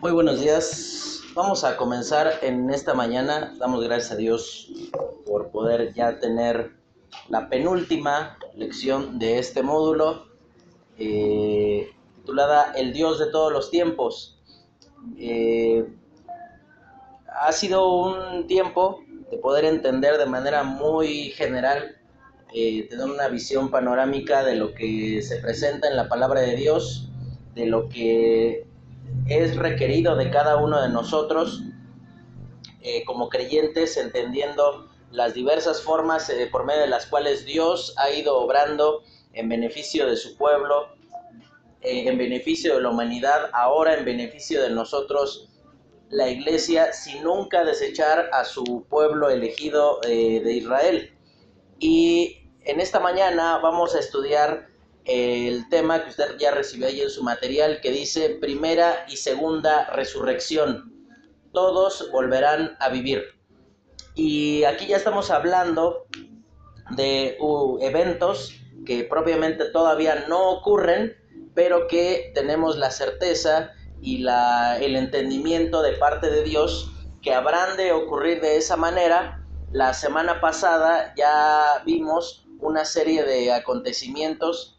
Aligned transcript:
Muy 0.00 0.12
buenos 0.12 0.40
días. 0.40 1.22
Vamos 1.34 1.64
a 1.64 1.76
comenzar 1.76 2.38
en 2.42 2.70
esta 2.70 2.94
mañana. 2.94 3.54
Damos 3.58 3.82
gracias 3.82 4.12
a 4.12 4.16
Dios 4.16 4.70
por 5.26 5.50
poder 5.50 5.92
ya 5.94 6.20
tener 6.20 6.76
la 7.28 7.48
penúltima 7.48 8.38
lección 8.54 9.18
de 9.18 9.38
este 9.38 9.64
módulo, 9.64 10.26
eh, 10.96 11.90
titulada 12.16 12.72
El 12.76 12.92
Dios 12.92 13.18
de 13.18 13.26
todos 13.32 13.52
los 13.52 13.72
tiempos. 13.72 14.40
Eh, 15.18 15.88
ha 17.26 17.50
sido 17.50 17.88
un 17.88 18.46
tiempo 18.46 19.00
de 19.28 19.38
poder 19.38 19.64
entender 19.64 20.18
de 20.18 20.26
manera 20.26 20.62
muy 20.62 21.30
general, 21.30 21.96
eh, 22.54 22.86
tener 22.88 23.06
una 23.06 23.26
visión 23.26 23.70
panorámica 23.70 24.44
de 24.44 24.54
lo 24.54 24.72
que 24.72 25.20
se 25.22 25.38
presenta 25.38 25.88
en 25.88 25.96
la 25.96 26.08
palabra 26.08 26.42
de 26.42 26.54
Dios, 26.54 27.08
de 27.56 27.66
lo 27.66 27.88
que 27.88 28.68
es 29.28 29.56
requerido 29.56 30.16
de 30.16 30.30
cada 30.30 30.56
uno 30.56 30.82
de 30.82 30.88
nosotros 30.88 31.62
eh, 32.82 33.04
como 33.04 33.28
creyentes, 33.28 33.96
entendiendo 33.96 34.90
las 35.10 35.32
diversas 35.32 35.80
formas 35.82 36.28
eh, 36.28 36.48
por 36.50 36.64
medio 36.64 36.82
de 36.82 36.88
las 36.88 37.06
cuales 37.06 37.46
Dios 37.46 37.94
ha 37.96 38.10
ido 38.10 38.38
obrando 38.38 39.02
en 39.32 39.48
beneficio 39.48 40.06
de 40.06 40.16
su 40.16 40.36
pueblo, 40.36 40.88
eh, 41.80 42.06
en 42.06 42.18
beneficio 42.18 42.76
de 42.76 42.82
la 42.82 42.90
humanidad, 42.90 43.48
ahora 43.52 43.94
en 43.94 44.04
beneficio 44.04 44.62
de 44.62 44.70
nosotros, 44.70 45.48
la 46.10 46.28
iglesia, 46.28 46.92
sin 46.92 47.22
nunca 47.22 47.64
desechar 47.64 48.28
a 48.32 48.44
su 48.44 48.84
pueblo 48.88 49.30
elegido 49.30 50.00
de 50.02 50.52
Israel. 50.52 51.16
Y 51.80 52.50
en 52.60 52.78
esta 52.78 53.00
mañana 53.00 53.58
vamos 53.58 53.96
a 53.96 54.00
estudiar 54.00 54.68
el 55.04 55.68
tema 55.68 56.02
que 56.02 56.10
usted 56.10 56.36
ya 56.38 56.50
recibió 56.50 56.86
ahí 56.86 57.00
en 57.00 57.10
su 57.10 57.22
material 57.22 57.80
que 57.82 57.90
dice 57.90 58.30
primera 58.40 59.04
y 59.08 59.16
segunda 59.16 59.90
resurrección. 59.90 60.92
Todos 61.52 62.10
volverán 62.10 62.76
a 62.80 62.88
vivir. 62.88 63.22
Y 64.14 64.64
aquí 64.64 64.86
ya 64.86 64.96
estamos 64.96 65.30
hablando 65.30 66.06
de 66.96 67.36
uh, 67.40 67.78
eventos 67.82 68.54
que 68.86 69.04
propiamente 69.04 69.66
todavía 69.70 70.26
no 70.28 70.50
ocurren, 70.50 71.16
pero 71.54 71.86
que 71.86 72.32
tenemos 72.34 72.76
la 72.76 72.90
certeza 72.90 73.72
y 74.00 74.18
la, 74.18 74.78
el 74.78 74.96
entendimiento 74.96 75.82
de 75.82 75.92
parte 75.92 76.30
de 76.30 76.42
Dios 76.42 76.90
que 77.22 77.32
habrán 77.32 77.76
de 77.76 77.92
ocurrir 77.92 78.40
de 78.40 78.56
esa 78.56 78.76
manera. 78.76 79.42
La 79.72 79.94
semana 79.94 80.40
pasada 80.40 81.14
ya 81.16 81.82
vimos 81.84 82.46
una 82.60 82.84
serie 82.84 83.24
de 83.24 83.52
acontecimientos 83.52 84.73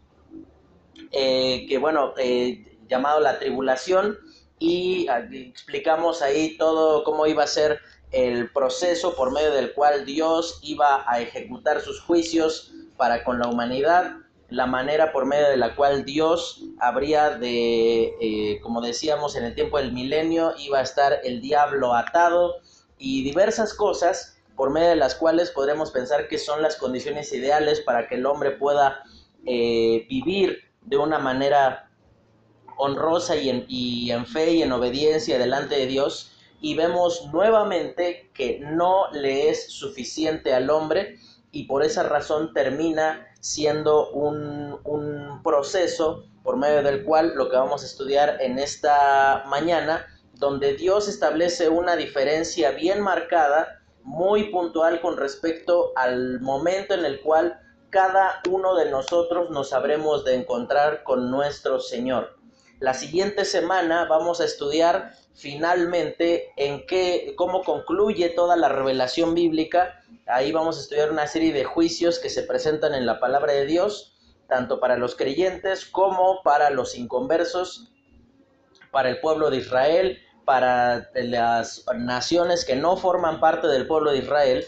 eh, 1.11 1.65
que 1.67 1.77
bueno, 1.77 2.13
eh, 2.17 2.77
llamado 2.87 3.19
la 3.19 3.39
tribulación, 3.39 4.17
y 4.59 5.07
ah, 5.09 5.27
explicamos 5.31 6.21
ahí 6.21 6.57
todo 6.57 7.03
cómo 7.03 7.27
iba 7.27 7.43
a 7.43 7.47
ser 7.47 7.79
el 8.11 8.49
proceso 8.51 9.15
por 9.15 9.31
medio 9.31 9.51
del 9.51 9.73
cual 9.73 10.05
Dios 10.05 10.59
iba 10.63 11.03
a 11.07 11.19
ejecutar 11.19 11.81
sus 11.81 11.99
juicios 12.01 12.71
para 12.95 13.23
con 13.23 13.39
la 13.39 13.47
humanidad, 13.47 14.17
la 14.49 14.65
manera 14.67 15.11
por 15.11 15.25
medio 15.25 15.49
de 15.49 15.57
la 15.57 15.75
cual 15.75 16.05
Dios 16.05 16.63
habría 16.79 17.31
de, 17.31 18.13
eh, 18.21 18.59
como 18.61 18.79
decíamos 18.79 19.35
en 19.35 19.43
el 19.43 19.55
tiempo 19.55 19.77
del 19.77 19.91
milenio, 19.91 20.53
iba 20.57 20.79
a 20.79 20.83
estar 20.83 21.19
el 21.23 21.41
diablo 21.41 21.93
atado 21.93 22.55
y 22.97 23.23
diversas 23.23 23.73
cosas 23.73 24.37
por 24.55 24.69
medio 24.69 24.89
de 24.89 24.95
las 24.95 25.15
cuales 25.15 25.51
podremos 25.51 25.91
pensar 25.91 26.29
que 26.29 26.37
son 26.37 26.61
las 26.61 26.77
condiciones 26.77 27.33
ideales 27.33 27.81
para 27.81 28.07
que 28.07 28.15
el 28.15 28.25
hombre 28.25 28.51
pueda 28.51 29.03
vivir 29.43 30.64
de 30.85 30.97
una 30.97 31.19
manera 31.19 31.89
honrosa 32.77 33.35
y 33.35 33.49
en, 33.49 33.65
y 33.67 34.11
en 34.11 34.25
fe 34.25 34.53
y 34.53 34.61
en 34.61 34.71
obediencia 34.71 35.37
delante 35.37 35.75
de 35.75 35.87
Dios 35.87 36.31
y 36.61 36.75
vemos 36.75 37.29
nuevamente 37.31 38.31
que 38.33 38.59
no 38.59 39.11
le 39.11 39.49
es 39.49 39.71
suficiente 39.71 40.53
al 40.53 40.69
hombre 40.69 41.19
y 41.51 41.63
por 41.63 41.83
esa 41.83 42.03
razón 42.03 42.53
termina 42.53 43.27
siendo 43.39 44.09
un, 44.09 44.79
un, 44.83 45.41
proceso 45.43 46.25
por 46.43 46.57
medio 46.57 46.81
del 46.81 47.03
cual 47.03 47.33
lo 47.35 47.49
que 47.49 47.55
vamos 47.55 47.83
a 47.83 47.85
estudiar 47.85 48.37
en 48.41 48.57
esta 48.57 49.43
mañana, 49.47 50.05
donde 50.33 50.73
Dios 50.75 51.07
establece 51.07 51.69
una 51.69 51.95
diferencia 51.95 52.71
bien 52.71 52.99
marcada, 53.01 53.81
muy 54.03 54.51
puntual 54.51 55.01
con 55.01 55.17
respecto 55.17 55.93
al 55.95 56.41
momento 56.41 56.93
en 56.93 57.05
el 57.05 57.21
cual 57.21 57.59
cada 57.95 58.41
uno 58.49 58.75
de 58.75 58.91
nosotros 58.91 59.51
nos 59.51 59.71
habremos 59.71 60.25
de 60.25 60.35
encontrar 60.35 61.03
con 61.03 61.31
nuestro 61.31 61.79
Señor. 61.79 62.37
La 62.81 62.93
siguiente 62.93 63.45
semana 63.45 64.03
vamos 64.03 64.41
a 64.41 64.43
estudiar 64.43 65.13
finalmente 65.33 66.51
en 66.57 66.85
qué, 66.87 67.35
cómo 67.37 67.63
concluye 67.63 68.27
toda 68.27 68.57
la 68.57 68.67
revelación 68.67 69.33
bíblica. 69.33 70.03
Ahí 70.27 70.51
vamos 70.51 70.77
a 70.77 70.81
estudiar 70.81 71.09
una 71.09 71.25
serie 71.25 71.53
de 71.53 71.63
juicios 71.63 72.19
que 72.19 72.29
se 72.29 72.43
presentan 72.43 72.95
en 72.95 73.05
la 73.05 73.21
palabra 73.21 73.53
de 73.53 73.65
Dios, 73.65 74.13
tanto 74.49 74.81
para 74.81 74.97
los 74.97 75.15
creyentes 75.15 75.85
como 75.85 76.43
para 76.43 76.71
los 76.71 76.97
inconversos, 76.97 77.93
para 78.91 79.07
el 79.07 79.21
pueblo 79.21 79.49
de 79.49 79.59
Israel, 79.59 80.19
para 80.43 81.11
las 81.13 81.85
naciones 81.95 82.65
que 82.65 82.75
no 82.75 82.97
forman 82.97 83.39
parte 83.39 83.67
del 83.67 83.87
pueblo 83.87 84.11
de 84.11 84.17
Israel. 84.17 84.65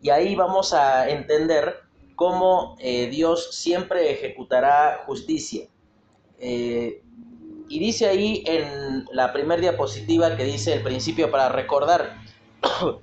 Y 0.00 0.08
ahí 0.08 0.34
vamos 0.34 0.72
a 0.72 1.10
entender 1.10 1.89
cómo 2.20 2.76
eh, 2.80 3.06
Dios 3.06 3.48
siempre 3.56 4.12
ejecutará 4.12 5.04
justicia. 5.06 5.68
Eh, 6.38 7.02
y 7.66 7.78
dice 7.78 8.08
ahí 8.08 8.44
en 8.46 9.06
la 9.10 9.32
primera 9.32 9.58
diapositiva 9.58 10.36
que 10.36 10.44
dice 10.44 10.74
el 10.74 10.82
principio 10.82 11.30
para 11.30 11.48
recordar, 11.48 12.18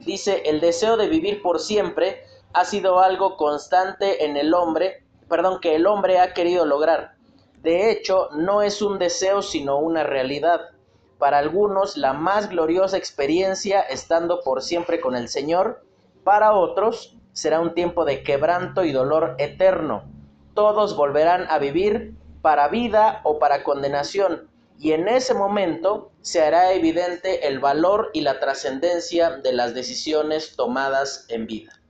dice, 0.00 0.42
el 0.44 0.60
deseo 0.60 0.96
de 0.96 1.06
vivir 1.06 1.40
por 1.40 1.60
siempre 1.60 2.24
ha 2.52 2.64
sido 2.64 2.98
algo 2.98 3.36
constante 3.36 4.24
en 4.24 4.36
el 4.36 4.52
hombre, 4.52 5.04
perdón, 5.28 5.60
que 5.60 5.76
el 5.76 5.86
hombre 5.86 6.18
ha 6.18 6.34
querido 6.34 6.66
lograr. 6.66 7.14
De 7.62 7.92
hecho, 7.92 8.28
no 8.32 8.62
es 8.62 8.82
un 8.82 8.98
deseo 8.98 9.40
sino 9.40 9.78
una 9.78 10.02
realidad. 10.02 10.70
Para 11.20 11.38
algunos, 11.38 11.96
la 11.96 12.12
más 12.12 12.48
gloriosa 12.48 12.96
experiencia 12.96 13.82
estando 13.82 14.40
por 14.42 14.62
siempre 14.62 15.00
con 15.00 15.14
el 15.14 15.28
Señor, 15.28 15.84
para 16.24 16.54
otros, 16.54 17.17
será 17.38 17.60
un 17.60 17.72
tiempo 17.72 18.04
de 18.04 18.24
quebranto 18.24 18.82
y 18.82 18.90
dolor 18.90 19.36
eterno. 19.38 20.02
Todos 20.54 20.96
volverán 20.96 21.46
a 21.48 21.60
vivir 21.60 22.16
para 22.42 22.66
vida 22.66 23.20
o 23.22 23.38
para 23.38 23.62
condenación, 23.62 24.50
y 24.76 24.90
en 24.90 25.06
ese 25.06 25.34
momento 25.34 26.10
se 26.20 26.42
hará 26.42 26.72
evidente 26.72 27.46
el 27.46 27.60
valor 27.60 28.10
y 28.12 28.22
la 28.22 28.40
trascendencia 28.40 29.36
de 29.36 29.52
las 29.52 29.72
decisiones 29.72 30.56
tomadas 30.56 31.26
en 31.28 31.46
vida. 31.46 31.80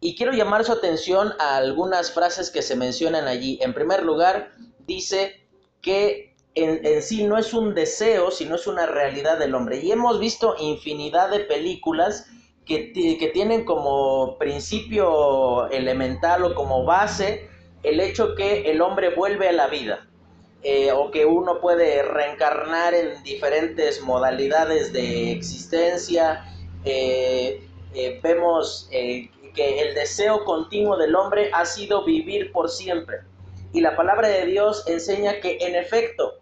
Y 0.00 0.14
quiero 0.14 0.32
llamar 0.32 0.64
su 0.64 0.72
atención 0.72 1.32
a 1.38 1.56
algunas 1.56 2.12
frases 2.12 2.50
que 2.50 2.60
se 2.60 2.76
mencionan 2.76 3.28
allí. 3.28 3.58
En 3.62 3.72
primer 3.72 4.02
lugar, 4.02 4.52
dice 4.80 5.48
que 5.80 6.36
en, 6.54 7.00
sí 7.00 7.24
no 7.24 7.38
es 7.38 7.54
un 7.54 7.74
deseo, 7.74 8.30
sino 8.30 8.56
es 8.56 8.66
una 8.66 8.84
realidad 8.84 9.38
del 9.38 9.54
hombre. 9.54 9.78
Y 9.78 9.90
hemos 9.90 10.20
visto 10.20 10.54
infinidad 10.58 11.30
de 11.30 11.40
películas 11.40 12.26
que, 12.66 13.30
tienen 13.32 13.64
como 13.64 14.36
principio 14.38 15.68
elemental 15.70 16.44
o 16.44 16.54
como 16.54 16.84
base 16.84 17.48
el 17.82 18.00
hecho 18.00 18.34
que 18.34 18.70
el 18.70 18.80
hombre 18.80 19.14
vuelve 19.14 19.48
a 19.48 19.52
la 19.52 19.66
vida. 19.68 20.06
Eh, 20.64 20.92
o 20.92 21.10
que 21.10 21.26
uno 21.26 21.60
puede 21.60 22.04
reencarnar 22.04 22.94
en 22.94 23.20
diferentes 23.24 24.00
modalidades 24.00 24.92
de 24.92 25.32
existencia. 25.32 26.44
Eh, 26.84 27.66
eh, 27.94 28.20
vemos 28.22 28.88
que 28.90 29.80
el 29.80 29.94
deseo 29.96 30.44
continuo 30.44 30.96
del 30.96 31.16
hombre 31.16 31.50
ha 31.52 31.66
sido 31.66 32.04
vivir 32.04 32.52
por 32.52 32.70
siempre. 32.70 33.18
Y 33.72 33.80
la 33.80 33.96
palabra 33.96 34.28
de 34.28 34.46
Dios 34.46 34.84
enseña 34.86 35.40
que 35.40 35.58
en 35.60 35.74
efecto 35.74 36.34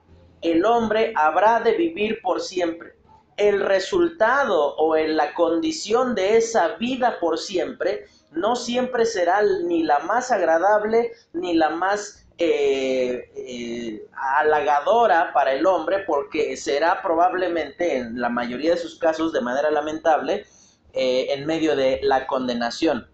el 0.43 0.67
hombre 0.67 1.15
habrá 1.17 1.61
de 1.61 1.73
vivir 1.73 2.21
por 2.21 2.43
siempre 2.43 3.00
el 3.41 3.61
resultado 3.61 4.77
o 4.77 4.97
en 4.97 5.17
la 5.17 5.33
condición 5.33 6.15
de 6.15 6.37
esa 6.37 6.77
vida 6.77 7.19
por 7.21 7.39
siempre 7.39 8.05
no 8.33 8.55
siempre 8.55 9.07
será 9.07 9.43
ni 9.65 9.83
la 9.83 9.99
más 10.01 10.31
agradable 10.31 11.13
ni 11.33 11.55
la 11.55 11.71
más 11.71 12.27
eh, 12.37 13.31
eh, 13.35 14.07
halagadora 14.13 15.33
para 15.33 15.53
el 15.53 15.67
hombre 15.67 16.05
porque 16.07 16.57
será 16.57 17.03
probablemente 17.03 17.97
en 17.97 18.21
la 18.21 18.29
mayoría 18.29 18.73
de 18.73 18.77
sus 18.77 18.99
casos 18.99 19.33
de 19.33 19.41
manera 19.41 19.71
lamentable 19.71 20.45
eh, 20.93 21.27
en 21.31 21.47
medio 21.47 21.75
de 21.77 22.01
la 22.03 22.27
condenación. 22.27 23.09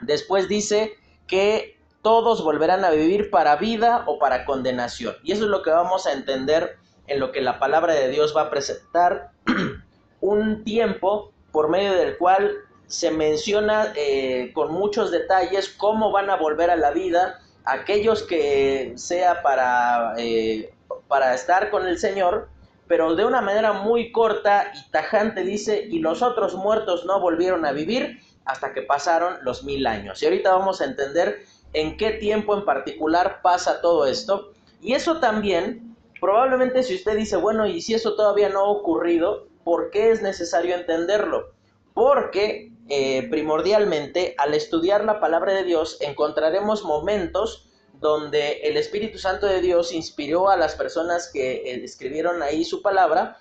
Después 0.00 0.48
dice 0.48 0.94
que 1.26 1.78
todos 2.02 2.42
volverán 2.42 2.84
a 2.86 2.90
vivir 2.90 3.30
para 3.30 3.56
vida 3.56 4.04
o 4.06 4.18
para 4.18 4.46
condenación. 4.46 5.14
Y 5.22 5.32
eso 5.32 5.44
es 5.44 5.50
lo 5.50 5.62
que 5.62 5.70
vamos 5.70 6.06
a 6.06 6.12
entender 6.12 6.79
en 7.10 7.20
lo 7.20 7.32
que 7.32 7.40
la 7.40 7.58
palabra 7.58 7.92
de 7.92 8.08
Dios 8.08 8.34
va 8.34 8.42
a 8.42 8.50
presentar 8.50 9.32
un 10.20 10.64
tiempo 10.64 11.32
por 11.50 11.68
medio 11.68 11.92
del 11.92 12.16
cual 12.16 12.52
se 12.86 13.10
menciona 13.10 13.92
eh, 13.96 14.52
con 14.54 14.72
muchos 14.72 15.10
detalles 15.10 15.68
cómo 15.68 16.12
van 16.12 16.30
a 16.30 16.36
volver 16.36 16.70
a 16.70 16.76
la 16.76 16.92
vida 16.92 17.40
aquellos 17.64 18.22
que 18.22 18.92
sea 18.96 19.42
para, 19.42 20.14
eh, 20.18 20.72
para 21.08 21.34
estar 21.34 21.70
con 21.70 21.86
el 21.86 21.98
Señor, 21.98 22.48
pero 22.86 23.14
de 23.16 23.24
una 23.24 23.40
manera 23.40 23.72
muy 23.72 24.12
corta 24.12 24.72
y 24.74 24.90
tajante 24.90 25.42
dice, 25.42 25.86
y 25.90 25.98
los 25.98 26.22
otros 26.22 26.54
muertos 26.54 27.04
no 27.04 27.20
volvieron 27.20 27.66
a 27.66 27.72
vivir 27.72 28.20
hasta 28.44 28.72
que 28.72 28.82
pasaron 28.82 29.38
los 29.42 29.64
mil 29.64 29.86
años. 29.86 30.22
Y 30.22 30.26
ahorita 30.26 30.52
vamos 30.52 30.80
a 30.80 30.84
entender 30.84 31.44
en 31.72 31.96
qué 31.96 32.12
tiempo 32.12 32.56
en 32.56 32.64
particular 32.64 33.40
pasa 33.42 33.80
todo 33.80 34.06
esto. 34.06 34.52
Y 34.80 34.94
eso 34.94 35.18
también, 35.18 35.89
probablemente 36.20 36.82
si 36.82 36.94
usted 36.94 37.16
dice, 37.16 37.36
bueno, 37.36 37.66
y 37.66 37.80
si 37.80 37.94
eso 37.94 38.14
todavía 38.14 38.48
no 38.48 38.60
ha 38.60 38.68
ocurrido, 38.68 39.48
¿por 39.64 39.90
qué 39.90 40.10
es 40.10 40.22
necesario 40.22 40.74
entenderlo? 40.74 41.52
Porque 41.94 42.72
eh, 42.88 43.28
primordialmente 43.30 44.34
al 44.38 44.54
estudiar 44.54 45.04
la 45.04 45.20
palabra 45.20 45.52
de 45.52 45.64
Dios 45.64 45.98
encontraremos 46.00 46.84
momentos 46.84 47.68
donde 48.00 48.60
el 48.62 48.76
Espíritu 48.76 49.18
Santo 49.18 49.46
de 49.46 49.60
Dios 49.60 49.92
inspiró 49.92 50.48
a 50.48 50.56
las 50.56 50.74
personas 50.74 51.30
que 51.32 51.52
eh, 51.52 51.84
escribieron 51.84 52.42
ahí 52.42 52.64
su 52.64 52.82
palabra, 52.82 53.38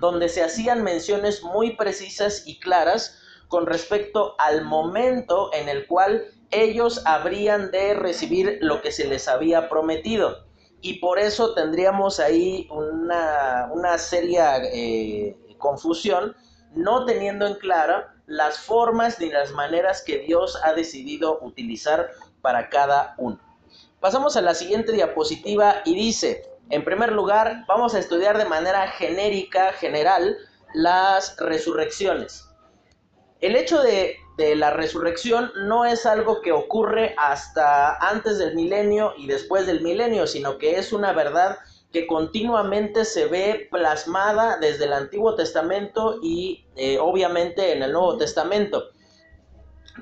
donde 0.00 0.28
se 0.28 0.42
hacían 0.42 0.84
menciones 0.84 1.42
muy 1.42 1.76
precisas 1.76 2.46
y 2.46 2.60
claras 2.60 3.20
con 3.48 3.66
respecto 3.66 4.34
al 4.38 4.64
momento 4.64 5.50
en 5.52 5.68
el 5.68 5.86
cual 5.86 6.26
ellos 6.50 7.02
habrían 7.04 7.70
de 7.70 7.94
recibir 7.94 8.58
lo 8.60 8.80
que 8.80 8.92
se 8.92 9.06
les 9.06 9.28
había 9.28 9.68
prometido. 9.68 10.47
Y 10.80 11.00
por 11.00 11.18
eso 11.18 11.54
tendríamos 11.54 12.20
ahí 12.20 12.68
una, 12.70 13.68
una 13.72 13.98
seria 13.98 14.58
eh, 14.64 15.36
confusión, 15.58 16.36
no 16.74 17.04
teniendo 17.04 17.46
en 17.46 17.54
clara 17.54 18.14
las 18.26 18.58
formas 18.58 19.18
ni 19.18 19.30
las 19.30 19.52
maneras 19.52 20.02
que 20.02 20.18
Dios 20.18 20.58
ha 20.62 20.74
decidido 20.74 21.38
utilizar 21.40 22.10
para 22.42 22.68
cada 22.68 23.14
uno. 23.18 23.40
Pasamos 24.00 24.36
a 24.36 24.42
la 24.42 24.54
siguiente 24.54 24.92
diapositiva 24.92 25.82
y 25.84 25.94
dice, 25.94 26.44
en 26.70 26.84
primer 26.84 27.12
lugar, 27.12 27.64
vamos 27.66 27.94
a 27.94 27.98
estudiar 27.98 28.38
de 28.38 28.44
manera 28.44 28.86
genérica, 28.88 29.72
general, 29.72 30.36
las 30.74 31.36
resurrecciones. 31.38 32.46
El 33.40 33.56
hecho 33.56 33.82
de, 33.82 34.16
la 34.38 34.70
resurrección 34.70 35.50
no 35.64 35.84
es 35.84 36.06
algo 36.06 36.40
que 36.42 36.52
ocurre 36.52 37.14
hasta 37.18 37.96
antes 37.96 38.38
del 38.38 38.54
milenio 38.54 39.12
y 39.16 39.26
después 39.26 39.66
del 39.66 39.80
milenio, 39.80 40.28
sino 40.28 40.58
que 40.58 40.78
es 40.78 40.92
una 40.92 41.12
verdad 41.12 41.58
que 41.92 42.06
continuamente 42.06 43.04
se 43.04 43.26
ve 43.26 43.66
plasmada 43.68 44.58
desde 44.58 44.84
el 44.84 44.92
Antiguo 44.92 45.34
Testamento 45.34 46.20
y 46.22 46.66
eh, 46.76 46.98
obviamente 47.00 47.72
en 47.72 47.82
el 47.82 47.92
Nuevo 47.92 48.16
Testamento. 48.16 48.90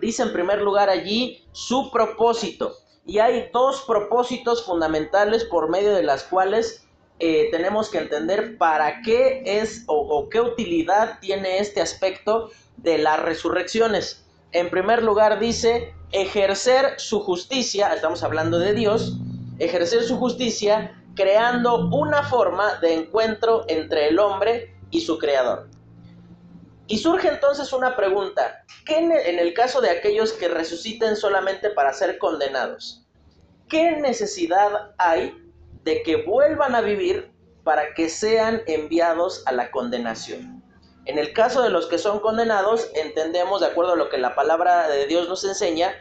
Dice 0.02 0.22
en 0.22 0.34
primer 0.34 0.60
lugar 0.60 0.90
allí 0.90 1.46
su 1.52 1.90
propósito. 1.90 2.76
Y 3.06 3.20
hay 3.20 3.48
dos 3.54 3.84
propósitos 3.86 4.66
fundamentales 4.66 5.44
por 5.44 5.70
medio 5.70 5.94
de 5.94 6.02
las 6.02 6.24
cuales 6.24 6.84
eh, 7.20 7.48
tenemos 7.52 7.88
que 7.88 7.98
entender 7.98 8.58
para 8.58 9.00
qué 9.00 9.42
es 9.46 9.84
o 9.86 10.28
qué 10.28 10.40
utilidad 10.40 11.20
tiene 11.20 11.60
este 11.60 11.80
aspecto 11.80 12.50
de 12.76 12.98
las 12.98 13.20
resurrecciones. 13.20 14.25
En 14.52 14.70
primer 14.70 15.02
lugar 15.02 15.38
dice 15.38 15.94
ejercer 16.12 16.94
su 16.98 17.20
justicia, 17.20 17.92
estamos 17.92 18.22
hablando 18.22 18.58
de 18.58 18.74
Dios, 18.74 19.18
ejercer 19.58 20.02
su 20.04 20.16
justicia 20.18 21.02
creando 21.14 21.88
una 21.88 22.22
forma 22.22 22.76
de 22.76 22.94
encuentro 22.94 23.64
entre 23.68 24.08
el 24.08 24.18
hombre 24.18 24.76
y 24.90 25.00
su 25.00 25.18
creador. 25.18 25.68
Y 26.86 26.98
surge 26.98 27.28
entonces 27.28 27.72
una 27.72 27.96
pregunta, 27.96 28.64
¿qué 28.84 28.98
en 28.98 29.38
el 29.40 29.54
caso 29.54 29.80
de 29.80 29.90
aquellos 29.90 30.32
que 30.32 30.46
resuciten 30.46 31.16
solamente 31.16 31.70
para 31.70 31.92
ser 31.92 32.18
condenados? 32.18 33.04
¿Qué 33.68 33.96
necesidad 33.96 34.94
hay 34.98 35.36
de 35.82 36.02
que 36.02 36.22
vuelvan 36.22 36.76
a 36.76 36.82
vivir 36.82 37.32
para 37.64 37.94
que 37.94 38.08
sean 38.08 38.62
enviados 38.68 39.42
a 39.46 39.52
la 39.52 39.72
condenación? 39.72 40.62
En 41.06 41.18
el 41.18 41.32
caso 41.32 41.62
de 41.62 41.70
los 41.70 41.86
que 41.86 41.98
son 41.98 42.18
condenados, 42.18 42.90
entendemos, 42.94 43.60
de 43.60 43.68
acuerdo 43.68 43.92
a 43.92 43.96
lo 43.96 44.08
que 44.08 44.18
la 44.18 44.34
palabra 44.34 44.88
de 44.88 45.06
Dios 45.06 45.28
nos 45.28 45.44
enseña, 45.44 45.94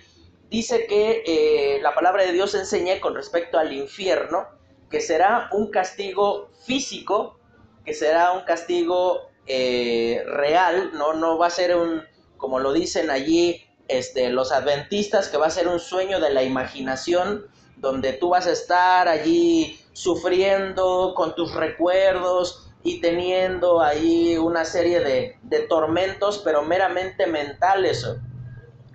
dice 0.50 0.88
que 0.88 1.24
eh, 1.25 1.80
la 1.81 1.94
palabra 1.94 2.24
de 2.24 2.31
Dios 2.31 2.56
enseña 2.56 3.00
con 3.00 3.13
respecto 3.13 3.60
al 3.60 3.72
infierno, 3.72 4.48
que 4.90 5.02
será 5.02 5.50
un 5.52 5.69
castigo 5.69 6.50
físico, 6.66 7.40
que 7.86 7.94
será 7.94 8.31
un 8.31 8.46
castigo 8.46 9.30
eh, 9.46 10.24
real, 10.25 10.92
¿no? 10.94 11.13
no 11.13 11.38
va 11.38 11.48
a 11.48 11.52
ser 11.52 11.75
un, 11.75 12.04
como 12.38 12.60
lo 12.60 12.74
dicen 12.74 13.12
allí 13.12 13.63
este, 13.88 14.30
los 14.30 14.52
adventistas, 14.52 15.30
que 15.30 15.38
va 15.38 15.46
a 15.46 15.52
ser 15.52 15.68
un 15.68 15.80
sueño 15.80 16.19
de 16.19 16.31
la 16.31 16.42
imaginación, 16.42 17.46
donde 17.78 18.13
tú 18.13 18.30
vas 18.30 18.48
a 18.48 18.52
estar 18.52 19.07
allí 19.07 19.80
sufriendo 19.94 21.13
con 21.16 21.36
tus 21.36 21.54
recuerdos, 21.54 22.64
y 22.85 23.01
teniendo 23.01 23.81
ahí 23.81 24.37
una 24.37 24.63
serie 24.63 24.99
de, 24.99 25.59
tormentos, 25.67 26.37
pero 26.45 26.61
meramente 26.61 27.25
mentales. 27.25 28.07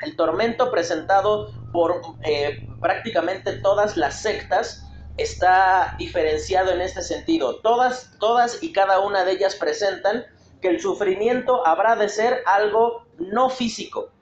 El 0.01 0.17
tormento 0.17 0.71
presentado 0.71 1.51
por 1.73 2.01
eh, 2.23 2.69
prácticamente 2.81 3.55
todas 3.55 3.97
las 3.97 4.23
sectas 4.23 4.87
está 5.17 5.97
diferenciado 5.99 6.71
en 6.71 6.81
este 6.81 7.03
sentido. 7.03 7.57
Todas, 7.63 8.13
todas 8.21 8.63
y 8.63 8.73
cada 8.73 9.01
una 9.01 9.25
de 9.25 9.33
ellas 9.33 9.57
presentan 9.57 10.25
que 10.63 10.69
el 10.69 10.81
sufrimiento 10.81 11.67
habrá 11.67 11.97
de 11.97 12.09
ser 12.09 12.45
algo 12.47 13.07
no 13.19 13.51
físico, 13.51 14.13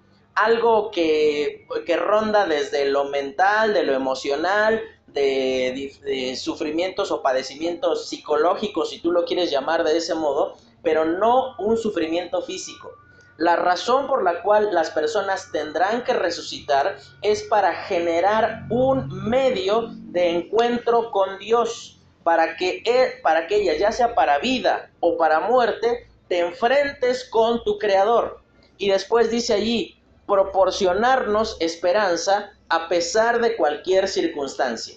algo 0.45 0.91
que, 0.91 1.67
que 1.87 1.97
ronda 1.97 2.47
desde 2.47 2.87
lo 2.87 3.05
mental, 3.05 3.75
de 3.75 3.83
lo 3.83 3.95
emocional, 3.95 4.81
de, 5.13 6.37
sufrimientos 6.37 7.11
o 7.11 7.23
padecimientos 7.23 8.09
psicológicos, 8.09 8.91
si 8.91 9.01
tú 9.01 9.11
lo 9.13 9.25
quieres 9.25 9.51
llamar 9.51 9.85
de 9.85 9.97
ese 9.97 10.15
modo, 10.15 10.57
pero 10.83 11.05
no 11.05 11.57
un 11.59 11.77
sufrimiento 11.77 12.43
físico. 12.43 12.93
La 13.37 13.57
razón 13.57 14.09
por 14.09 14.25
la 14.25 14.43
cual 14.43 14.71
las 14.73 14.91
personas 14.91 15.51
tendrán 15.53 16.03
que 16.03 16.13
resucitar 16.13 16.99
es 17.23 17.45
para 17.45 17.73
generar 17.85 18.67
un 18.69 19.29
medio 19.29 19.89
de 19.91 20.31
encuentro 20.31 21.11
con 21.11 21.39
Dios, 21.39 22.01
para 22.25 22.57
que, 22.57 22.83
e, 22.85 23.21
para 23.23 23.47
que 23.47 23.57
ella, 23.57 23.77
ya 23.77 23.93
sea 23.93 24.15
para 24.15 24.39
vida 24.39 24.91
o 25.01 25.17
para 25.17 25.41
muerte, 25.41 26.09
te 26.29 26.41
enfrentes 26.41 27.25
con 27.25 27.63
tu 27.65 27.79
Creador. 27.79 28.41
Y 28.77 28.91
después 28.91 29.31
dice 29.31 29.55
allí, 29.55 29.98
proporcionarnos 30.29 31.57
esperanza 31.59 32.53
a 32.69 32.89
pesar 32.89 33.41
de 33.41 33.57
cualquier 33.57 34.07
circunstancia. 34.07 34.97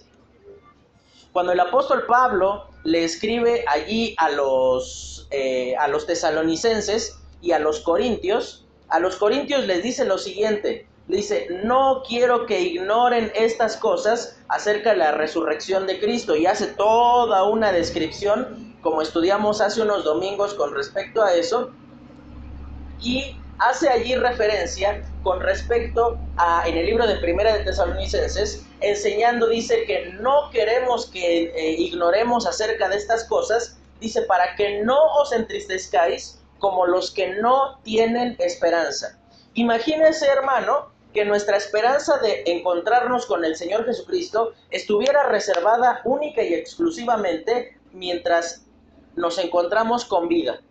Cuando 1.32 1.54
el 1.54 1.60
apóstol 1.62 2.06
Pablo 2.06 2.68
le 2.84 3.06
escribe 3.06 3.64
allí 3.68 4.14
a 4.18 4.30
los, 4.30 5.28
eh, 5.32 5.76
a 5.78 5.88
los 5.88 6.06
tesalonicenses 6.06 7.18
y 7.42 7.54
a 7.54 7.60
los 7.60 7.80
corintios, 7.80 8.68
a 8.90 9.00
los 9.00 9.16
corintios 9.16 9.66
les 9.66 9.82
dice 9.82 10.04
lo 10.04 10.18
siguiente, 10.18 10.86
dice, 11.08 11.48
no 11.64 12.04
quiero 12.06 12.46
que 12.46 12.60
ignoren 12.60 13.32
estas 13.34 13.78
cosas 13.78 14.38
acerca 14.50 14.92
de 14.92 14.98
la 14.98 15.14
resurrección 15.14 15.88
de 15.88 16.00
Cristo 16.00 16.36
y 16.36 16.46
hace 16.46 16.68
toda 16.68 17.44
una 17.44 17.72
descripción, 17.72 18.76
como 18.82 19.02
estudiamos 19.02 19.62
hace 19.62 19.82
unos 19.82 20.04
domingos 20.04 20.54
con 20.56 20.74
respecto 20.76 21.24
a 21.24 21.34
eso, 21.36 21.72
y 23.00 23.38
hace 23.62 23.90
allí 23.90 24.16
referencia 24.16 25.04
con 25.24 25.40
respecto 25.40 26.20
a, 26.38 26.68
en 26.68 26.78
el 26.78 26.88
libro 26.88 27.06
de 27.06 27.18
Primera 27.18 27.56
de 27.56 27.64
Tesalonicenses, 27.64 28.66
enseñando, 28.82 29.48
dice 29.48 29.86
que 29.86 30.08
no 30.20 30.50
queremos 30.52 31.06
que 31.06 31.44
eh, 31.44 31.72
ignoremos 31.78 32.48
acerca 32.48 32.90
de 32.90 32.98
estas 32.98 33.24
cosas, 33.26 33.78
dice, 34.00 34.24
para 34.24 34.56
que 34.56 34.82
no 34.82 34.98
os 35.14 35.32
entristezcáis 35.32 36.40
como 36.58 36.88
los 36.88 37.12
que 37.12 37.36
no 37.36 37.80
tienen 37.84 38.36
esperanza. 38.40 39.20
Imagínense, 39.54 40.28
hermano, 40.28 40.92
que 41.14 41.24
nuestra 41.24 41.58
esperanza 41.58 42.18
de 42.18 42.44
encontrarnos 42.48 43.28
con 43.28 43.46
el 43.46 43.56
Señor 43.56 43.86
Jesucristo 43.86 44.54
estuviera 44.72 45.28
reservada 45.28 46.02
única 46.04 46.42
y 46.42 46.56
exclusivamente 46.56 47.78
mientras 47.92 48.66
nos 49.16 49.38
encontramos 49.38 50.06
con 50.06 50.28
vida. 50.28 50.62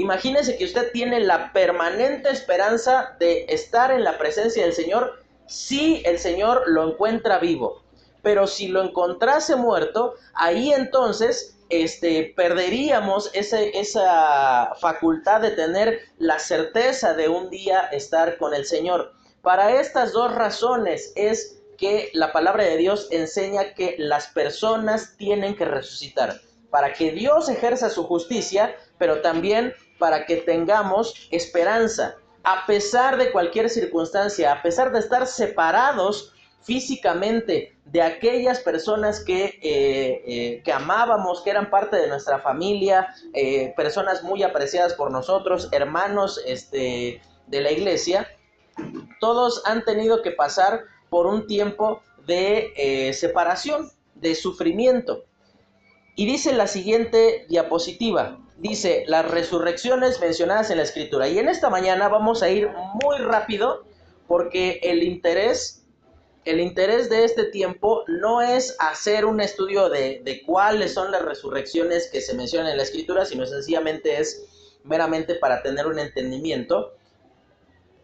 Imagínese 0.00 0.56
que 0.56 0.64
usted 0.64 0.92
tiene 0.92 1.20
la 1.20 1.52
permanente 1.52 2.30
esperanza 2.30 3.16
de 3.20 3.44
estar 3.50 3.90
en 3.90 4.02
la 4.02 4.16
presencia 4.16 4.64
del 4.64 4.72
Señor 4.72 5.22
si 5.46 6.00
el 6.06 6.18
Señor 6.18 6.62
lo 6.68 6.88
encuentra 6.88 7.38
vivo. 7.38 7.82
Pero 8.22 8.46
si 8.46 8.68
lo 8.68 8.82
encontrase 8.82 9.56
muerto, 9.56 10.14
ahí 10.32 10.72
entonces 10.72 11.58
este, 11.68 12.32
perderíamos 12.34 13.30
esa 13.34 14.74
facultad 14.80 15.42
de 15.42 15.50
tener 15.50 16.00
la 16.16 16.38
certeza 16.38 17.12
de 17.12 17.28
un 17.28 17.50
día 17.50 17.80
estar 17.92 18.38
con 18.38 18.54
el 18.54 18.64
Señor. 18.64 19.12
Para 19.42 19.82
estas 19.82 20.12
dos 20.14 20.34
razones 20.34 21.12
es 21.14 21.60
que 21.76 22.08
la 22.14 22.32
palabra 22.32 22.64
de 22.64 22.78
Dios 22.78 23.08
enseña 23.10 23.74
que 23.74 23.96
las 23.98 24.28
personas 24.28 25.18
tienen 25.18 25.56
que 25.56 25.66
resucitar. 25.66 26.40
Para 26.70 26.94
que 26.94 27.12
Dios 27.12 27.50
ejerza 27.50 27.90
su 27.90 28.04
justicia, 28.04 28.74
pero 28.96 29.20
también 29.20 29.74
para 30.00 30.26
que 30.26 30.38
tengamos 30.38 31.28
esperanza. 31.30 32.16
A 32.42 32.66
pesar 32.66 33.18
de 33.18 33.30
cualquier 33.30 33.70
circunstancia, 33.70 34.50
a 34.50 34.62
pesar 34.62 34.90
de 34.90 34.98
estar 34.98 35.28
separados 35.28 36.32
físicamente 36.62 37.76
de 37.84 38.02
aquellas 38.02 38.60
personas 38.60 39.20
que, 39.20 39.58
eh, 39.62 40.22
eh, 40.26 40.62
que 40.64 40.72
amábamos, 40.72 41.42
que 41.42 41.50
eran 41.50 41.70
parte 41.70 41.96
de 41.96 42.08
nuestra 42.08 42.38
familia, 42.38 43.14
eh, 43.34 43.72
personas 43.76 44.22
muy 44.22 44.42
apreciadas 44.42 44.94
por 44.94 45.10
nosotros, 45.10 45.68
hermanos 45.72 46.40
este, 46.46 47.20
de 47.46 47.60
la 47.60 47.70
iglesia, 47.70 48.28
todos 49.20 49.62
han 49.66 49.84
tenido 49.84 50.22
que 50.22 50.30
pasar 50.30 50.84
por 51.08 51.26
un 51.26 51.46
tiempo 51.46 52.02
de 52.26 53.12
separación, 53.12 53.90
de 54.14 54.34
sufrimiento. 54.34 55.24
Y 56.14 56.26
dice 56.26 56.52
la 56.52 56.68
siguiente 56.68 57.46
diapositiva, 57.48 58.38
dice 58.60 59.04
las 59.08 59.28
resurrecciones 59.28 60.20
mencionadas 60.20 60.70
en 60.70 60.76
la 60.76 60.84
escritura. 60.84 61.28
Y 61.28 61.38
en 61.38 61.48
esta 61.48 61.70
mañana 61.70 62.08
vamos 62.08 62.42
a 62.42 62.50
ir 62.50 62.70
muy 63.02 63.18
rápido 63.18 63.84
porque 64.28 64.80
el 64.82 65.02
interés 65.02 65.80
el 66.44 66.60
interés 66.60 67.10
de 67.10 67.24
este 67.24 67.44
tiempo 67.44 68.02
no 68.08 68.40
es 68.40 68.74
hacer 68.78 69.24
un 69.26 69.40
estudio 69.40 69.90
de, 69.90 70.42
cuáles 70.46 70.94
son 70.94 71.10
las 71.10 71.22
resurrecciones 71.22 72.08
que 72.10 72.20
se 72.20 72.34
mencionan 72.34 72.70
en 72.70 72.78
la 72.78 72.82
escritura, 72.82 73.26
sino 73.26 73.44
sencillamente 73.44 74.18
es 74.18 74.46
meramente 74.84 75.34
para 75.34 75.62
tener 75.62 75.86
un 75.86 75.98
entendimiento. 75.98 76.94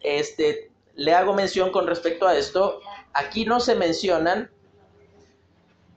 Este, 0.03 0.71
le 0.95 1.15
hago 1.15 1.33
mención 1.33 1.73
con 1.73 1.87
respecto 1.87 2.27
a 2.27 2.37
esto. 2.37 2.81
Aquí 3.15 3.47
no 3.47 3.59
se 3.59 3.75
mencionan 3.75 4.51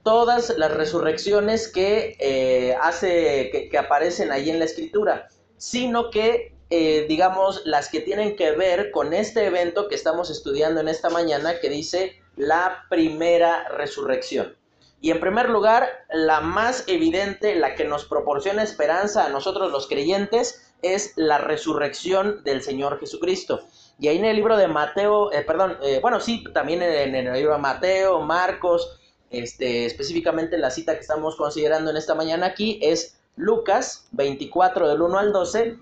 todas 0.10 0.58
las 0.58 0.74
resurrecciones 0.74 1.68
que, 1.68 2.18
eh, 2.20 2.76
hace, 2.82 3.70
que, 3.70 3.78
aparecen 3.78 4.32
ahí 4.32 4.50
en 4.50 4.58
la 4.58 4.66
escritura, 4.66 5.28
sino 5.58 6.10
que 6.10 6.56
eh, 6.72 7.06
digamos, 7.08 7.62
las 7.66 7.90
que 7.90 8.00
tienen 8.02 8.36
que 8.36 8.52
ver 8.54 8.90
con 8.90 9.14
este 9.14 9.46
evento 9.46 9.88
que 9.88 9.94
estamos 9.94 10.32
estudiando 10.32 10.82
en 10.82 10.88
esta 10.88 11.12
mañana, 11.12 11.60
que 11.60 11.70
dice 11.70 12.24
la 12.36 12.86
primera 12.90 13.70
resurrección. 13.70 14.56
Y 15.00 15.12
en 15.12 15.20
primer 15.20 15.48
lugar, 15.48 15.88
la 16.12 16.42
más 16.42 16.86
evidente, 16.88 17.54
la 17.54 17.76
que 17.76 17.86
nos 17.86 18.06
proporciona 18.06 18.64
esperanza 18.64 19.28
a 19.28 19.30
nosotros 19.30 19.72
los 19.72 19.88
creyentes, 19.88 20.74
es 20.82 21.14
la 21.18 21.38
resurrección 21.38 22.44
del 22.44 22.64
Señor 22.64 23.00
Jesucristo. 23.00 23.62
Y 24.00 24.08
ahí 24.08 24.18
en 24.18 24.26
el 24.26 24.38
libro 24.38 24.58
de 24.58 24.68
Mateo, 24.68 25.32
eh, 25.32 25.44
perdón, 25.44 25.78
bueno, 26.02 26.20
sí, 26.20 26.44
también 26.52 26.82
en, 26.82 27.16
el 27.16 27.32
libro 27.34 27.54
de 27.54 27.60
Mateo, 27.60 28.22
Marcos, 28.22 28.99
este, 29.30 29.86
específicamente 29.86 30.58
la 30.58 30.72
cita 30.72 30.96
que 30.96 31.02
estamos 31.02 31.36
considerando 31.36 31.92
en 31.92 31.98
esta 31.98 32.16
mañana 32.16 32.48
aquí 32.48 32.80
es 32.82 33.20
Lucas 33.36 34.08
24 34.12 34.90
del 34.90 35.02
1 35.02 35.18
al 35.18 35.32
12, 35.32 35.78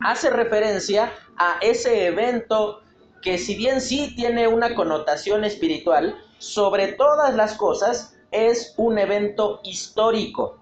hace 0.00 0.30
referencia 0.30 1.12
a 1.36 1.58
ese 1.60 2.06
evento 2.06 2.82
que 3.22 3.38
si 3.38 3.56
bien 3.56 3.80
sí 3.80 4.14
tiene 4.14 4.46
una 4.46 4.74
connotación 4.74 5.44
espiritual, 5.44 6.16
sobre 6.38 6.92
todas 6.92 7.34
las 7.34 7.54
cosas 7.54 8.16
es 8.30 8.74
un 8.76 8.98
evento 8.98 9.60
histórico. 9.64 10.58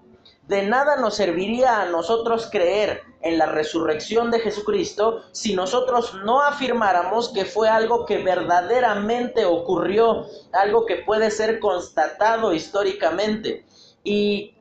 De 0.47 0.61
nada 0.61 0.95
nos 0.97 1.15
serviría 1.15 1.81
a 1.81 1.85
nosotros 1.87 2.49
creer 2.51 3.01
en 3.21 3.39
la 3.39 3.47
resurrección 3.47 4.29
de 4.29 4.39
Jesucristo 4.39 5.23
si 5.31 5.55
nosotros 5.55 6.13
no 6.23 6.41
afirmáramos 6.43 7.29
que 7.29 7.45
fue 7.45 7.67
algo 7.67 8.05
que 8.05 8.19
verdaderamente 8.19 9.45
ocurrió, 9.45 10.27
algo 10.53 10.85
que 10.85 10.97
puede 10.97 11.31
ser 11.31 11.59
constatado 11.59 12.53
históricamente. 12.53 13.65
Y 14.03 14.55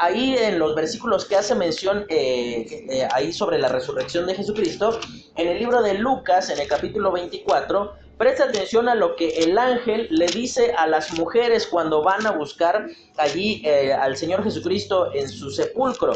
ahí 0.00 0.36
en 0.38 0.58
los 0.58 0.74
versículos 0.74 1.26
que 1.26 1.36
hace 1.36 1.54
mención 1.54 2.06
eh, 2.08 2.86
eh, 2.88 3.08
ahí 3.12 3.32
sobre 3.32 3.58
la 3.58 3.68
resurrección 3.68 4.26
de 4.26 4.34
Jesucristo, 4.34 4.98
en 5.36 5.48
el 5.48 5.58
libro 5.58 5.82
de 5.82 5.94
Lucas, 5.94 6.48
en 6.48 6.60
el 6.60 6.68
capítulo 6.68 7.12
24, 7.12 7.92
presta 8.18 8.44
atención 8.44 8.88
a 8.88 8.94
lo 8.94 9.16
que 9.16 9.28
el 9.44 9.58
ángel 9.58 10.08
le 10.10 10.26
dice 10.26 10.72
a 10.72 10.86
las 10.86 11.18
mujeres 11.18 11.66
cuando 11.66 12.02
van 12.02 12.26
a 12.26 12.32
buscar 12.32 12.86
allí 13.18 13.62
eh, 13.64 13.92
al 13.92 14.16
Señor 14.16 14.42
Jesucristo 14.42 15.12
en 15.14 15.28
su 15.28 15.50
sepulcro. 15.50 16.14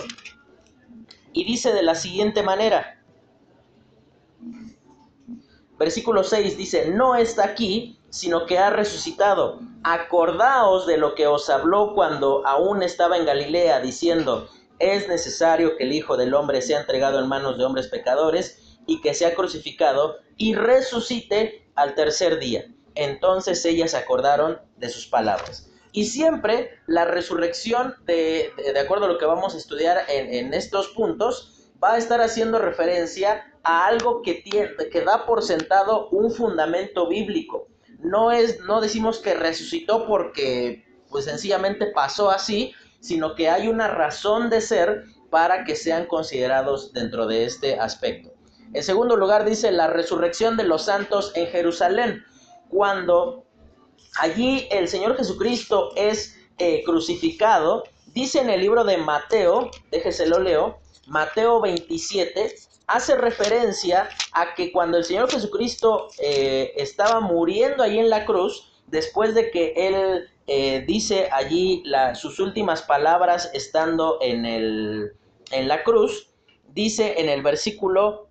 Y 1.32 1.44
dice 1.44 1.72
de 1.72 1.82
la 1.82 1.94
siguiente 1.94 2.42
manera, 2.42 3.00
versículo 5.78 6.24
6 6.24 6.56
dice, 6.56 6.90
no 6.90 7.14
está 7.14 7.44
aquí, 7.44 7.98
sino 8.10 8.46
que 8.46 8.58
ha 8.58 8.70
resucitado. 8.70 9.60
Acordaos 9.84 10.86
de 10.86 10.98
lo 10.98 11.14
que 11.14 11.26
os 11.26 11.48
habló 11.48 11.94
cuando 11.94 12.46
aún 12.46 12.82
estaba 12.82 13.16
en 13.16 13.24
Galilea, 13.24 13.80
diciendo, 13.80 14.48
es 14.78 15.08
necesario 15.08 15.76
que 15.76 15.84
el 15.84 15.92
Hijo 15.92 16.16
del 16.16 16.34
Hombre 16.34 16.62
sea 16.62 16.80
entregado 16.80 17.20
en 17.20 17.28
manos 17.28 17.56
de 17.56 17.64
hombres 17.64 17.86
pecadores 17.86 18.78
y 18.86 19.00
que 19.00 19.14
sea 19.14 19.34
crucificado 19.34 20.16
y 20.36 20.54
resucite 20.54 21.69
al 21.80 21.94
tercer 21.94 22.38
día. 22.38 22.66
Entonces 22.94 23.64
ellas 23.64 23.94
acordaron 23.94 24.60
de 24.76 24.88
sus 24.88 25.06
palabras. 25.06 25.70
Y 25.92 26.06
siempre 26.06 26.78
la 26.86 27.04
resurrección, 27.04 27.94
de, 28.06 28.52
de, 28.56 28.78
acuerdo 28.78 29.06
a 29.06 29.08
lo 29.08 29.18
que 29.18 29.26
vamos 29.26 29.54
a 29.54 29.58
estudiar 29.58 30.04
en, 30.08 30.32
en 30.32 30.54
estos 30.54 30.88
puntos, 30.88 31.68
va 31.82 31.94
a 31.94 31.98
estar 31.98 32.20
haciendo 32.20 32.58
referencia 32.58 33.52
a 33.64 33.86
algo 33.86 34.22
que, 34.22 34.34
tiene, 34.34 34.70
que 34.90 35.00
da 35.00 35.26
por 35.26 35.42
sentado 35.42 36.08
un 36.10 36.30
fundamento 36.30 37.08
bíblico 37.08 37.66
no 38.02 38.32
es, 38.32 38.60
no 38.60 38.80
decimos 38.80 39.18
que 39.18 39.34
resucitó 39.34 40.06
porque 40.06 40.84
pues 41.10 41.26
sencillamente 41.26 41.86
pasó 41.86 42.30
así, 42.30 42.72
sino 43.00 43.34
que 43.34 43.48
hay 43.48 43.68
una 43.68 43.88
razón 43.88 44.50
de 44.50 44.60
ser 44.60 45.04
para 45.30 45.64
que 45.64 45.76
sean 45.76 46.06
considerados 46.06 46.92
dentro 46.92 47.26
de 47.26 47.44
este 47.44 47.78
aspecto. 47.78 48.32
En 48.72 48.84
segundo 48.84 49.16
lugar 49.16 49.44
dice 49.44 49.72
la 49.72 49.88
resurrección 49.88 50.56
de 50.56 50.64
los 50.64 50.84
santos 50.84 51.32
en 51.34 51.48
Jerusalén, 51.48 52.24
cuando 52.68 53.44
allí 54.16 54.68
el 54.70 54.86
Señor 54.86 55.16
Jesucristo 55.16 55.90
es 55.96 56.36
eh, 56.58 56.84
crucificado, 56.84 57.84
dice 58.06 58.40
en 58.40 58.48
el 58.48 58.60
libro 58.60 58.84
de 58.84 58.96
Mateo, 58.96 59.70
déjese 59.90 60.26
lo 60.26 60.38
leo, 60.38 60.78
Mateo 61.08 61.60
27, 61.60 62.54
hace 62.86 63.16
referencia 63.16 64.08
a 64.32 64.54
que 64.54 64.70
cuando 64.70 64.98
el 64.98 65.04
Señor 65.04 65.30
Jesucristo 65.30 66.08
eh, 66.20 66.72
estaba 66.76 67.20
muriendo 67.20 67.82
allí 67.82 67.98
en 67.98 68.10
la 68.10 68.24
cruz, 68.24 68.72
después 68.86 69.34
de 69.34 69.50
que 69.50 69.72
Él 69.76 70.28
eh, 70.46 70.84
dice 70.86 71.28
allí 71.32 71.82
sus 72.14 72.38
últimas 72.38 72.82
palabras 72.82 73.50
estando 73.52 74.18
en, 74.20 74.46
el, 74.46 75.12
en 75.50 75.66
la 75.66 75.82
cruz, 75.82 76.30
dice 76.68 77.20
en 77.20 77.28
el 77.28 77.42
versículo 77.42 78.29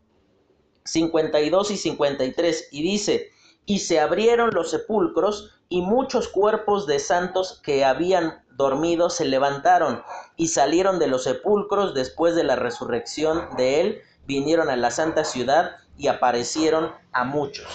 52 0.91 1.72
y 1.72 1.77
53, 1.77 2.69
y 2.72 2.81
dice, 2.84 3.31
y 3.65 3.79
se 3.79 4.00
abrieron 4.00 4.50
los 4.53 4.72
sepulcros, 4.72 5.51
y 5.69 5.81
muchos 5.81 6.27
cuerpos 6.27 6.88
de 6.88 7.00
santos 7.00 7.62
que 7.63 7.86
habían 7.86 8.43
dormido 8.60 9.10
se 9.10 9.24
levantaron 9.25 10.03
y 10.36 10.50
salieron 10.50 11.00
de 11.00 11.08
los 11.08 11.24
sepulcros 11.24 11.93
después 11.93 12.36
de 12.36 12.43
la 12.43 12.55
resurrección 12.58 13.55
de 13.55 13.79
él 13.79 14.01
vinieron 14.25 14.69
a 14.69 14.75
la 14.75 14.91
santa 14.91 15.24
ciudad 15.24 15.77
y 15.98 16.08
aparecieron 16.08 16.91
a 17.13 17.24
muchos. 17.24 17.67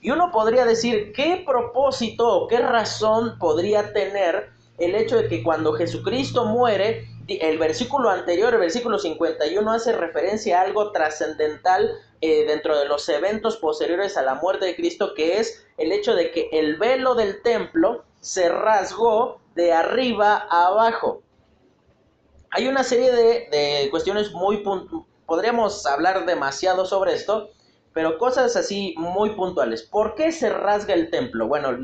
Y 0.00 0.10
uno 0.10 0.30
podría 0.32 0.64
decir, 0.64 1.12
¿qué 1.14 1.42
propósito 1.46 2.28
o 2.28 2.48
qué 2.48 2.58
razón 2.58 3.38
podría 3.38 3.92
tener 3.92 4.50
el 4.78 4.94
hecho 4.94 5.16
de 5.16 5.28
que 5.28 5.42
cuando 5.42 5.72
Jesucristo 5.74 6.44
muere, 6.44 7.08
el 7.28 7.58
versículo 7.58 8.10
anterior, 8.10 8.54
el 8.54 8.60
versículo 8.60 8.98
51, 8.98 9.72
hace 9.72 9.92
referencia 9.92 10.60
a 10.60 10.64
algo 10.64 10.92
trascendental 10.92 11.90
eh, 12.20 12.44
dentro 12.46 12.78
de 12.78 12.86
los 12.86 13.08
eventos 13.08 13.56
posteriores 13.56 14.16
a 14.16 14.22
la 14.22 14.34
muerte 14.34 14.66
de 14.66 14.76
Cristo, 14.76 15.14
que 15.14 15.38
es 15.38 15.66
el 15.76 15.92
hecho 15.92 16.14
de 16.14 16.30
que 16.30 16.48
el 16.52 16.76
velo 16.76 17.14
del 17.14 17.42
templo 17.42 18.04
se 18.20 18.48
rasgó 18.48 19.40
de 19.54 19.72
arriba 19.72 20.46
a 20.50 20.68
abajo. 20.68 21.22
Hay 22.50 22.68
una 22.68 22.84
serie 22.84 23.12
de, 23.12 23.48
de 23.50 23.88
cuestiones 23.90 24.32
muy, 24.32 24.62
podríamos 25.26 25.84
hablar 25.86 26.26
demasiado 26.26 26.86
sobre 26.86 27.14
esto, 27.14 27.50
pero 27.92 28.18
cosas 28.18 28.56
así 28.56 28.94
muy 28.98 29.30
puntuales. 29.30 29.82
¿Por 29.82 30.14
qué 30.14 30.30
se 30.30 30.50
rasga 30.50 30.94
el 30.94 31.10
templo? 31.10 31.48
Bueno, 31.48 31.76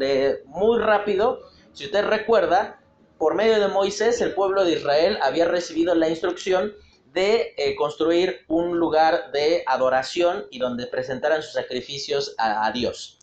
muy 0.47 0.79
rápido, 0.79 1.41
si 1.73 1.87
usted 1.87 2.05
recuerda, 2.07 2.82
por 3.23 3.37
medio 3.37 3.61
de 3.61 3.69
Moisés 3.69 4.21
el 4.21 4.35
pueblo 4.35 4.65
de 4.65 4.73
Israel 4.73 5.17
había 5.23 5.47
recibido 5.47 5.95
la 5.95 6.09
instrucción 6.09 6.73
de 7.13 7.55
eh, 7.57 7.77
construir 7.77 8.41
un 8.49 8.81
lugar 8.81 9.31
de 9.31 9.63
adoración 9.69 10.47
y 10.51 10.59
donde 10.59 10.89
presentaran 10.89 11.41
sus 11.41 11.53
sacrificios 11.53 12.35
a 12.37 12.69
Dios. 12.73 13.21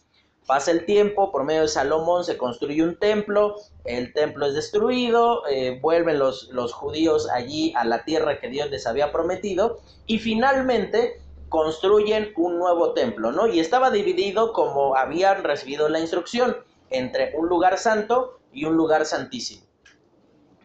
Pasa 0.47 0.71
el 0.71 0.85
tiempo, 0.85 1.33
por 1.33 1.43
medio 1.43 1.63
de 1.63 1.67
Salomón 1.67 2.23
se 2.23 2.37
construye 2.37 2.81
un 2.81 2.97
templo, 2.97 3.57
el 3.83 4.13
templo 4.13 4.45
es 4.45 4.53
destruido, 4.53 5.45
eh, 5.49 5.77
vuelven 5.81 6.17
los, 6.17 6.47
los 6.53 6.71
judíos 6.71 7.29
allí 7.29 7.73
a 7.75 7.83
la 7.83 8.05
tierra 8.05 8.39
que 8.39 8.47
Dios 8.47 8.69
les 8.69 8.87
había 8.87 9.11
prometido 9.11 9.81
y 10.07 10.19
finalmente 10.19 11.21
construyen 11.49 12.31
un 12.37 12.57
nuevo 12.57 12.93
templo, 12.93 13.33
¿no? 13.33 13.47
Y 13.47 13.59
estaba 13.59 13.91
dividido 13.91 14.53
como 14.53 14.95
habían 14.95 15.43
recibido 15.43 15.89
la 15.89 15.99
instrucción 15.99 16.55
entre 16.89 17.33
un 17.35 17.49
lugar 17.49 17.77
santo 17.77 18.39
y 18.53 18.63
un 18.63 18.77
lugar 18.77 19.05
santísimo. 19.05 19.68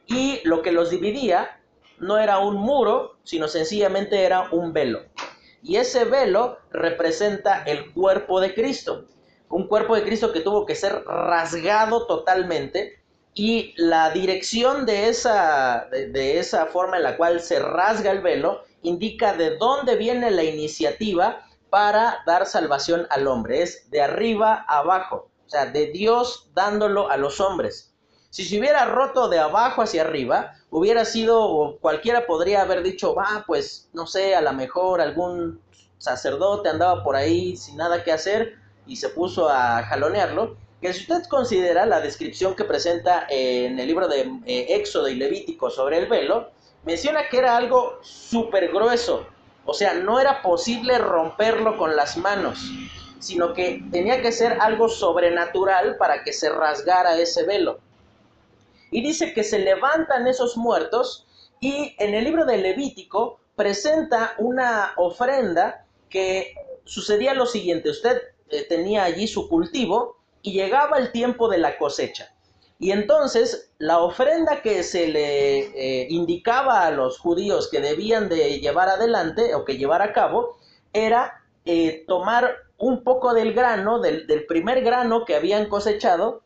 Y 0.06 0.40
lo 0.44 0.62
que 0.62 0.73
los 0.73 0.90
dividía 0.90 1.61
no 1.99 2.18
era 2.18 2.38
un 2.38 2.56
muro, 2.56 3.18
sino 3.25 3.49
sencillamente 3.49 4.25
era 4.25 4.49
un 4.50 4.73
velo. 4.73 5.02
Y 5.62 5.76
ese 5.76 6.04
velo 6.04 6.58
representa 6.70 7.62
el 7.64 7.92
cuerpo 7.92 8.40
de 8.40 8.54
Cristo. 8.54 9.06
un 9.49 9.68
cuerpo 9.68 9.94
de 9.94 10.02
Cristo 10.02 10.32
que 10.32 10.40
tuvo 10.40 10.66
que 10.66 10.75
ser 10.75 11.04
rasgado 11.04 12.06
totalmente 12.06 13.04
y 13.34 13.75
la 13.76 14.11
dirección 14.11 14.87
de 14.87 15.08
esa, 15.08 15.88
de, 15.90 16.38
esa 16.38 16.66
forma 16.66 16.96
en 16.96 17.02
la 17.02 17.16
cual 17.16 17.40
se 17.40 17.58
rasga 17.58 18.11
el 18.11 18.20
velo 18.20 18.64
indica 18.82 19.34
de 19.34 19.56
dónde 19.56 19.96
viene 19.96 20.30
la 20.30 20.44
iniciativa 20.44 21.46
para 21.70 22.23
dar 22.26 22.46
salvación 22.46 23.06
al 23.11 23.26
hombre. 23.26 23.62
Es 23.62 23.90
de 23.90 24.02
arriba 24.02 24.64
abajo, 24.68 25.30
o 25.46 25.49
sea, 25.49 25.66
de 25.66 25.87
Dios 25.87 26.49
dándolo 26.54 27.11
a 27.11 27.16
los 27.16 27.40
hombres. 27.40 27.93
Si 28.35 28.45
se 28.45 28.59
hubiera 28.59 28.85
roto 28.87 29.29
de 29.29 29.38
abajo 29.38 29.83
hacia 29.83 30.03
arriba, 30.03 30.55
hubiera 30.69 31.05
sido, 31.05 31.41
o 31.41 31.79
cualquiera 31.79 32.26
podría 32.26 32.62
haber 32.62 32.83
dicho, 32.83 33.14
va, 33.14 33.45
pues, 33.47 33.88
no 33.93 34.09
sé, 34.09 34.35
a 34.35 34.41
lo 34.41 34.53
mejor 34.53 35.00
algún 35.00 35.61
sacerdote 35.99 36.69
andaba 36.69 37.05
por 37.05 37.14
ahí 37.14 37.57
sin 37.57 37.76
nada 37.76 38.03
que 38.03 38.11
hacer 38.11 38.57
y 38.88 38.97
se 38.97 39.11
puso 39.11 39.49
a 39.49 39.85
jalonearlo 39.85 40.57
que 40.81 40.93
si 40.93 41.03
usted 41.03 41.23
considera 41.29 41.87
la 41.87 42.00
descripción 42.00 42.57
que 42.57 42.64
presenta 42.64 43.25
en 43.31 43.79
el 43.79 43.87
libro 43.87 44.09
de 44.09 44.23
eh, 44.47 44.67
Éxodo 44.71 45.07
y 45.07 45.14
Levítico 45.14 45.71
sobre 45.71 45.99
el 45.99 46.07
velo, 46.07 46.50
menciona 46.83 47.29
que 47.29 47.38
era 47.38 47.57
algo 47.57 48.00
súper 48.03 48.73
grueso, 48.73 49.29
o 49.64 49.75
sea, 49.75 49.95
no 49.95 50.19
era 50.19 50.43
posible 50.43 50.99
romperlo 50.99 51.79
con 51.79 51.95
las 51.95 52.17
manos, 52.17 52.59
sino 53.21 53.55
que 53.55 53.81
tenía 53.93 54.21
que 54.23 54.33
ser 54.33 54.59
algo 54.61 54.88
sobrenatural 54.88 55.99
para 55.99 56.25
que 56.25 56.33
se 56.33 56.50
rasgara 56.50 57.17
ese 57.17 57.45
velo. 57.45 57.79
Y 58.94 59.02
dice 59.02 59.34
que 59.34 59.42
se 59.42 59.58
levantan 59.58 60.28
esos 60.28 60.56
muertos 60.56 61.26
y 61.58 61.96
en 61.98 62.14
el 62.14 62.22
libro 62.22 62.46
de 62.46 62.58
Levítico 62.58 63.40
presenta 63.56 64.34
una 64.38 64.92
ofrenda 64.96 65.84
que 66.08 66.54
sucedía 66.84 67.34
lo 67.34 67.44
siguiente, 67.44 67.90
usted 67.90 68.22
eh, 68.50 68.64
tenía 68.68 69.02
allí 69.02 69.26
su 69.26 69.48
cultivo, 69.48 70.18
y 70.42 70.52
llegaba 70.52 70.98
el 70.98 71.10
tiempo 71.10 71.48
de 71.48 71.58
la 71.58 71.76
cosecha. 71.76 72.32
Y 72.78 72.92
entonces 72.92 73.72
la 73.78 73.98
ofrenda 73.98 74.62
que 74.62 74.84
se 74.84 75.08
le 75.08 75.58
eh, 75.58 76.06
indicaba 76.10 76.84
a 76.84 76.92
los 76.92 77.18
judíos 77.18 77.68
que 77.68 77.80
debían 77.80 78.28
de 78.28 78.60
llevar 78.60 78.88
adelante 78.90 79.56
o 79.56 79.64
que 79.64 79.76
llevar 79.76 80.02
a 80.02 80.12
cabo 80.12 80.56
era 80.92 81.42
eh, 81.64 82.04
tomar 82.06 82.58
un 82.78 83.02
poco 83.02 83.34
del 83.34 83.54
grano, 83.54 83.98
del, 83.98 84.26
primer 84.46 84.82
grano 84.82 85.24
que 85.24 85.34
habían 85.34 85.68
cosechado, 85.68 86.42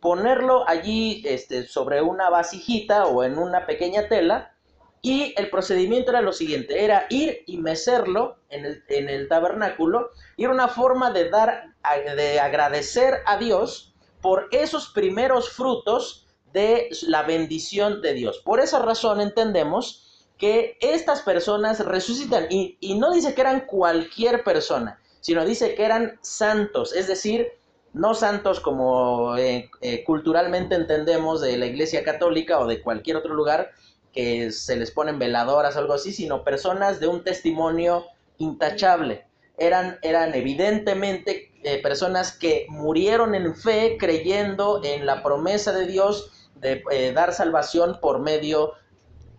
ponerlo 0.00 0.68
allí 0.68 1.22
este, 1.26 1.66
sobre 1.66 2.02
una 2.02 2.30
vasijita 2.30 3.06
o 3.06 3.22
en 3.22 3.38
una 3.38 3.66
pequeña 3.66 4.08
tela 4.08 4.54
y 5.02 5.34
el 5.36 5.48
procedimiento 5.48 6.10
era 6.10 6.20
lo 6.20 6.32
siguiente, 6.32 6.84
era 6.84 7.06
ir 7.08 7.42
y 7.46 7.58
mecerlo 7.58 8.36
en 8.50 8.66
el, 9.08 9.28
tabernáculo 9.28 10.10
y 10.36 10.44
era 10.44 10.52
una 10.52 10.68
forma 10.68 11.10
de 11.10 11.30
dar 11.30 11.74
de 12.16 12.38
agradecer 12.38 13.14
a 13.24 13.38
Dios 13.38 13.94
por 14.20 14.48
esos 14.50 14.88
primeros 14.88 15.50
frutos 15.50 16.26
de 16.52 16.90
la 17.02 17.22
bendición 17.22 18.02
de 18.02 18.12
Dios. 18.12 18.38
Por 18.44 18.60
esa 18.60 18.80
razón 18.80 19.20
entendemos 19.20 20.26
que 20.36 20.76
estas 20.80 21.22
personas 21.22 21.84
resucitan 21.84 22.46
y, 22.50 22.76
no 22.98 23.12
dice 23.12 23.34
que 23.34 23.40
eran 23.40 23.66
cualquier 23.66 24.42
persona, 24.42 25.00
sino 25.20 25.44
dice 25.44 25.74
que 25.74 25.84
eran 25.84 26.18
santos, 26.22 26.94
es 26.94 27.06
decir, 27.06 27.48
no 27.92 28.14
santos 28.14 28.60
como 28.60 29.36
eh, 29.36 29.70
eh, 29.80 30.04
culturalmente 30.04 30.74
entendemos 30.74 31.40
de 31.40 31.56
la 31.56 31.66
Iglesia 31.66 32.04
Católica 32.04 32.60
o 32.60 32.66
de 32.66 32.82
cualquier 32.82 33.16
otro 33.16 33.34
lugar 33.34 33.70
que 34.12 34.52
se 34.52 34.76
les 34.76 34.90
ponen 34.90 35.18
veladoras 35.18 35.76
o 35.76 35.78
algo 35.80 35.94
así, 35.94 36.12
sino 36.12 36.44
personas 36.44 37.00
de 37.00 37.08
un 37.08 37.24
testimonio 37.24 38.06
intachable. 38.38 39.26
Eran, 39.58 39.98
eran 40.02 40.34
evidentemente 40.34 41.52
eh, 41.62 41.82
personas 41.82 42.32
que 42.32 42.66
murieron 42.68 43.34
en 43.34 43.54
fe 43.54 43.96
creyendo 43.98 44.80
en 44.82 45.04
la 45.04 45.22
promesa 45.22 45.72
de 45.72 45.86
Dios 45.86 46.32
de 46.56 47.12
dar 47.14 47.32
salvación 47.32 47.98
por 48.00 48.20
medio, 48.20 48.74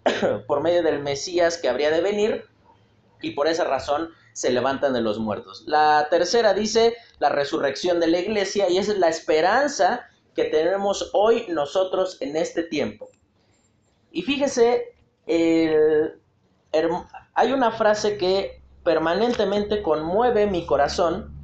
por 0.47 0.61
medio 0.61 0.83
del 0.83 0.99
Mesías 0.99 1.57
que 1.57 1.69
habría 1.69 1.91
de 1.91 2.01
venir 2.01 2.45
y 3.21 3.31
por 3.31 3.47
esa 3.47 3.63
razón 3.63 4.09
se 4.33 4.51
levantan 4.51 4.93
de 4.93 5.01
los 5.01 5.19
muertos. 5.19 5.63
La 5.67 6.07
tercera 6.09 6.53
dice 6.53 6.95
la 7.19 7.29
resurrección 7.29 7.99
de 7.99 8.07
la 8.07 8.19
iglesia 8.19 8.69
y 8.69 8.77
es 8.77 8.87
la 8.97 9.09
esperanza 9.09 10.07
que 10.35 10.45
tenemos 10.45 11.09
hoy 11.13 11.45
nosotros 11.49 12.17
en 12.21 12.35
este 12.35 12.63
tiempo. 12.63 13.09
Y 14.11 14.21
fíjese, 14.23 14.95
hay 17.33 17.51
una 17.53 17.71
frase 17.71 18.17
que 18.17 18.61
permanentemente 18.83 19.81
conmueve 19.81 20.47
mi 20.47 20.65
corazón 20.65 21.41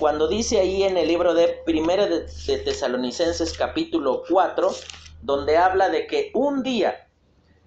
cuando 0.00 0.26
dice 0.26 0.58
ahí 0.58 0.82
en 0.82 0.96
el 0.96 1.06
libro 1.06 1.34
de 1.34 1.60
Primera 1.64 2.06
de, 2.06 2.26
Tesalonicenses 2.64 3.56
capítulo 3.56 4.22
4, 4.28 4.70
donde 5.22 5.56
habla 5.56 5.88
de 5.90 6.06
que 6.06 6.30
un 6.34 6.62
día 6.62 7.08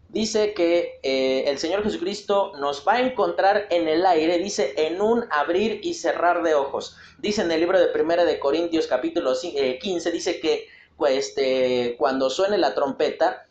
dice 0.09 0.53
que 0.53 0.99
eh, 1.03 1.43
el 1.47 1.57
Señor 1.57 1.83
Jesucristo 1.83 2.53
nos 2.59 2.85
va 2.87 2.93
a 2.93 3.01
encontrar 3.01 3.67
en 3.69 3.87
el 3.87 4.05
aire, 4.05 4.37
dice 4.37 4.73
en 4.77 5.01
un 5.01 5.25
abrir 5.29 5.81
y 5.83 5.93
cerrar 5.93 6.43
de 6.43 6.55
ojos. 6.55 6.97
Dice 7.19 7.41
en 7.41 7.51
el 7.51 7.59
libro 7.59 7.79
de 7.79 7.87
Primera 7.87 8.25
de 8.25 8.39
Corintios 8.39 8.87
capítulo 8.87 9.33
15, 9.33 10.09
eh, 10.09 10.11
dice 10.11 10.39
que 10.39 10.67
este, 11.09 11.95
cuando 11.97 12.29
suene 12.29 12.57
la 12.57 12.73
trompeta, 12.73 13.45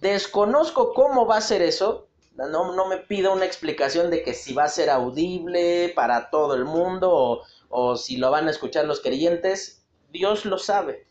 desconozco 0.00 0.94
cómo 0.94 1.26
va 1.26 1.38
a 1.38 1.40
ser 1.40 1.62
eso, 1.62 2.06
no, 2.36 2.74
no 2.74 2.86
me 2.86 2.98
pido 2.98 3.32
una 3.32 3.46
explicación 3.46 4.10
de 4.10 4.22
que 4.22 4.34
si 4.34 4.52
va 4.52 4.64
a 4.64 4.68
ser 4.68 4.90
audible 4.90 5.92
para 5.94 6.30
todo 6.30 6.54
el 6.54 6.64
mundo 6.64 7.10
o, 7.10 7.42
o 7.70 7.96
si 7.96 8.18
lo 8.18 8.30
van 8.30 8.46
a 8.46 8.50
escuchar 8.50 8.84
los 8.84 9.00
creyentes, 9.00 9.84
Dios 10.12 10.44
lo 10.44 10.58
sabe. 10.58 11.06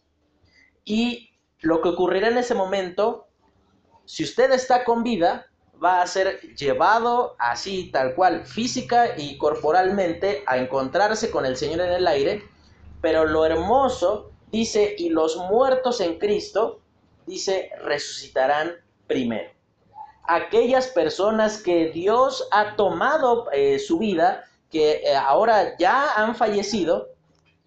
Y 0.84 1.32
lo 1.62 1.82
que 1.82 1.90
ocurrirá 1.90 2.28
en 2.28 2.38
ese 2.38 2.54
momento, 2.54 3.25
si 4.06 4.24
usted 4.24 4.52
está 4.52 4.84
con 4.84 5.04
vida, 5.04 5.48
va 5.84 6.02
a 6.02 6.08
ser 6.08 6.42
llevado 6.56 7.36
así, 7.40 7.92
tal 7.92 8.16
cual, 8.16 8.46
física 8.46 9.18
y 9.18 9.38
corporalmente, 9.38 10.44
a 10.48 10.58
encontrarse 10.58 11.32
con 11.32 11.46
el 11.46 11.58
Señor 11.58 11.82
en 11.82 11.94
el 11.94 12.08
aire. 12.08 12.44
Pero 13.02 13.26
lo 13.26 13.46
hermoso, 13.46 14.32
dice, 14.52 14.96
y 14.98 15.10
los 15.10 15.38
muertos 15.38 16.02
en 16.02 16.18
Cristo, 16.18 16.82
dice, 17.26 17.70
resucitarán 17.84 18.74
primero. 19.08 19.50
Aquellas 20.28 20.88
personas 20.88 21.62
que 21.62 21.90
Dios 21.92 22.48
ha 22.52 22.76
tomado 22.76 23.52
eh, 23.52 23.78
su 23.80 24.00
vida, 24.00 24.46
que 24.72 25.04
eh, 25.04 25.16
ahora 25.16 25.78
ya 25.78 26.16
han 26.16 26.36
fallecido 26.36 27.10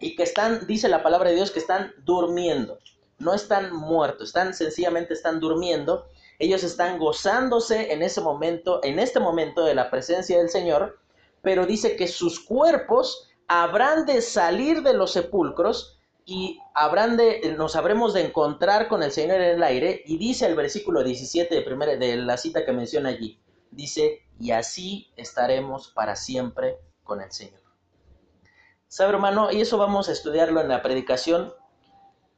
y 0.00 0.16
que 0.16 0.24
están, 0.24 0.66
dice 0.66 0.88
la 0.88 1.02
palabra 1.02 1.30
de 1.30 1.36
Dios, 1.36 1.50
que 1.50 1.60
están 1.60 1.92
durmiendo. 2.04 2.78
No 3.18 3.34
están 3.34 3.74
muertos, 3.74 4.28
están 4.28 4.54
sencillamente 4.54 5.14
están 5.14 5.40
durmiendo. 5.40 6.06
Ellos 6.38 6.62
están 6.62 6.98
gozándose 6.98 7.92
en 7.92 8.02
ese 8.02 8.20
momento, 8.20 8.80
en 8.84 8.98
este 8.98 9.20
momento 9.20 9.64
de 9.64 9.74
la 9.74 9.90
presencia 9.90 10.38
del 10.38 10.50
Señor, 10.50 10.98
pero 11.42 11.66
dice 11.66 11.96
que 11.96 12.06
sus 12.06 12.40
cuerpos 12.40 13.28
habrán 13.48 14.06
de 14.06 14.22
salir 14.22 14.82
de 14.82 14.94
los 14.94 15.12
sepulcros 15.12 15.98
y 16.24 16.60
habrán 16.74 17.16
de, 17.16 17.54
nos 17.56 17.74
habremos 17.74 18.12
de 18.12 18.26
encontrar 18.26 18.88
con 18.88 19.02
el 19.02 19.10
Señor 19.10 19.40
en 19.40 19.56
el 19.56 19.62
aire. 19.62 20.02
Y 20.04 20.18
dice 20.18 20.46
el 20.46 20.54
versículo 20.54 21.02
17 21.02 21.54
de, 21.54 21.62
primera, 21.62 21.96
de 21.96 22.16
la 22.18 22.36
cita 22.36 22.66
que 22.66 22.72
menciona 22.72 23.08
allí, 23.08 23.40
dice, 23.70 24.26
y 24.38 24.50
así 24.50 25.10
estaremos 25.16 25.88
para 25.88 26.16
siempre 26.16 26.78
con 27.02 27.22
el 27.22 27.32
Señor. 27.32 27.62
¿Sabe, 28.86 29.14
hermano? 29.14 29.50
Y 29.50 29.60
eso 29.62 29.78
vamos 29.78 30.08
a 30.08 30.12
estudiarlo 30.12 30.60
en 30.60 30.68
la 30.68 30.82
predicación. 30.82 31.52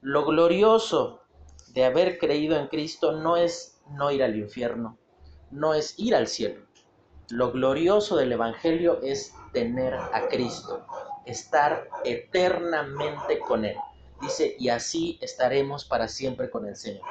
Lo 0.00 0.24
glorioso 0.24 1.22
de 1.68 1.84
haber 1.84 2.18
creído 2.18 2.56
en 2.56 2.68
Cristo 2.68 3.12
no 3.12 3.36
es 3.36 3.69
no 3.90 4.11
ir 4.11 4.22
al 4.22 4.37
infierno, 4.37 4.98
no 5.50 5.74
es 5.74 5.98
ir 5.98 6.14
al 6.14 6.26
cielo. 6.26 6.62
Lo 7.29 7.53
glorioso 7.53 8.16
del 8.16 8.33
Evangelio 8.33 9.00
es 9.03 9.35
tener 9.53 9.94
a 9.94 10.29
Cristo, 10.29 10.85
estar 11.26 11.88
eternamente 12.05 13.38
con 13.38 13.64
Él. 13.64 13.76
Dice, 14.20 14.57
y 14.59 14.68
así 14.68 15.18
estaremos 15.20 15.85
para 15.85 16.09
siempre 16.09 16.50
con 16.50 16.66
el 16.66 16.76
Señor. 16.76 17.03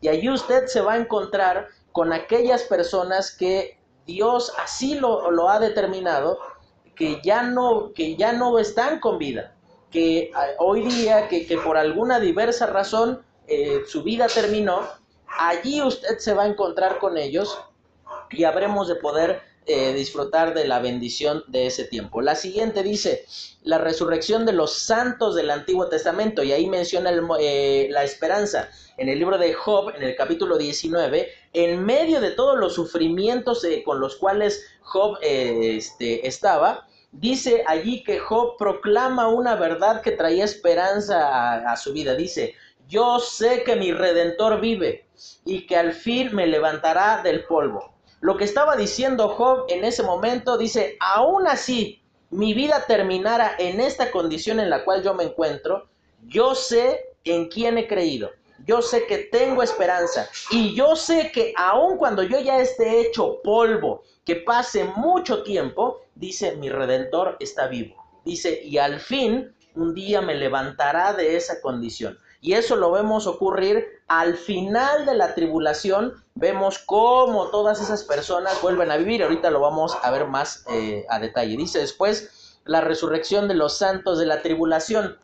Y 0.00 0.08
allí 0.08 0.30
usted 0.30 0.66
se 0.66 0.80
va 0.80 0.94
a 0.94 0.98
encontrar 0.98 1.68
con 1.92 2.12
aquellas 2.12 2.62
personas 2.64 3.34
que 3.34 3.78
Dios 4.06 4.52
así 4.62 4.94
lo, 4.94 5.30
lo 5.30 5.48
ha 5.48 5.58
determinado 5.58 6.38
que 6.98 7.20
ya 7.22 7.42
no, 7.42 7.92
que 7.94 8.16
ya 8.16 8.32
no 8.32 8.58
están 8.58 8.98
con 8.98 9.18
vida, 9.18 9.54
que 9.90 10.32
ah, 10.34 10.46
hoy 10.58 10.82
día, 10.82 11.28
que, 11.28 11.58
por 11.64 11.76
alguna 11.76 12.18
diversa 12.18 12.66
razón 12.66 13.22
eh, 13.46 13.82
su 13.86 14.02
vida 14.02 14.26
terminó, 14.26 14.82
allí 15.38 15.80
usted 15.80 16.18
se 16.18 16.34
va 16.34 16.42
a 16.42 16.46
encontrar 16.48 16.98
con 16.98 17.16
ellos 17.16 17.58
y 18.30 18.44
habremos 18.44 18.88
de 18.88 18.96
poder 18.96 19.42
eh, 19.66 19.92
disfrutar 19.92 20.54
de 20.54 20.66
la 20.66 20.80
bendición 20.80 21.44
de 21.46 21.66
ese 21.66 21.84
tiempo. 21.84 22.22
La 22.22 22.34
siguiente 22.34 22.82
dice, 22.82 23.26
la 23.64 23.76
resurrección 23.78 24.46
de 24.46 24.52
los 24.52 24.72
santos 24.72 25.34
del 25.34 25.50
Antiguo 25.50 25.88
Testamento, 25.88 26.42
y 26.42 26.52
ahí 26.52 26.66
menciona 26.66 27.10
eh, 27.38 27.88
la 27.90 28.02
esperanza. 28.02 28.70
En 28.96 29.08
el 29.08 29.18
libro 29.18 29.36
de 29.36 29.52
Job, 29.52 29.92
en 29.94 30.02
el 30.02 30.16
capítulo 30.16 30.56
19, 30.56 31.28
en 31.52 31.84
medio 31.84 32.20
de 32.20 32.30
todos 32.30 32.58
los 32.58 32.74
sufrimientos 32.74 33.64
con 33.84 34.00
los 34.00 34.16
cuales 34.16 34.64
Job 34.80 35.18
este, 35.20 36.26
estaba, 36.26 36.88
dice 37.12 37.62
allí 37.66 38.02
que 38.02 38.18
Job 38.18 38.56
proclama 38.56 39.28
una 39.28 39.54
verdad 39.54 40.00
que 40.00 40.12
traía 40.12 40.46
esperanza 40.46 41.70
a 41.70 41.76
su 41.76 41.92
vida. 41.92 42.14
Dice, 42.14 42.54
yo 42.88 43.20
sé 43.20 43.64
que 43.64 43.76
mi 43.76 43.92
redentor 43.92 44.60
vive 44.60 45.06
y 45.44 45.66
que 45.66 45.76
al 45.76 45.92
fin 45.92 46.34
me 46.34 46.46
levantará 46.46 47.22
del 47.22 47.44
polvo. 47.44 47.94
Lo 48.20 48.36
que 48.36 48.44
estaba 48.44 48.76
diciendo 48.76 49.28
Job 49.28 49.66
en 49.68 49.84
ese 49.84 50.02
momento 50.02 50.56
dice, 50.56 50.96
aún 50.98 51.46
así, 51.46 52.02
mi 52.30 52.54
vida 52.54 52.84
terminara 52.86 53.54
en 53.58 53.80
esta 53.80 54.10
condición 54.10 54.58
en 54.58 54.70
la 54.70 54.84
cual 54.84 55.02
yo 55.02 55.12
me 55.12 55.24
encuentro, 55.24 55.88
yo 56.26 56.54
sé 56.54 57.00
en 57.24 57.48
quién 57.48 57.76
he 57.76 57.86
creído. 57.86 58.30
Yo 58.66 58.82
sé 58.82 59.06
que 59.06 59.18
tengo 59.18 59.62
esperanza 59.62 60.28
y 60.50 60.74
yo 60.74 60.96
sé 60.96 61.30
que 61.30 61.52
aun 61.56 61.96
cuando 61.96 62.22
yo 62.22 62.40
ya 62.40 62.58
esté 62.58 63.02
hecho 63.02 63.40
polvo, 63.42 64.02
que 64.24 64.36
pase 64.36 64.84
mucho 64.96 65.42
tiempo, 65.42 66.00
dice, 66.14 66.56
mi 66.56 66.68
redentor 66.68 67.36
está 67.38 67.68
vivo. 67.68 67.94
Dice, 68.24 68.60
y 68.64 68.78
al 68.78 68.98
fin 68.98 69.54
un 69.74 69.94
día 69.94 70.20
me 70.20 70.34
levantará 70.34 71.12
de 71.12 71.36
esa 71.36 71.60
condición. 71.60 72.18
Y 72.40 72.52
eso 72.52 72.76
lo 72.76 72.92
vemos 72.92 73.26
ocurrir 73.26 74.02
al 74.06 74.36
final 74.36 75.06
de 75.06 75.14
la 75.14 75.34
tribulación. 75.34 76.22
Vemos 76.34 76.78
cómo 76.78 77.48
todas 77.48 77.80
esas 77.80 78.04
personas 78.04 78.60
vuelven 78.62 78.90
a 78.90 78.96
vivir. 78.96 79.22
Ahorita 79.22 79.50
lo 79.50 79.60
vamos 79.60 79.96
a 80.02 80.10
ver 80.10 80.26
más 80.26 80.64
eh, 80.70 81.04
a 81.08 81.18
detalle. 81.18 81.56
Dice 81.56 81.80
después 81.80 82.60
la 82.64 82.80
resurrección 82.80 83.48
de 83.48 83.54
los 83.54 83.76
santos 83.78 84.18
de 84.18 84.26
la 84.26 84.42
tribulación. 84.42 85.18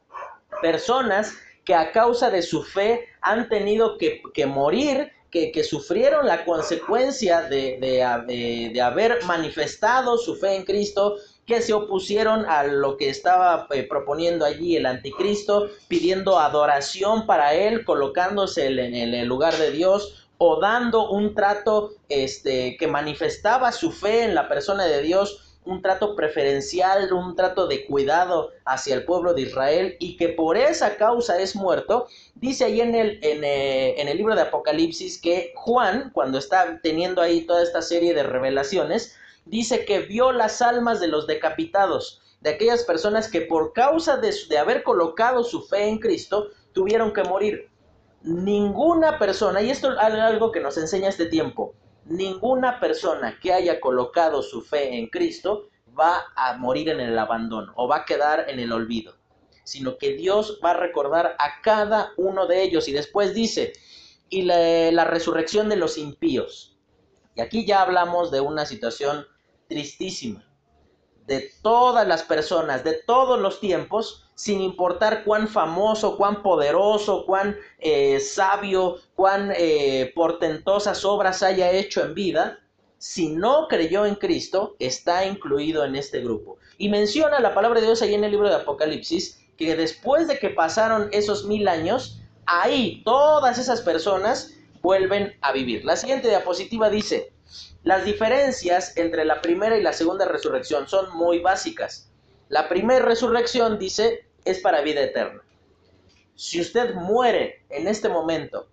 Personas 0.60 1.34
que 1.64 1.74
a 1.74 1.92
causa 1.92 2.30
de 2.30 2.42
su 2.42 2.62
fe 2.62 3.06
han 3.20 3.48
tenido 3.48 3.96
que, 3.96 4.46
morir, 4.46 5.12
que, 5.30 5.52
que, 5.52 5.64
sufrieron 5.64 6.26
la 6.26 6.44
consecuencia 6.44 7.42
de, 7.42 7.78
de, 7.80 8.70
de, 8.72 8.82
haber 8.82 9.24
manifestado 9.24 10.18
su 10.18 10.36
fe 10.36 10.56
en 10.56 10.64
Cristo, 10.64 11.16
que 11.46 11.60
se 11.60 11.72
opusieron 11.72 12.46
a 12.46 12.64
lo 12.64 12.96
que 12.96 13.08
estaba 13.08 13.66
eh, 13.70 13.82
proponiendo 13.82 14.44
allí 14.44 14.76
el 14.76 14.86
anticristo, 14.86 15.68
pidiendo 15.88 16.38
adoración 16.38 17.26
para 17.26 17.54
él, 17.54 17.84
colocándose 17.84 18.66
en 18.66 19.14
el 19.14 19.26
lugar 19.26 19.56
de 19.56 19.70
Dios 19.70 20.24
o 20.38 20.60
dando 20.60 21.10
un 21.10 21.34
trato 21.34 21.92
este, 22.08 22.76
que 22.76 22.86
manifestaba 22.86 23.72
su 23.72 23.92
fe 23.92 24.24
en 24.24 24.34
la 24.34 24.48
persona 24.48 24.84
de 24.84 25.02
Dios, 25.02 25.54
un 25.64 25.80
trato 25.80 26.14
preferencial, 26.14 27.12
un 27.12 27.34
trato 27.36 27.66
de 27.66 27.86
cuidado 27.86 28.50
hacia 28.66 28.94
el 28.94 29.04
pueblo 29.04 29.32
de 29.32 29.42
Israel 29.42 29.96
y 29.98 30.16
que 30.16 30.28
por 30.28 30.56
esa 30.56 30.96
causa 30.96 31.38
es 31.40 31.56
muerto, 31.56 32.06
dice 32.34 32.64
ahí 32.64 32.80
en 32.80 32.94
el, 32.94 33.18
en, 33.22 33.44
eh, 33.44 34.00
en 34.00 34.08
el 34.08 34.18
libro 34.18 34.34
de 34.34 34.42
Apocalipsis 34.42 35.18
que 35.18 35.52
Juan, 35.56 36.10
cuando 36.12 36.38
está 36.38 36.80
teniendo 36.82 37.22
ahí 37.22 37.42
toda 37.42 37.62
esta 37.62 37.80
serie 37.80 38.12
de 38.12 38.24
revelaciones, 38.24 39.16
dice 39.44 39.84
que 39.84 40.00
vio 40.00 40.32
las 40.32 40.62
almas 40.62 41.00
de 41.00 41.08
los 41.08 41.26
decapitados, 41.26 42.22
de 42.40 42.50
aquellas 42.50 42.84
personas 42.84 43.28
que 43.28 43.42
por 43.42 43.72
causa 43.72 44.16
de, 44.16 44.34
de 44.48 44.58
haber 44.58 44.82
colocado 44.82 45.44
su 45.44 45.62
fe 45.62 45.88
en 45.88 45.98
Cristo, 45.98 46.48
tuvieron 46.72 47.12
que 47.12 47.24
morir. 47.24 47.70
Ninguna 48.22 49.18
persona, 49.18 49.62
y 49.62 49.70
esto 49.70 49.92
es 49.92 49.98
algo 49.98 50.52
que 50.52 50.60
nos 50.60 50.76
enseña 50.76 51.08
este 51.08 51.26
tiempo, 51.26 51.74
ninguna 52.04 52.80
persona 52.80 53.38
que 53.40 53.52
haya 53.52 53.80
colocado 53.80 54.42
su 54.42 54.62
fe 54.62 54.96
en 54.96 55.08
Cristo 55.08 55.68
va 55.98 56.24
a 56.34 56.56
morir 56.56 56.88
en 56.88 57.00
el 57.00 57.18
abandono 57.18 57.72
o 57.76 57.88
va 57.88 57.98
a 57.98 58.04
quedar 58.04 58.48
en 58.48 58.58
el 58.58 58.72
olvido, 58.72 59.14
sino 59.62 59.96
que 59.96 60.14
Dios 60.14 60.60
va 60.64 60.72
a 60.72 60.76
recordar 60.76 61.36
a 61.38 61.62
cada 61.62 62.12
uno 62.16 62.46
de 62.46 62.62
ellos 62.62 62.88
y 62.88 62.92
después 62.92 63.34
dice, 63.34 63.72
y 64.28 64.42
la, 64.42 64.90
la 64.90 65.04
resurrección 65.04 65.68
de 65.68 65.76
los 65.76 65.96
impíos. 65.96 66.76
Y 67.36 67.40
aquí 67.40 67.64
ya 67.64 67.82
hablamos 67.82 68.30
de 68.30 68.40
una 68.40 68.66
situación 68.66 69.26
tristísima 69.68 70.44
de 71.26 71.50
todas 71.62 72.06
las 72.06 72.22
personas, 72.22 72.84
de 72.84 72.94
todos 73.06 73.40
los 73.40 73.60
tiempos, 73.60 74.30
sin 74.34 74.60
importar 74.60 75.24
cuán 75.24 75.48
famoso, 75.48 76.16
cuán 76.16 76.42
poderoso, 76.42 77.24
cuán 77.24 77.56
eh, 77.78 78.20
sabio, 78.20 78.96
cuán 79.14 79.52
eh, 79.56 80.12
portentosas 80.14 81.04
obras 81.04 81.42
haya 81.42 81.70
hecho 81.70 82.02
en 82.04 82.14
vida, 82.14 82.58
si 82.98 83.28
no 83.28 83.68
creyó 83.68 84.06
en 84.06 84.16
Cristo, 84.16 84.76
está 84.78 85.26
incluido 85.26 85.84
en 85.84 85.94
este 85.94 86.20
grupo. 86.20 86.58
Y 86.78 86.88
menciona 86.88 87.38
la 87.40 87.54
palabra 87.54 87.80
de 87.80 87.86
Dios 87.86 88.02
ahí 88.02 88.14
en 88.14 88.24
el 88.24 88.30
libro 88.30 88.48
de 88.48 88.56
Apocalipsis, 88.56 89.40
que 89.56 89.76
después 89.76 90.26
de 90.26 90.38
que 90.38 90.50
pasaron 90.50 91.08
esos 91.12 91.44
mil 91.44 91.68
años, 91.68 92.20
ahí 92.46 93.02
todas 93.04 93.58
esas 93.58 93.82
personas 93.82 94.54
vuelven 94.82 95.36
a 95.42 95.52
vivir. 95.52 95.84
La 95.84 95.96
siguiente 95.96 96.28
diapositiva 96.28 96.90
dice, 96.90 97.32
las 97.84 98.06
diferencias 98.06 98.96
entre 98.96 99.26
la 99.26 99.42
primera 99.42 99.76
y 99.76 99.82
la 99.82 99.92
segunda 99.92 100.24
resurrección 100.24 100.88
son 100.88 101.14
muy 101.14 101.40
básicas. 101.40 102.10
La 102.48 102.66
primera 102.68 103.04
resurrección, 103.04 103.78
dice, 103.78 104.26
es 104.46 104.60
para 104.60 104.80
vida 104.80 105.02
eterna. 105.02 105.42
Si 106.34 106.62
usted 106.62 106.94
muere 106.94 107.62
en 107.68 107.86
este 107.86 108.08
momento, 108.08 108.68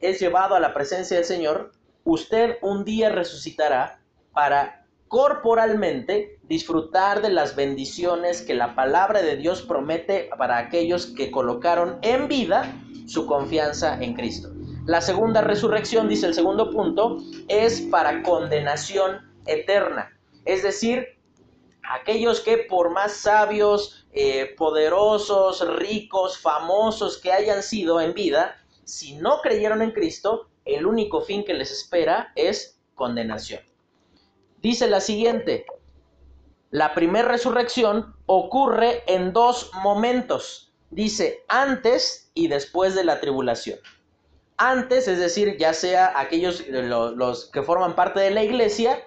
es 0.00 0.18
llevado 0.18 0.56
a 0.56 0.60
la 0.60 0.74
presencia 0.74 1.16
del 1.16 1.24
Señor, 1.24 1.72
usted 2.02 2.58
un 2.60 2.84
día 2.84 3.08
resucitará 3.08 4.00
para 4.32 4.84
corporalmente 5.06 6.40
disfrutar 6.42 7.22
de 7.22 7.30
las 7.30 7.54
bendiciones 7.54 8.42
que 8.42 8.54
la 8.54 8.74
palabra 8.74 9.22
de 9.22 9.36
Dios 9.36 9.62
promete 9.62 10.28
para 10.36 10.58
aquellos 10.58 11.06
que 11.06 11.30
colocaron 11.30 11.98
en 12.02 12.26
vida 12.26 12.74
su 13.06 13.26
confianza 13.26 13.96
en 14.02 14.14
Cristo. 14.14 14.55
La 14.86 15.00
segunda 15.00 15.40
resurrección, 15.40 16.08
dice 16.08 16.26
el 16.26 16.34
segundo 16.34 16.70
punto, 16.70 17.18
es 17.48 17.80
para 17.80 18.22
condenación 18.22 19.34
eterna. 19.44 20.16
Es 20.44 20.62
decir, 20.62 21.18
aquellos 21.82 22.40
que 22.40 22.58
por 22.58 22.90
más 22.90 23.14
sabios, 23.14 24.06
eh, 24.12 24.54
poderosos, 24.56 25.66
ricos, 25.76 26.38
famosos 26.38 27.18
que 27.18 27.32
hayan 27.32 27.64
sido 27.64 28.00
en 28.00 28.14
vida, 28.14 28.64
si 28.84 29.16
no 29.16 29.40
creyeron 29.40 29.82
en 29.82 29.90
Cristo, 29.90 30.50
el 30.64 30.86
único 30.86 31.20
fin 31.20 31.44
que 31.44 31.54
les 31.54 31.72
espera 31.72 32.30
es 32.36 32.80
condenación. 32.94 33.62
Dice 34.62 34.86
la 34.86 35.00
siguiente, 35.00 35.66
la 36.70 36.94
primera 36.94 37.26
resurrección 37.26 38.14
ocurre 38.26 39.02
en 39.08 39.32
dos 39.32 39.72
momentos. 39.82 40.72
Dice 40.90 41.44
antes 41.48 42.30
y 42.34 42.46
después 42.46 42.94
de 42.94 43.02
la 43.02 43.18
tribulación 43.18 43.80
antes, 44.58 45.08
es 45.08 45.18
decir, 45.18 45.56
ya 45.58 45.72
sea 45.72 46.18
aquellos 46.18 46.66
los, 46.68 47.46
que 47.50 47.62
forman 47.62 47.94
parte 47.94 48.20
de 48.20 48.30
la 48.30 48.42
iglesia, 48.42 48.98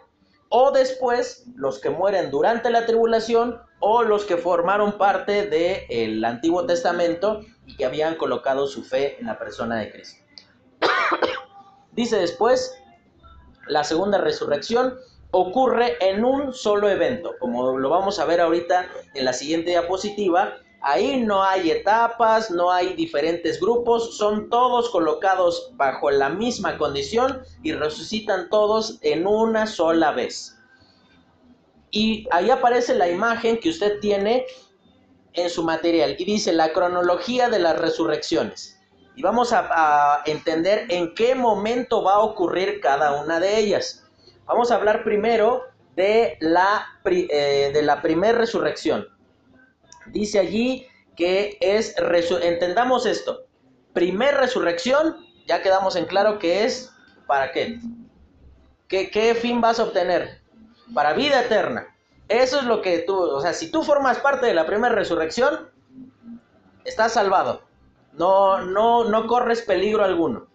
o 0.49 0.71
después 0.71 1.45
los 1.55 1.79
que 1.79 1.89
mueren 1.89 2.31
durante 2.31 2.69
la 2.69 2.85
tribulación, 2.85 3.61
o 3.79 4.03
los 4.03 4.25
que 4.25 4.37
formaron 4.37 4.97
parte 4.97 5.47
del 5.47 6.23
Antiguo 6.25 6.65
Testamento 6.65 7.41
y 7.65 7.75
que 7.77 7.85
habían 7.85 8.15
colocado 8.15 8.67
su 8.67 8.83
fe 8.83 9.17
en 9.19 9.27
la 9.27 9.39
persona 9.39 9.77
de 9.77 9.91
Cristo. 9.91 10.23
Dice 11.93 12.17
después, 12.17 12.75
la 13.67 13.83
segunda 13.83 14.17
resurrección 14.17 14.95
ocurre 15.31 15.95
en 16.01 16.25
un 16.25 16.53
solo 16.53 16.89
evento, 16.89 17.35
como 17.39 17.77
lo 17.77 17.89
vamos 17.89 18.19
a 18.19 18.25
ver 18.25 18.41
ahorita 18.41 18.87
en 19.13 19.25
la 19.25 19.33
siguiente 19.33 19.71
diapositiva, 19.71 20.57
Ahí 20.81 21.21
no 21.21 21.43
hay 21.43 21.71
etapas, 21.71 22.49
no 22.51 22.71
hay 22.71 22.93
diferentes 22.93 23.59
grupos, 23.59 24.17
son 24.17 24.49
todos 24.49 24.89
colocados 24.89 25.71
bajo 25.73 26.09
la 26.09 26.29
misma 26.29 26.77
condición 26.77 27.41
y 27.63 27.73
resucitan 27.73 28.49
todos 28.49 28.97
en 29.01 29.27
una 29.27 29.67
sola 29.67 30.11
vez. 30.11 30.57
Y 31.91 32.27
ahí 32.31 32.49
aparece 32.49 32.95
la 32.95 33.09
imagen 33.09 33.59
que 33.59 33.69
usted 33.69 33.99
tiene 33.99 34.45
en 35.33 35.49
su 35.49 35.63
material 35.63 36.15
y 36.17 36.25
dice 36.25 36.53
la 36.53 36.71
cronología 36.71 37.49
de 37.49 37.59
las 37.59 37.77
resurrecciones. 37.77 38.79
Y 39.15 39.21
vamos 39.21 39.51
a, 39.51 40.21
entender 40.25 40.85
en 40.89 41.13
qué 41.13 41.35
momento 41.35 42.03
va 42.03 42.13
a 42.13 42.19
ocurrir 42.19 42.79
cada 42.79 43.21
una 43.21 43.41
de 43.41 43.59
ellas. 43.59 44.05
Vamos 44.45 44.71
a 44.71 44.75
hablar 44.75 45.03
primero 45.03 45.63
de 45.97 46.37
la, 46.39 46.87
eh, 47.03 47.71
de 47.73 47.81
la 47.81 48.01
primera 48.01 48.37
resurrección. 48.37 49.07
Dice 50.11 50.39
allí 50.39 50.87
que 51.15 51.57
es, 51.61 51.95
entendamos 52.41 53.05
esto, 53.05 53.45
primer 53.93 54.35
resurrección, 54.35 55.17
ya 55.47 55.61
quedamos 55.61 55.95
en 55.95 56.05
claro 56.05 56.39
que 56.39 56.65
es, 56.65 56.91
¿para 57.27 57.51
qué? 57.51 57.79
¿Qué, 58.87 59.11
qué 59.11 59.35
fin 59.35 59.61
vas 59.61 59.79
a 59.79 59.83
obtener? 59.83 60.41
Para 60.93 61.13
vida 61.13 61.41
eterna. 61.41 61.95
Eso 62.27 62.59
es 62.59 62.65
lo 62.65 62.81
que 62.81 62.99
tú, 62.99 63.17
o 63.17 63.41
sea, 63.41 63.53
si 63.53 63.71
tú 63.71 63.83
formas 63.83 64.19
parte 64.19 64.45
de 64.45 64.53
la 64.53 64.65
primera 64.65 64.93
resurrección, 64.93 65.69
estás 66.85 67.13
salvado. 67.13 67.63
No, 68.13 68.61
no, 68.61 69.03
no 69.05 69.27
corres 69.27 69.61
peligro 69.61 70.03
alguno. 70.03 70.47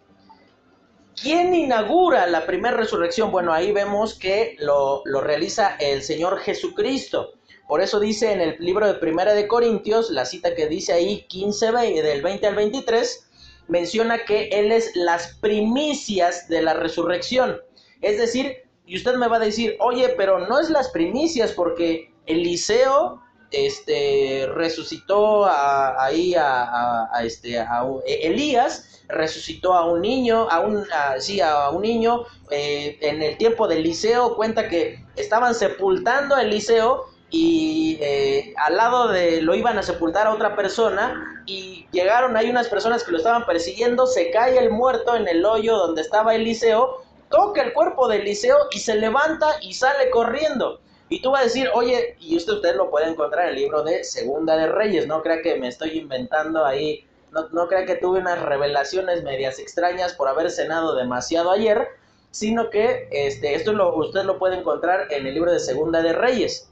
¿Quién 1.21 1.55
inaugura 1.55 2.27
la 2.27 2.45
primera 2.45 2.75
resurrección? 2.75 3.31
Bueno, 3.31 3.53
ahí 3.53 3.71
vemos 3.71 4.17
que 4.19 4.57
lo, 4.59 5.01
lo 5.05 5.21
realiza 5.21 5.75
el 5.79 6.03
Señor 6.03 6.39
Jesucristo. 6.39 7.33
Por 7.67 7.81
eso 7.81 7.99
dice 7.99 8.31
en 8.31 8.41
el 8.41 8.55
libro 8.59 8.85
de 8.87 8.93
Primera 8.95 9.33
de 9.33 9.47
Corintios, 9.47 10.11
la 10.11 10.25
cita 10.25 10.53
que 10.53 10.67
dice 10.67 10.93
ahí 10.93 11.25
15, 11.27 11.71
del 11.71 12.21
20 12.21 12.47
al 12.47 12.55
23, 12.55 13.27
menciona 13.67 14.23
que 14.25 14.49
Él 14.49 14.71
es 14.71 14.95
las 14.95 15.35
primicias 15.37 16.47
de 16.47 16.61
la 16.61 16.73
resurrección. 16.75 17.59
Es 18.01 18.17
decir, 18.19 18.57
y 18.85 18.97
usted 18.97 19.15
me 19.15 19.27
va 19.27 19.37
a 19.37 19.39
decir, 19.39 19.75
oye, 19.79 20.09
pero 20.09 20.47
no 20.47 20.59
es 20.59 20.69
las 20.69 20.89
primicias 20.89 21.51
porque 21.53 22.13
Eliseo 22.27 23.21
este, 23.51 24.47
resucitó 24.53 25.45
a, 25.45 26.03
ahí 26.03 26.35
a, 26.37 27.09
este, 27.23 27.57
a, 27.59 27.83
Elías, 28.05 29.03
resucitó 29.07 29.73
a 29.73 29.91
un 29.91 30.01
niño, 30.01 30.47
a 30.49 30.59
un, 30.59 30.85
sí, 31.19 31.41
a 31.41 31.69
un 31.69 31.81
niño, 31.81 32.25
eh, 32.51 32.97
en 33.01 33.21
el 33.21 33.37
tiempo 33.37 33.67
de 33.67 33.77
Eliseo 33.77 34.35
cuenta 34.35 34.67
que 34.67 35.03
estaban 35.15 35.55
sepultando 35.55 36.35
a 36.35 36.43
Eliseo 36.43 37.14
y 37.37 37.97
eh, 37.99 38.53
al 38.55 38.77
lado 38.77 39.09
de 39.09 39.41
lo 39.41 39.55
iban 39.55 39.77
a 39.77 39.83
sepultar 39.83 40.25
a 40.25 40.33
otra 40.33 40.55
persona 40.55 41.43
y 41.45 41.85
llegaron 41.91 42.37
ahí 42.37 42.49
unas 42.49 42.69
personas 42.69 43.03
que 43.03 43.11
lo 43.11 43.17
estaban 43.17 43.45
persiguiendo, 43.45 44.07
se 44.07 44.31
cae 44.31 44.57
el 44.57 44.69
muerto 44.71 45.17
en 45.17 45.27
el 45.27 45.43
hoyo 45.43 45.75
donde 45.75 46.01
estaba 46.01 46.33
Eliseo, 46.33 47.03
toca 47.29 47.61
el 47.61 47.73
cuerpo 47.73 48.07
de 48.07 48.17
Eliseo 48.17 48.55
y 48.71 48.79
se 48.79 48.95
levanta 48.95 49.47
y 49.61 49.73
sale 49.73 50.09
corriendo. 50.11 50.79
Y 51.09 51.21
tú 51.21 51.31
vas 51.31 51.41
a 51.41 51.43
decir, 51.43 51.69
oye, 51.73 52.15
y 52.21 52.37
usted, 52.37 52.53
usted 52.53 52.75
lo 52.77 52.89
puede 52.89 53.09
encontrar 53.09 53.47
en 53.47 53.49
el 53.49 53.55
libro 53.57 53.83
de 53.83 54.05
Segunda 54.05 54.55
de 54.55 54.67
Reyes, 54.67 55.05
no 55.05 55.21
crea 55.21 55.41
que 55.41 55.55
me 55.55 55.67
estoy 55.67 55.97
inventando 55.99 56.65
ahí, 56.65 57.05
no, 57.31 57.49
no 57.49 57.67
crea 57.67 57.85
que 57.85 57.95
tuve 57.95 58.19
unas 58.19 58.41
revelaciones 58.41 59.23
medias 59.23 59.59
extrañas 59.59 60.13
por 60.13 60.29
haber 60.29 60.49
cenado 60.49 60.95
demasiado 60.95 61.51
ayer, 61.51 61.89
sino 62.31 62.69
que 62.69 63.09
este, 63.11 63.55
esto 63.55 63.73
lo, 63.73 63.93
usted 63.97 64.23
lo 64.23 64.39
puede 64.39 64.57
encontrar 64.57 65.11
en 65.11 65.27
el 65.27 65.33
libro 65.33 65.51
de 65.51 65.59
Segunda 65.59 66.01
de 66.01 66.13
Reyes. 66.13 66.69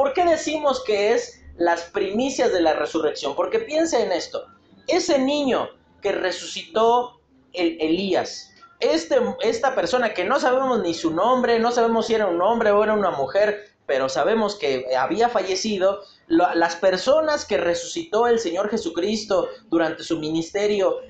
¿Por 0.00 0.14
qué 0.14 0.24
decimos 0.24 0.82
que 0.82 1.12
es 1.12 1.42
las 1.58 1.82
primicias 1.82 2.50
de 2.54 2.62
la 2.62 2.72
resurrección? 2.72 3.36
Porque 3.36 3.58
piensa 3.58 4.00
en 4.00 4.12
esto, 4.12 4.46
ese 4.86 5.18
niño 5.18 5.68
que 6.00 6.12
resucitó 6.12 7.20
el 7.52 7.76
Elías, 7.78 8.50
este, 8.80 9.18
esta 9.42 9.74
persona 9.74 10.14
que 10.14 10.24
no 10.24 10.40
sabemos 10.40 10.80
ni 10.80 10.94
su 10.94 11.10
nombre, 11.10 11.58
no 11.58 11.70
sabemos 11.70 12.06
si 12.06 12.14
era 12.14 12.28
un 12.28 12.40
hombre 12.40 12.70
o 12.70 12.82
era 12.82 12.94
una 12.94 13.10
mujer, 13.10 13.74
pero 13.84 14.08
sabemos 14.08 14.54
que 14.56 14.86
había 14.96 15.28
fallecido, 15.28 16.00
las 16.28 16.76
personas 16.76 17.44
que 17.44 17.58
resucitó 17.58 18.26
el 18.26 18.38
Señor 18.38 18.70
Jesucristo 18.70 19.50
durante 19.68 20.02
su 20.02 20.18
ministerio, 20.18 21.00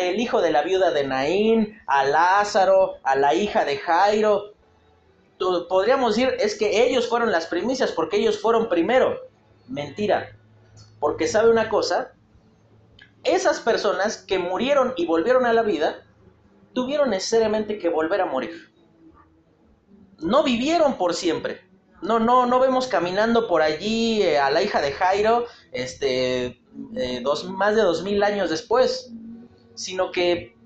el 0.00 0.18
hijo 0.18 0.40
de 0.40 0.50
la 0.50 0.62
viuda 0.62 0.90
de 0.90 1.06
Naín, 1.06 1.80
a 1.86 2.02
Lázaro, 2.02 2.96
a 3.04 3.14
la 3.14 3.32
hija 3.32 3.64
de 3.64 3.76
Jairo, 3.76 4.54
podríamos 5.68 6.16
decir 6.16 6.34
es 6.38 6.56
que 6.56 6.86
ellos 6.86 7.08
fueron 7.08 7.32
las 7.32 7.46
primicias 7.46 7.92
porque 7.92 8.18
ellos 8.18 8.40
fueron 8.40 8.68
primero. 8.68 9.18
Mentira, 9.68 10.36
porque 10.98 11.26
sabe 11.26 11.50
una 11.50 11.68
cosa, 11.68 12.12
esas 13.24 13.60
personas 13.60 14.18
que 14.18 14.38
murieron 14.38 14.92
y 14.96 15.06
volvieron 15.06 15.46
a 15.46 15.52
la 15.52 15.62
vida, 15.62 16.02
tuvieron 16.72 17.10
necesariamente 17.10 17.78
que 17.78 17.88
volver 17.88 18.20
a 18.20 18.26
morir. 18.26 18.72
No 20.18 20.42
vivieron 20.42 20.96
por 20.98 21.14
siempre. 21.14 21.60
No, 22.02 22.18
no, 22.18 22.46
no 22.46 22.60
vemos 22.60 22.86
caminando 22.86 23.46
por 23.46 23.60
allí 23.60 24.22
eh, 24.22 24.38
a 24.38 24.50
la 24.50 24.62
hija 24.62 24.80
de 24.80 24.92
Jairo, 24.92 25.46
este, 25.72 26.62
eh, 26.96 27.20
dos, 27.22 27.44
más 27.44 27.76
de 27.76 27.82
dos 27.82 28.02
mil 28.02 28.22
años 28.22 28.48
después, 28.48 29.12
sino 29.74 30.10
que 30.10 30.56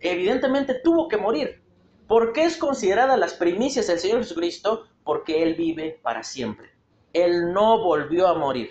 evidentemente 0.00 0.74
tuvo 0.82 1.08
que 1.08 1.18
morir. 1.18 1.62
¿Por 2.08 2.32
qué 2.32 2.44
es 2.44 2.56
considerada 2.56 3.18
las 3.18 3.34
primicias 3.34 3.86
del 3.86 4.00
Señor 4.00 4.20
Jesucristo? 4.20 4.88
Porque 5.04 5.42
Él 5.42 5.54
vive 5.54 6.00
para 6.02 6.24
siempre. 6.24 6.70
Él 7.12 7.52
no 7.52 7.84
volvió 7.84 8.26
a 8.26 8.34
morir. 8.34 8.70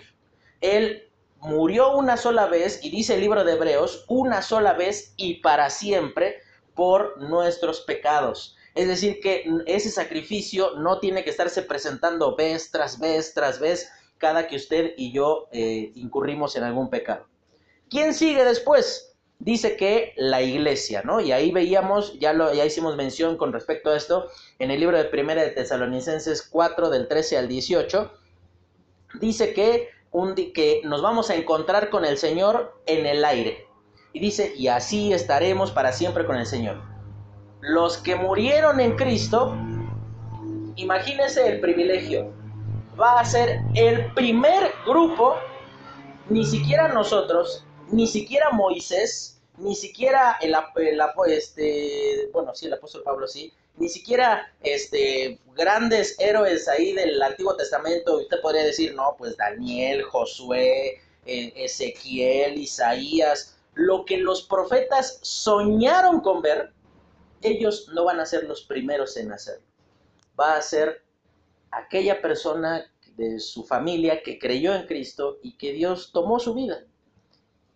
Él 0.60 1.08
murió 1.40 1.96
una 1.96 2.16
sola 2.16 2.46
vez, 2.46 2.80
y 2.82 2.90
dice 2.90 3.14
el 3.14 3.20
libro 3.20 3.44
de 3.44 3.52
Hebreos, 3.52 4.04
una 4.08 4.42
sola 4.42 4.72
vez 4.72 5.14
y 5.16 5.34
para 5.34 5.70
siempre, 5.70 6.40
por 6.74 7.20
nuestros 7.22 7.82
pecados. 7.82 8.56
Es 8.74 8.88
decir, 8.88 9.20
que 9.20 9.48
ese 9.66 9.90
sacrificio 9.90 10.72
no 10.76 10.98
tiene 10.98 11.22
que 11.22 11.30
estarse 11.30 11.62
presentando 11.62 12.34
vez 12.34 12.72
tras 12.72 12.98
vez 12.98 13.34
tras 13.34 13.60
vez 13.60 13.88
cada 14.18 14.48
que 14.48 14.56
usted 14.56 14.94
y 14.96 15.12
yo 15.12 15.48
eh, 15.52 15.92
incurrimos 15.94 16.56
en 16.56 16.64
algún 16.64 16.90
pecado. 16.90 17.26
¿Quién 17.88 18.14
sigue 18.14 18.44
después? 18.44 19.07
Dice 19.40 19.76
que 19.76 20.14
la 20.16 20.42
iglesia, 20.42 21.02
¿no? 21.04 21.20
Y 21.20 21.30
ahí 21.30 21.52
veíamos, 21.52 22.18
ya, 22.18 22.32
lo, 22.32 22.52
ya 22.52 22.64
hicimos 22.64 22.96
mención 22.96 23.36
con 23.36 23.52
respecto 23.52 23.90
a 23.90 23.96
esto, 23.96 24.28
en 24.58 24.72
el 24.72 24.80
libro 24.80 24.96
de 24.96 25.04
Primera 25.04 25.42
de 25.42 25.50
Tesalonicenses 25.50 26.42
4 26.42 26.90
del 26.90 27.06
13 27.06 27.38
al 27.38 27.48
18, 27.48 28.10
dice 29.20 29.54
que, 29.54 29.90
un, 30.10 30.34
que 30.34 30.80
nos 30.84 31.02
vamos 31.02 31.30
a 31.30 31.36
encontrar 31.36 31.88
con 31.88 32.04
el 32.04 32.18
Señor 32.18 32.80
en 32.86 33.06
el 33.06 33.24
aire. 33.24 33.68
Y 34.12 34.18
dice, 34.18 34.52
y 34.56 34.66
así 34.66 35.12
estaremos 35.12 35.70
para 35.70 35.92
siempre 35.92 36.26
con 36.26 36.36
el 36.36 36.46
Señor. 36.46 36.82
Los 37.60 37.98
que 37.98 38.16
murieron 38.16 38.80
en 38.80 38.96
Cristo, 38.96 39.56
imagínense 40.74 41.46
el 41.46 41.60
privilegio. 41.60 42.32
Va 43.00 43.20
a 43.20 43.24
ser 43.24 43.60
el 43.74 44.12
primer 44.14 44.72
grupo, 44.84 45.36
ni 46.28 46.44
siquiera 46.44 46.88
nosotros, 46.88 47.64
ni 47.90 48.06
siquiera 48.06 48.50
Moisés, 48.50 49.40
ni 49.56 49.74
siquiera 49.74 50.38
este, 50.40 52.30
el 52.30 52.72
apóstol 52.72 53.02
Pablo 53.04 53.26
sí, 53.26 53.52
ni 53.76 53.88
siquiera 53.88 54.52
este, 54.62 55.38
grandes 55.54 56.18
héroes 56.18 56.68
ahí 56.68 56.92
del 56.92 57.20
Antiguo 57.22 57.56
Testamento, 57.56 58.18
usted 58.18 58.40
podría 58.40 58.64
decir, 58.64 58.94
no, 58.94 59.14
pues 59.18 59.36
Daniel, 59.36 60.02
Josué, 60.02 61.00
eh, 61.26 61.52
Ezequiel, 61.56 62.58
Isaías, 62.58 63.56
lo 63.74 64.04
que 64.04 64.18
los 64.18 64.42
profetas 64.42 65.18
soñaron 65.22 66.20
con 66.20 66.42
ver, 66.42 66.72
ellos 67.42 67.88
no 67.94 68.04
van 68.04 68.18
a 68.18 68.26
ser 68.26 68.44
los 68.44 68.62
primeros 68.62 69.16
en 69.16 69.32
hacerlo. 69.32 69.66
Va 70.38 70.56
a 70.56 70.62
ser 70.62 71.02
aquella 71.70 72.20
persona 72.20 72.90
de 73.16 73.38
su 73.38 73.64
familia 73.64 74.22
que 74.22 74.38
creyó 74.38 74.74
en 74.74 74.86
Cristo 74.86 75.38
y 75.42 75.56
que 75.56 75.72
Dios 75.72 76.10
tomó 76.12 76.40
su 76.40 76.54
vida. 76.54 76.84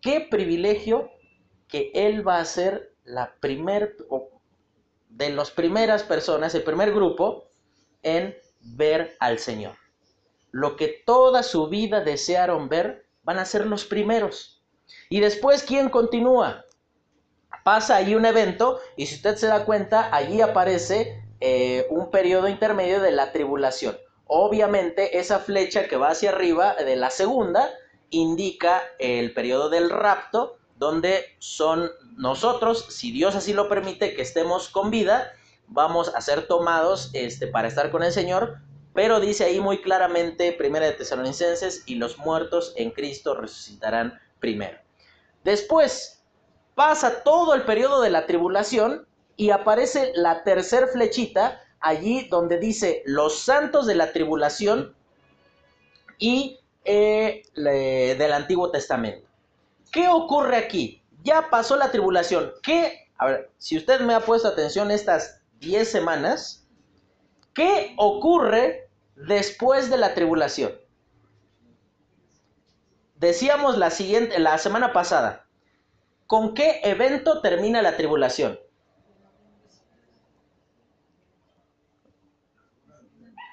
Qué 0.03 0.19
privilegio 0.19 1.09
que 1.69 1.89
Él 1.95 2.27
va 2.27 2.39
a 2.39 2.45
ser 2.45 2.93
la 3.05 3.35
primer, 3.39 3.95
de 5.07 5.29
las 5.29 5.49
primeras 5.49 6.03
personas, 6.03 6.53
el 6.53 6.63
primer 6.63 6.91
grupo 6.91 7.47
en 8.03 8.35
ver 8.59 9.15
al 9.21 9.39
Señor. 9.39 9.77
Lo 10.51 10.75
que 10.75 10.89
toda 11.05 11.41
su 11.41 11.69
vida 11.69 12.01
desearon 12.01 12.67
ver, 12.67 13.05
van 13.23 13.39
a 13.39 13.45
ser 13.45 13.65
los 13.65 13.85
primeros. 13.85 14.61
Y 15.09 15.21
después, 15.21 15.63
¿quién 15.63 15.89
continúa? 15.89 16.65
Pasa 17.63 17.95
ahí 17.95 18.13
un 18.13 18.25
evento 18.25 18.81
y 18.97 19.05
si 19.05 19.15
usted 19.15 19.37
se 19.37 19.47
da 19.47 19.63
cuenta, 19.63 20.13
allí 20.13 20.41
aparece 20.41 21.23
eh, 21.39 21.87
un 21.89 22.11
periodo 22.11 22.49
intermedio 22.49 23.01
de 23.01 23.11
la 23.11 23.31
tribulación. 23.31 23.97
Obviamente, 24.25 25.17
esa 25.17 25.39
flecha 25.39 25.87
que 25.87 25.95
va 25.95 26.09
hacia 26.09 26.31
arriba 26.31 26.75
de 26.75 26.97
la 26.97 27.09
segunda 27.09 27.69
indica 28.13 28.83
el 28.99 29.33
periodo 29.33 29.69
del 29.69 29.89
rapto, 29.89 30.57
donde 30.77 31.25
son 31.39 31.89
nosotros, 32.15 32.85
si 32.89 33.11
Dios 33.11 33.35
así 33.35 33.53
lo 33.53 33.67
permite, 33.67 34.15
que 34.15 34.21
estemos 34.21 34.69
con 34.69 34.91
vida, 34.91 35.33
vamos 35.67 36.13
a 36.13 36.21
ser 36.21 36.47
tomados 36.47 37.09
este, 37.13 37.47
para 37.47 37.67
estar 37.67 37.91
con 37.91 38.03
el 38.03 38.11
Señor, 38.11 38.59
pero 38.93 39.19
dice 39.19 39.43
ahí 39.45 39.59
muy 39.59 39.81
claramente, 39.81 40.51
primera 40.51 40.85
de 40.85 40.93
Tesalonicenses, 40.93 41.83
y 41.85 41.95
los 41.95 42.17
muertos 42.17 42.73
en 42.75 42.91
Cristo 42.91 43.35
resucitarán 43.35 44.19
primero. 44.39 44.77
Después 45.43 46.23
pasa 46.75 47.23
todo 47.23 47.53
el 47.53 47.63
periodo 47.63 48.01
de 48.01 48.09
la 48.09 48.25
tribulación 48.25 49.07
y 49.35 49.49
aparece 49.49 50.11
la 50.15 50.43
tercer 50.43 50.87
flechita 50.87 51.61
allí 51.79 52.27
donde 52.29 52.59
dice 52.59 53.03
los 53.05 53.39
santos 53.39 53.85
de 53.87 53.95
la 53.95 54.11
tribulación 54.13 54.95
y 56.17 56.59
eh, 56.85 57.43
del 57.55 58.33
Antiguo 58.33 58.71
Testamento. 58.71 59.27
¿Qué 59.91 60.07
ocurre 60.07 60.57
aquí? 60.57 61.03
Ya 61.23 61.49
pasó 61.49 61.75
la 61.75 61.91
tribulación. 61.91 62.51
¿Qué? 62.61 63.09
A 63.17 63.27
ver, 63.27 63.51
si 63.57 63.77
usted 63.77 64.01
me 64.01 64.13
ha 64.13 64.19
puesto 64.19 64.47
atención 64.47 64.91
estas 64.91 65.41
10 65.59 65.89
semanas, 65.89 66.67
¿qué 67.53 67.93
ocurre 67.97 68.89
después 69.15 69.89
de 69.89 69.97
la 69.97 70.13
tribulación? 70.13 70.73
Decíamos 73.15 73.77
la 73.77 73.89
siguiente, 73.89 74.37
la 74.39 74.57
semana 74.57 74.91
pasada, 74.91 75.47
¿con 76.27 76.53
qué 76.53 76.81
evento 76.83 77.39
termina 77.41 77.81
la 77.81 77.95
tribulación? 77.95 78.59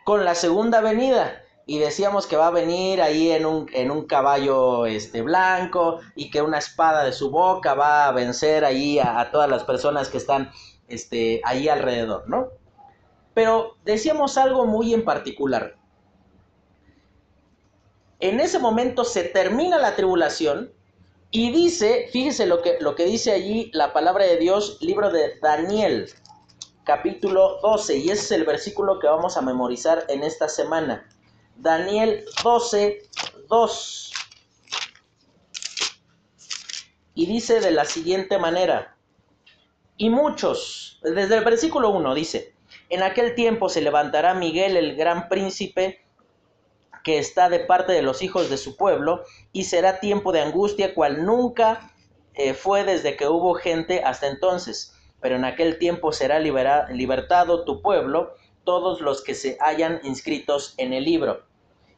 Con 0.04 0.24
la 0.24 0.34
segunda 0.34 0.80
venida. 0.80 1.39
Y 1.70 1.78
decíamos 1.78 2.26
que 2.26 2.34
va 2.34 2.48
a 2.48 2.50
venir 2.50 3.00
ahí 3.00 3.30
en 3.30 3.46
un, 3.46 3.68
en 3.72 3.92
un 3.92 4.06
caballo 4.06 4.86
este, 4.86 5.22
blanco 5.22 6.00
y 6.16 6.30
que 6.30 6.42
una 6.42 6.58
espada 6.58 7.04
de 7.04 7.12
su 7.12 7.30
boca 7.30 7.74
va 7.74 8.08
a 8.08 8.12
vencer 8.12 8.64
ahí 8.64 8.98
a, 8.98 9.30
todas 9.30 9.48
las 9.48 9.62
personas 9.62 10.08
que 10.08 10.18
están 10.18 10.50
este, 10.88 11.40
ahí 11.44 11.68
alrededor, 11.68 12.28
¿no? 12.28 12.48
Pero 13.34 13.76
decíamos 13.84 14.36
algo 14.36 14.66
muy 14.66 14.92
en 14.92 15.04
particular 15.04 15.76
en 18.20 18.38
ese 18.40 18.58
momento 18.58 19.04
se 19.04 19.24
termina 19.24 19.78
la 19.78 19.96
tribulación 19.96 20.72
y 21.30 21.52
dice, 21.52 22.08
fíjese 22.12 22.46
lo 22.46 22.60
que, 22.62 22.76
lo 22.80 22.94
que 22.94 23.04
dice 23.04 23.32
allí 23.32 23.70
la 23.72 23.92
palabra 23.92 24.24
de 24.24 24.36
Dios, 24.36 24.78
libro 24.80 25.10
de 25.10 25.38
Daniel, 25.40 26.10
capítulo 26.84 27.60
12, 27.62 27.96
y 27.96 28.10
ese 28.10 28.12
es 28.12 28.32
el 28.32 28.44
versículo 28.44 28.98
que 28.98 29.06
vamos 29.06 29.36
a 29.36 29.40
memorizar 29.40 30.04
en 30.08 30.22
esta 30.22 30.48
semana. 30.48 31.08
Daniel 31.60 32.24
12, 32.42 33.02
2. 33.48 34.12
Y 37.14 37.26
dice 37.26 37.60
de 37.60 37.70
la 37.70 37.84
siguiente 37.84 38.38
manera, 38.38 38.96
y 39.98 40.08
muchos, 40.08 40.98
desde 41.02 41.36
el 41.36 41.44
versículo 41.44 41.90
1 41.90 42.14
dice, 42.14 42.54
en 42.88 43.02
aquel 43.02 43.34
tiempo 43.34 43.68
se 43.68 43.82
levantará 43.82 44.32
Miguel 44.32 44.74
el 44.78 44.96
gran 44.96 45.28
príncipe 45.28 46.02
que 47.04 47.18
está 47.18 47.50
de 47.50 47.60
parte 47.60 47.92
de 47.92 48.02
los 48.02 48.22
hijos 48.22 48.48
de 48.48 48.56
su 48.56 48.76
pueblo, 48.76 49.24
y 49.52 49.64
será 49.64 50.00
tiempo 50.00 50.32
de 50.32 50.40
angustia 50.40 50.94
cual 50.94 51.26
nunca 51.26 51.92
eh, 52.34 52.54
fue 52.54 52.84
desde 52.84 53.16
que 53.16 53.28
hubo 53.28 53.52
gente 53.52 54.02
hasta 54.02 54.28
entonces. 54.28 54.94
Pero 55.20 55.36
en 55.36 55.44
aquel 55.44 55.78
tiempo 55.78 56.12
será 56.12 56.38
libertado 56.38 57.66
tu 57.66 57.82
pueblo, 57.82 58.34
todos 58.64 59.02
los 59.02 59.22
que 59.22 59.34
se 59.34 59.58
hayan 59.60 60.00
inscritos 60.04 60.74
en 60.78 60.94
el 60.94 61.04
libro. 61.04 61.49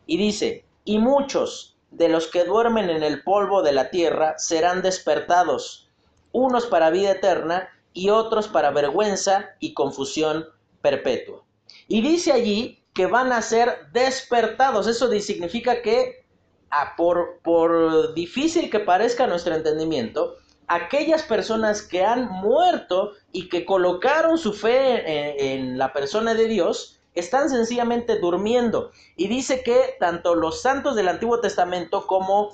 Y 0.07 0.17
dice, 0.17 0.65
y 0.85 0.99
muchos 0.99 1.77
de 1.91 2.09
los 2.09 2.27
que 2.27 2.45
duermen 2.45 2.91
en 2.91 3.03
el 3.03 3.23
polvo 3.23 3.63
de 3.63 3.73
la 3.73 3.91
tierra 3.91 4.39
serán 4.39 4.83
despertados, 4.83 5.91
unos 6.33 6.67
para 6.67 6.91
vida 6.91 7.13
eterna 7.13 7.69
y 7.93 8.11
otros 8.11 8.49
para 8.49 8.71
vergüenza 8.71 9.51
y 9.61 9.75
confusión 9.75 10.47
perpetua. 10.81 11.45
Y 11.89 12.01
dice 12.01 12.33
allí 12.33 12.83
que 12.95 13.07
van 13.07 13.33
a 13.33 13.43
ser 13.43 13.91
despertados. 13.93 14.87
Eso 14.87 15.11
significa 15.21 15.83
que, 15.83 16.25
ah, 16.71 16.95
por, 16.97 17.41
por 17.43 18.15
difícil 18.15 18.71
que 18.71 18.81
parezca 18.81 19.27
nuestro 19.27 19.55
entendimiento, 19.55 20.37
aquellas 20.69 21.23
personas 21.23 21.83
que 21.83 22.05
han 22.05 22.29
muerto 22.31 23.13
y 23.33 23.49
que 23.49 23.65
colocaron 23.65 24.39
su 24.39 24.53
fe 24.53 25.55
en, 25.55 25.79
la 25.79 25.93
persona 25.93 26.35
de 26.35 26.47
Dios, 26.49 27.01
están 27.15 27.51
sencillamente 27.51 28.19
durmiendo. 28.19 28.91
Y 29.17 29.29
dice 29.29 29.63
que 29.63 29.97
tanto 29.99 30.35
los 30.35 30.63
santos 30.63 30.97
del 30.97 31.09
Antiguo 31.09 31.41
Testamento 31.41 32.07
como 32.07 32.51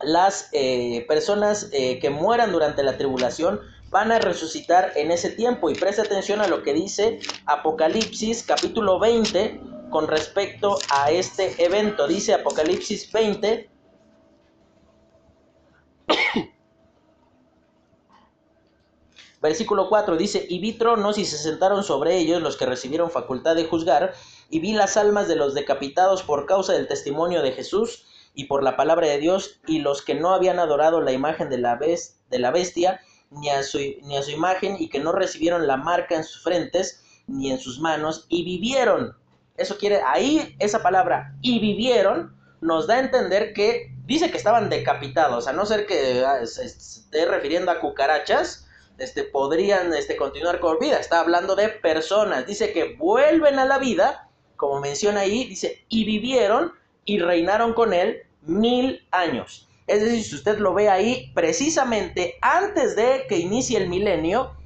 las 0.00 0.48
eh, 0.52 1.04
personas 1.08 1.68
eh, 1.72 1.98
que 1.98 2.10
mueran 2.10 2.52
durante 2.52 2.82
la 2.82 2.96
tribulación 2.96 3.60
van 3.90 4.10
a 4.10 4.18
resucitar 4.18 4.92
en 4.96 5.10
ese 5.10 5.30
tiempo. 5.30 5.70
Y 5.70 5.74
presta 5.74 6.02
atención 6.02 6.40
a 6.40 6.48
lo 6.48 6.62
que 6.62 6.72
dice 6.72 7.20
Apocalipsis 7.46 8.42
capítulo 8.42 8.98
20 8.98 9.60
con 9.90 10.08
respecto 10.08 10.78
a 10.90 11.10
este 11.10 11.54
evento. 11.64 12.08
Dice 12.08 12.34
Apocalipsis 12.34 13.10
20. 13.12 13.70
Versículo 19.44 19.90
4 19.90 20.16
dice, 20.16 20.46
y 20.48 20.58
vi 20.58 20.72
tronos 20.72 21.18
y 21.18 21.26
se 21.26 21.36
sentaron 21.36 21.84
sobre 21.84 22.16
ellos 22.16 22.40
los 22.40 22.56
que 22.56 22.64
recibieron 22.64 23.10
facultad 23.10 23.54
de 23.54 23.66
juzgar, 23.66 24.14
y 24.48 24.58
vi 24.58 24.72
las 24.72 24.96
almas 24.96 25.28
de 25.28 25.36
los 25.36 25.52
decapitados 25.52 26.22
por 26.22 26.46
causa 26.46 26.72
del 26.72 26.88
testimonio 26.88 27.42
de 27.42 27.52
Jesús 27.52 28.06
y 28.32 28.46
por 28.46 28.62
la 28.62 28.74
palabra 28.74 29.06
de 29.06 29.18
Dios, 29.18 29.60
y 29.66 29.80
los 29.80 30.00
que 30.00 30.14
no 30.14 30.32
habían 30.32 30.58
adorado 30.58 31.02
la 31.02 31.12
imagen 31.12 31.50
de 31.50 31.58
la, 31.58 31.76
de 31.76 32.38
la 32.38 32.50
bestia, 32.52 33.02
ni 33.30 33.50
a, 33.50 33.62
su, 33.62 33.76
ni 34.04 34.16
a 34.16 34.22
su 34.22 34.30
imagen, 34.30 34.76
y 34.78 34.88
que 34.88 35.00
no 35.00 35.12
recibieron 35.12 35.66
la 35.66 35.76
marca 35.76 36.16
en 36.16 36.24
sus 36.24 36.42
frentes, 36.42 37.04
ni 37.26 37.50
en 37.50 37.58
sus 37.58 37.78
manos, 37.80 38.24
y 38.30 38.44
vivieron. 38.44 39.14
Eso 39.58 39.76
quiere, 39.76 40.00
ahí 40.06 40.56
esa 40.58 40.82
palabra, 40.82 41.36
y 41.42 41.58
vivieron, 41.58 42.34
nos 42.62 42.86
da 42.86 42.94
a 42.94 43.00
entender 43.00 43.52
que 43.52 43.94
dice 44.06 44.30
que 44.30 44.38
estaban 44.38 44.70
decapitados, 44.70 45.48
a 45.48 45.52
no 45.52 45.66
ser 45.66 45.84
que 45.84 46.24
ah, 46.24 46.46
se 46.46 46.64
esté 46.64 47.26
refiriendo 47.26 47.70
a 47.70 47.80
cucarachas, 47.80 48.63
este, 48.98 49.24
podrían 49.24 49.92
este, 49.94 50.16
continuar 50.16 50.60
con 50.60 50.78
vida. 50.78 50.98
Está 50.98 51.20
hablando 51.20 51.56
de 51.56 51.68
personas. 51.68 52.46
Dice 52.46 52.72
que 52.72 52.94
vuelven 52.96 53.58
a 53.58 53.64
la 53.64 53.78
vida, 53.78 54.30
como 54.56 54.80
menciona 54.80 55.20
ahí, 55.20 55.44
dice, 55.44 55.84
y 55.88 56.04
vivieron 56.04 56.72
y 57.04 57.18
reinaron 57.18 57.74
con 57.74 57.92
él 57.92 58.22
mil 58.42 59.06
años. 59.10 59.68
Es 59.86 60.00
decir, 60.00 60.24
si 60.24 60.34
usted 60.34 60.58
lo 60.58 60.72
ve 60.72 60.88
ahí, 60.88 61.30
precisamente 61.34 62.36
antes 62.40 62.96
de 62.96 63.26
que 63.28 63.36
inicie 63.36 63.78
el 63.78 63.88
milenio, 63.88 64.56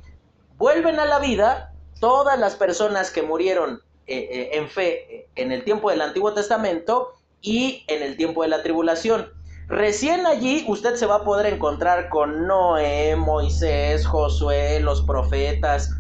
vuelven 0.57 1.01
a 1.01 1.07
la 1.07 1.19
vida 1.19 1.75
todas 2.01 2.39
las 2.39 2.55
personas 2.55 3.11
que 3.11 3.23
murieron 3.23 3.83
eh, 4.07 4.29
eh, 4.31 4.51
en 4.53 4.69
fe 4.69 5.15
eh, 5.15 5.29
en 5.35 5.53
el 5.53 5.65
tiempo 5.65 5.91
del 5.91 6.01
Antiguo 6.01 6.33
Testamento 6.33 7.15
y 7.43 7.85
en 7.89 8.03
el 8.03 8.17
tiempo 8.17 8.43
de 8.43 8.49
la 8.49 8.63
tribulación. 8.63 9.33
Recién 9.69 10.27
allí 10.27 10.65
usted 10.67 10.95
se 10.95 11.07
va 11.07 11.17
a 11.17 11.25
poder 11.25 11.53
encontrar 11.53 12.09
con 12.09 12.47
Noé, 12.47 13.17
Moisés, 13.17 14.07
Josué, 14.07 14.81
los 14.81 15.03
profetas, 15.03 15.91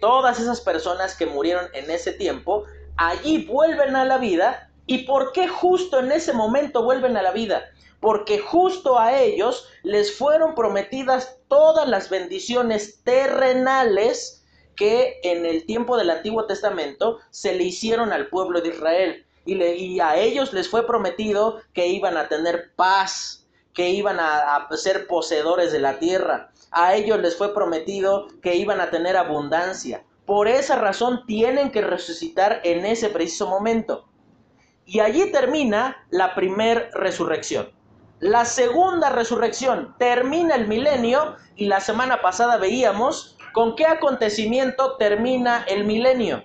todas 0.00 0.38
esas 0.38 0.60
personas 0.60 1.16
que 1.16 1.26
murieron 1.26 1.66
en 1.72 1.90
ese 1.90 2.12
tiempo, 2.12 2.64
allí 2.96 3.46
vuelven 3.46 3.96
a 3.96 4.04
la 4.04 4.18
vida. 4.18 4.70
¿Y 4.86 4.98
por 4.98 5.32
qué 5.32 5.48
justo 5.48 5.98
en 5.98 6.12
ese 6.12 6.32
momento 6.32 6.84
vuelven 6.84 7.16
a 7.16 7.22
la 7.22 7.32
vida? 7.32 7.64
porque 8.00 8.38
justo 8.38 8.98
a 8.98 9.20
ellos 9.20 9.68
les 9.82 10.16
fueron 10.16 10.54
prometidas 10.54 11.40
todas 11.48 11.88
las 11.88 12.10
bendiciones 12.10 13.02
terrenales 13.02 14.44
que 14.74 15.18
en 15.22 15.46
el 15.46 15.64
tiempo 15.64 15.96
del 15.96 16.10
Antiguo 16.10 16.46
Testamento 16.46 17.18
se 17.30 17.54
le 17.54 17.64
hicieron 17.64 18.12
al 18.12 18.28
pueblo 18.28 18.60
de 18.60 18.68
Israel. 18.68 19.25
Y, 19.46 20.00
a 20.00 20.16
ellos 20.16 20.52
les 20.52 20.68
fue 20.68 20.86
prometido 20.86 21.60
que 21.72 21.86
iban 21.86 22.16
a 22.16 22.28
tener 22.28 22.72
paz, 22.74 23.46
que 23.72 23.90
iban 23.90 24.20
a, 24.20 24.56
a 24.56 24.76
ser 24.76 25.06
poseedores 25.06 25.72
de 25.72 25.78
la 25.78 25.98
tierra. 25.98 26.50
A 26.72 26.94
ellos 26.94 27.20
les 27.20 27.36
fue 27.36 27.54
prometido 27.54 28.26
que 28.42 28.56
iban 28.56 28.80
a 28.80 28.90
tener 28.90 29.16
abundancia. 29.16 30.02
Por 30.26 30.48
esa 30.48 30.76
razón 30.76 31.24
tienen 31.26 31.70
que 31.70 31.80
resucitar 31.80 32.60
en 32.64 32.84
ese 32.84 33.08
preciso 33.08 33.48
momento. 33.48 34.08
Y 34.84 35.00
allí 35.00 35.30
termina 35.30 36.04
la 36.10 36.34
primer 36.34 36.90
resurrección. 36.92 37.70
La 38.18 38.44
segunda 38.46 39.10
resurrección 39.10 39.94
termina 39.98 40.54
el 40.54 40.66
milenio 40.66 41.36
y 41.54 41.66
la 41.66 41.80
semana 41.80 42.22
pasada 42.22 42.56
veíamos 42.56 43.36
con 43.52 43.76
qué 43.76 43.86
acontecimiento 43.86 44.96
termina 44.96 45.64
el 45.68 45.84
milenio. 45.84 46.44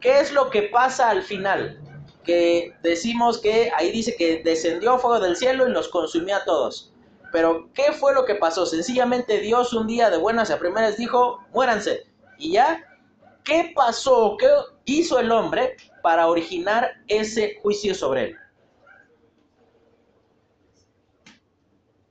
¿Qué 0.00 0.20
es 0.20 0.32
lo 0.32 0.50
que 0.50 0.62
pasa 0.62 1.08
al 1.08 1.22
final? 1.22 1.80
Que 2.28 2.74
decimos 2.82 3.38
que 3.38 3.72
ahí 3.74 3.90
dice 3.90 4.14
que 4.14 4.42
descendió 4.44 4.98
fuego 4.98 5.18
del 5.18 5.34
cielo 5.34 5.66
y 5.66 5.72
los 5.72 5.88
consumió 5.88 6.36
a 6.36 6.44
todos. 6.44 6.92
Pero 7.32 7.70
¿qué 7.72 7.92
fue 7.92 8.12
lo 8.12 8.26
que 8.26 8.34
pasó? 8.34 8.66
Sencillamente 8.66 9.40
Dios 9.40 9.72
un 9.72 9.86
día 9.86 10.10
de 10.10 10.18
buenas 10.18 10.50
a 10.50 10.58
primeras 10.58 10.98
dijo, 10.98 11.38
muéranse. 11.54 12.06
Y 12.36 12.52
ya, 12.52 12.84
¿qué 13.44 13.72
pasó? 13.74 14.36
¿Qué 14.38 14.46
hizo 14.84 15.18
el 15.18 15.32
hombre 15.32 15.78
para 16.02 16.26
originar 16.26 16.90
ese 17.06 17.58
juicio 17.62 17.94
sobre 17.94 18.24
él? 18.24 18.36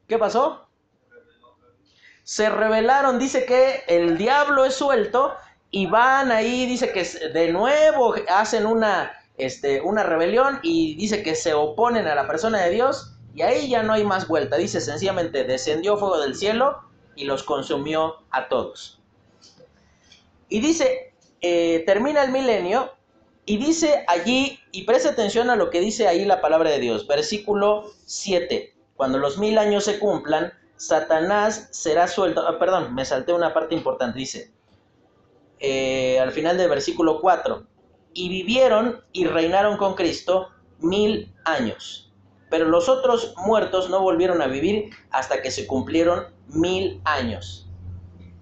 ¿Qué 0.08 0.18
pasó? 0.18 0.68
Se 2.24 2.50
rebelaron, 2.50 3.20
dice 3.20 3.46
que 3.46 3.84
el 3.88 4.18
diablo 4.18 4.66
es 4.66 4.74
suelto 4.74 5.36
y 5.70 5.86
van 5.86 6.32
ahí, 6.32 6.66
dice 6.66 6.92
que 6.92 7.04
de 7.04 7.52
nuevo 7.52 8.16
hacen 8.30 8.66
una, 8.66 9.14
este, 9.38 9.82
una 9.82 10.04
rebelión 10.04 10.60
y 10.64 10.96
dice 10.96 11.24
que 11.24 11.36
se 11.36 11.54
oponen 11.54 12.08
a 12.08 12.16
la 12.16 12.28
persona 12.28 12.62
de 12.64 12.72
Dios 12.72 13.14
y 13.36 13.44
ahí 13.44 13.70
ya 13.70 13.84
no 13.84 13.94
hay 13.94 14.04
más 14.04 14.28
vuelta. 14.28 14.58
Dice 14.58 14.82
sencillamente, 14.82 15.44
descendió 15.44 15.98
fuego 15.98 16.20
del 16.20 16.36
cielo 16.36 16.82
y 17.16 17.26
los 17.26 17.44
consumió 17.44 18.16
a 18.32 18.48
todos. 18.50 19.00
Y 20.50 20.60
dice, 20.60 21.14
eh, 21.42 21.84
termina 21.86 22.24
el 22.24 22.32
milenio 22.32 22.92
y 23.46 23.58
dice 23.58 24.04
allí, 24.08 24.60
y 24.72 24.84
preste 24.84 25.10
atención 25.10 25.50
a 25.50 25.56
lo 25.56 25.70
que 25.70 25.80
dice 25.80 26.08
ahí 26.08 26.26
la 26.26 26.42
palabra 26.42 26.70
de 26.70 26.80
Dios, 26.80 27.08
versículo 27.08 27.92
7. 28.06 28.74
Cuando 28.96 29.20
los 29.20 29.38
mil 29.38 29.58
años 29.58 29.86
se 29.86 30.00
cumplan, 30.00 30.52
Satanás 30.76 31.70
será 31.72 32.08
suelto. 32.08 32.46
Ah, 32.48 32.60
perdón, 32.60 32.94
me 32.96 33.06
salté 33.06 33.34
una 33.34 33.54
parte 33.54 33.76
importante. 33.76 34.18
Dice, 34.18 34.52
eh, 35.60 36.20
al 36.20 36.32
final 36.32 36.58
del 36.58 36.70
versículo 36.70 37.22
4, 37.22 37.66
y 38.14 38.30
vivieron 38.30 39.04
y 39.12 39.26
reinaron 39.26 39.78
con 39.78 39.96
Cristo 39.96 40.50
mil 40.80 41.34
años. 41.46 42.12
Pero 42.50 42.66
los 42.66 42.88
otros 42.90 43.34
muertos 43.46 43.90
no 43.90 44.02
volvieron 44.02 44.42
a 44.42 44.48
vivir 44.48 44.90
hasta 45.12 45.42
que 45.42 45.52
se 45.52 45.68
cumplieron 45.68 46.28
mil 46.48 47.02
años. 47.04 47.70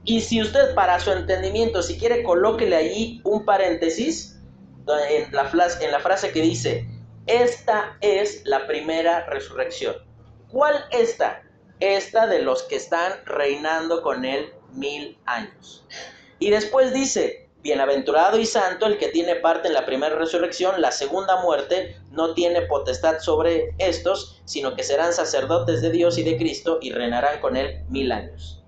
Y 0.04 0.22
si 0.22 0.42
usted 0.42 0.76
para 0.76 1.00
su 1.00 1.12
entendimiento, 1.12 1.82
si 1.82 1.98
quiere, 1.98 2.24
colóquele 2.24 2.76
allí 2.76 3.22
un 3.24 3.44
paréntesis 3.44 4.40
en 5.10 5.32
la, 5.32 5.52
en 5.82 5.92
la 5.92 6.00
frase 6.00 6.32
que 6.32 6.42
dice, 6.42 6.88
esta 7.26 7.98
es 8.02 8.44
la 8.46 8.68
primera 8.68 9.26
resurrección. 9.26 9.96
¿Cuál 10.50 10.86
esta? 10.92 11.42
Esta 11.80 12.28
de 12.28 12.44
los 12.44 12.64
que 12.64 12.76
están 12.76 13.14
reinando 13.26 14.04
con 14.04 14.26
él 14.26 14.54
mil 14.74 15.18
años. 15.26 15.88
Y 16.38 16.52
después 16.52 16.94
dice, 16.94 17.45
bienaventurado 17.66 18.38
y 18.38 18.46
santo 18.46 18.86
el 18.86 19.00
que 19.00 19.08
tiene 19.08 19.38
parte 19.38 19.68
en 19.68 19.74
la 19.74 19.88
primera 19.88 20.16
resurrección, 20.16 20.80
la 20.80 20.92
segunda 20.92 21.42
muerte 21.42 22.00
no 22.12 22.36
tiene 22.36 22.62
potestad 22.62 23.18
sobre 23.22 23.74
estos, 23.80 24.40
sino 24.46 24.76
que 24.76 24.84
serán 24.84 25.14
sacerdotes 25.14 25.82
de 25.82 25.90
Dios 25.90 26.20
y 26.20 26.24
de 26.24 26.38
Cristo 26.38 26.78
y 26.80 26.92
reinarán 26.92 27.42
con 27.42 27.58
él 27.58 27.84
mil 27.90 28.12
años. 28.12 28.64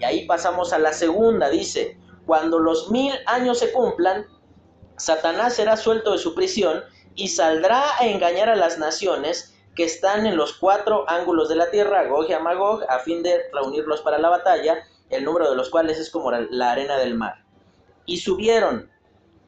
Y 0.00 0.04
ahí 0.04 0.26
pasamos 0.26 0.72
a 0.72 0.80
la 0.80 0.92
segunda, 0.92 1.48
dice, 1.48 1.96
cuando 2.26 2.58
los 2.58 2.90
mil 2.90 3.14
años 3.26 3.60
se 3.60 3.70
cumplan, 3.70 4.26
Satanás 4.96 5.54
será 5.54 5.76
suelto 5.76 6.10
de 6.10 6.18
su 6.18 6.34
prisión 6.34 6.82
y 7.14 7.28
saldrá 7.28 7.84
a 8.00 8.08
engañar 8.08 8.48
a 8.48 8.56
las 8.56 8.80
naciones 8.80 9.54
que 9.76 9.84
están 9.84 10.26
en 10.26 10.36
los 10.36 10.54
cuatro 10.54 11.08
ángulos 11.08 11.48
de 11.48 11.54
la 11.54 11.70
tierra, 11.70 12.08
Gog 12.08 12.28
y 12.28 12.34
Magog, 12.42 12.82
a 12.88 12.98
fin 12.98 13.22
de 13.22 13.42
reunirlos 13.52 14.00
para 14.00 14.18
la 14.18 14.28
batalla, 14.28 14.82
el 15.08 15.24
número 15.24 15.48
de 15.48 15.54
los 15.54 15.70
cuales 15.70 16.00
es 16.00 16.10
como 16.10 16.32
la 16.32 16.72
arena 16.72 16.98
del 16.98 17.14
mar. 17.14 17.43
Y 18.06 18.18
subieron 18.18 18.90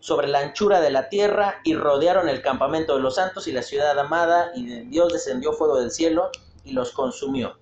sobre 0.01 0.29
la 0.29 0.41
anchura 0.41 0.81
de 0.81 0.91
la 0.91 1.09
tierra 1.09 1.61
y 1.65 1.75
rodearon 1.75 2.29
el 2.29 2.43
campamento 2.43 2.95
de 2.95 3.03
los 3.03 3.17
santos 3.17 3.49
y 3.49 3.53
la 3.53 3.63
ciudad 3.63 3.99
amada, 3.99 4.53
y 4.55 4.85
Dios 4.85 5.13
descendió 5.13 5.53
fuego 5.53 5.81
del 5.81 5.91
cielo 5.91 6.31
y 6.65 6.73
los 6.73 6.93
consumió. 6.93 7.59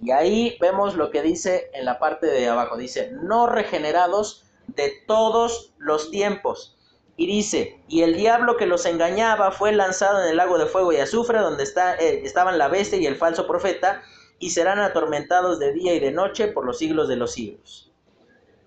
Y 0.00 0.12
ahí 0.12 0.56
vemos 0.60 0.94
lo 0.94 1.10
que 1.10 1.22
dice 1.22 1.70
en 1.74 1.84
la 1.84 1.98
parte 1.98 2.26
de 2.26 2.48
abajo, 2.48 2.76
dice, 2.76 3.10
no 3.22 3.46
regenerados 3.46 4.46
de 4.68 4.92
todos 5.06 5.74
los 5.78 6.10
tiempos. 6.10 6.76
Y 7.16 7.26
dice, 7.26 7.82
y 7.88 8.02
el 8.02 8.14
diablo 8.14 8.56
que 8.56 8.66
los 8.66 8.86
engañaba 8.86 9.50
fue 9.50 9.72
lanzado 9.72 10.22
en 10.22 10.30
el 10.30 10.36
lago 10.36 10.56
de 10.56 10.66
fuego 10.66 10.92
y 10.92 10.98
azufre, 10.98 11.40
donde 11.40 11.64
está, 11.64 11.96
eh, 11.96 12.20
estaban 12.24 12.58
la 12.58 12.68
bestia 12.68 12.98
y 12.98 13.06
el 13.06 13.16
falso 13.16 13.46
profeta, 13.48 14.02
y 14.38 14.50
serán 14.50 14.78
atormentados 14.78 15.58
de 15.58 15.72
día 15.72 15.94
y 15.94 16.00
de 16.00 16.12
noche 16.12 16.46
por 16.46 16.64
los 16.64 16.78
siglos 16.78 17.08
de 17.08 17.16
los 17.16 17.32
siglos. 17.32 17.92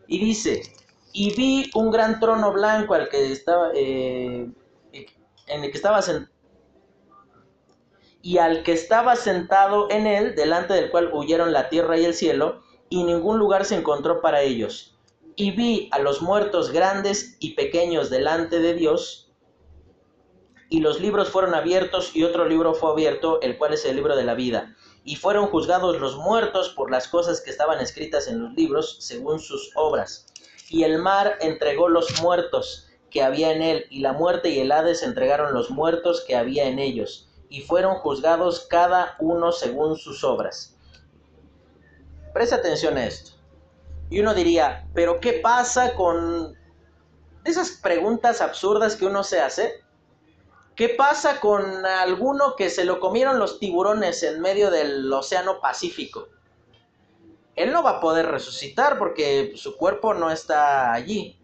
Y 0.07 0.19
dice, 0.19 0.63
y 1.13 1.35
vi 1.35 1.71
un 1.75 1.91
gran 1.91 2.19
trono 2.19 2.51
blanco 2.53 2.93
al 2.93 3.09
que 3.09 3.31
estaba, 3.31 3.71
eh, 3.73 4.49
en 4.91 5.63
el 5.63 5.71
que 5.71 5.77
estaba 5.77 6.01
sentado 6.01 6.31
y 8.21 8.37
al 8.37 8.63
que 8.63 8.73
estaba 8.73 9.15
sentado 9.15 9.89
en 9.89 10.05
él, 10.07 10.35
delante 10.35 10.73
del 10.73 10.91
cual 10.91 11.09
huyeron 11.13 11.51
la 11.51 11.69
tierra 11.69 11.97
y 11.97 12.05
el 12.05 12.13
cielo, 12.13 12.61
y 12.89 13.03
ningún 13.03 13.39
lugar 13.39 13.65
se 13.65 13.75
encontró 13.75 14.21
para 14.21 14.41
ellos. 14.41 14.97
Y 15.35 15.51
vi 15.51 15.89
a 15.91 15.99
los 15.99 16.21
muertos 16.21 16.71
grandes 16.71 17.37
y 17.39 17.55
pequeños 17.55 18.09
delante 18.09 18.59
de 18.59 18.73
Dios, 18.73 19.31
y 20.69 20.79
los 20.79 21.01
libros 21.01 21.29
fueron 21.29 21.55
abiertos, 21.55 22.15
y 22.15 22.23
otro 22.23 22.45
libro 22.47 22.73
fue 22.73 22.91
abierto, 22.91 23.41
el 23.41 23.57
cual 23.57 23.73
es 23.73 23.85
el 23.85 23.95
libro 23.95 24.15
de 24.15 24.23
la 24.23 24.35
vida. 24.35 24.75
Y 25.03 25.15
fueron 25.15 25.47
juzgados 25.47 25.99
los 25.99 26.15
muertos 26.15 26.69
por 26.69 26.91
las 26.91 27.07
cosas 27.07 27.41
que 27.41 27.49
estaban 27.49 27.79
escritas 27.79 28.27
en 28.27 28.43
los 28.43 28.53
libros, 28.53 28.97
según 28.99 29.39
sus 29.39 29.71
obras. 29.75 30.30
Y 30.71 30.85
el 30.85 30.99
mar 30.99 31.37
entregó 31.41 31.89
los 31.89 32.21
muertos 32.21 32.87
que 33.09 33.21
había 33.21 33.51
en 33.51 33.61
él, 33.61 33.85
y 33.89 33.99
la 33.99 34.13
muerte 34.13 34.49
y 34.49 34.59
el 34.59 34.71
Hades 34.71 35.03
entregaron 35.03 35.53
los 35.53 35.69
muertos 35.69 36.23
que 36.25 36.37
había 36.37 36.63
en 36.63 36.79
ellos 36.79 37.27
y 37.49 37.59
fueron 37.59 37.95
juzgados 37.95 38.65
cada 38.69 39.17
uno 39.19 39.51
según 39.51 39.97
sus 39.97 40.23
obras. 40.23 40.77
Presta 42.33 42.55
atención 42.55 42.95
a 42.95 43.05
esto. 43.05 43.31
Y 44.09 44.21
uno 44.21 44.33
diría, 44.33 44.87
pero 44.93 45.19
¿qué 45.19 45.33
pasa 45.33 45.93
con 45.95 46.57
esas 47.43 47.71
preguntas 47.71 48.39
absurdas 48.39 48.95
que 48.95 49.05
uno 49.05 49.25
se 49.25 49.41
hace? 49.41 49.83
¿Qué 50.77 50.87
pasa 50.87 51.41
con 51.41 51.85
alguno 51.85 52.55
que 52.55 52.69
se 52.69 52.85
lo 52.85 53.01
comieron 53.01 53.37
los 53.37 53.59
tiburones 53.59 54.23
en 54.23 54.39
medio 54.39 54.71
del 54.71 55.11
Océano 55.11 55.59
Pacífico? 55.59 56.29
Él 57.55 57.71
no 57.71 57.83
va 57.83 57.97
a 57.97 57.99
poder 57.99 58.27
resucitar 58.27 58.97
porque 58.97 59.53
su 59.55 59.77
cuerpo 59.77 60.13
no 60.13 60.31
está 60.31 60.93
allí. 60.93 61.37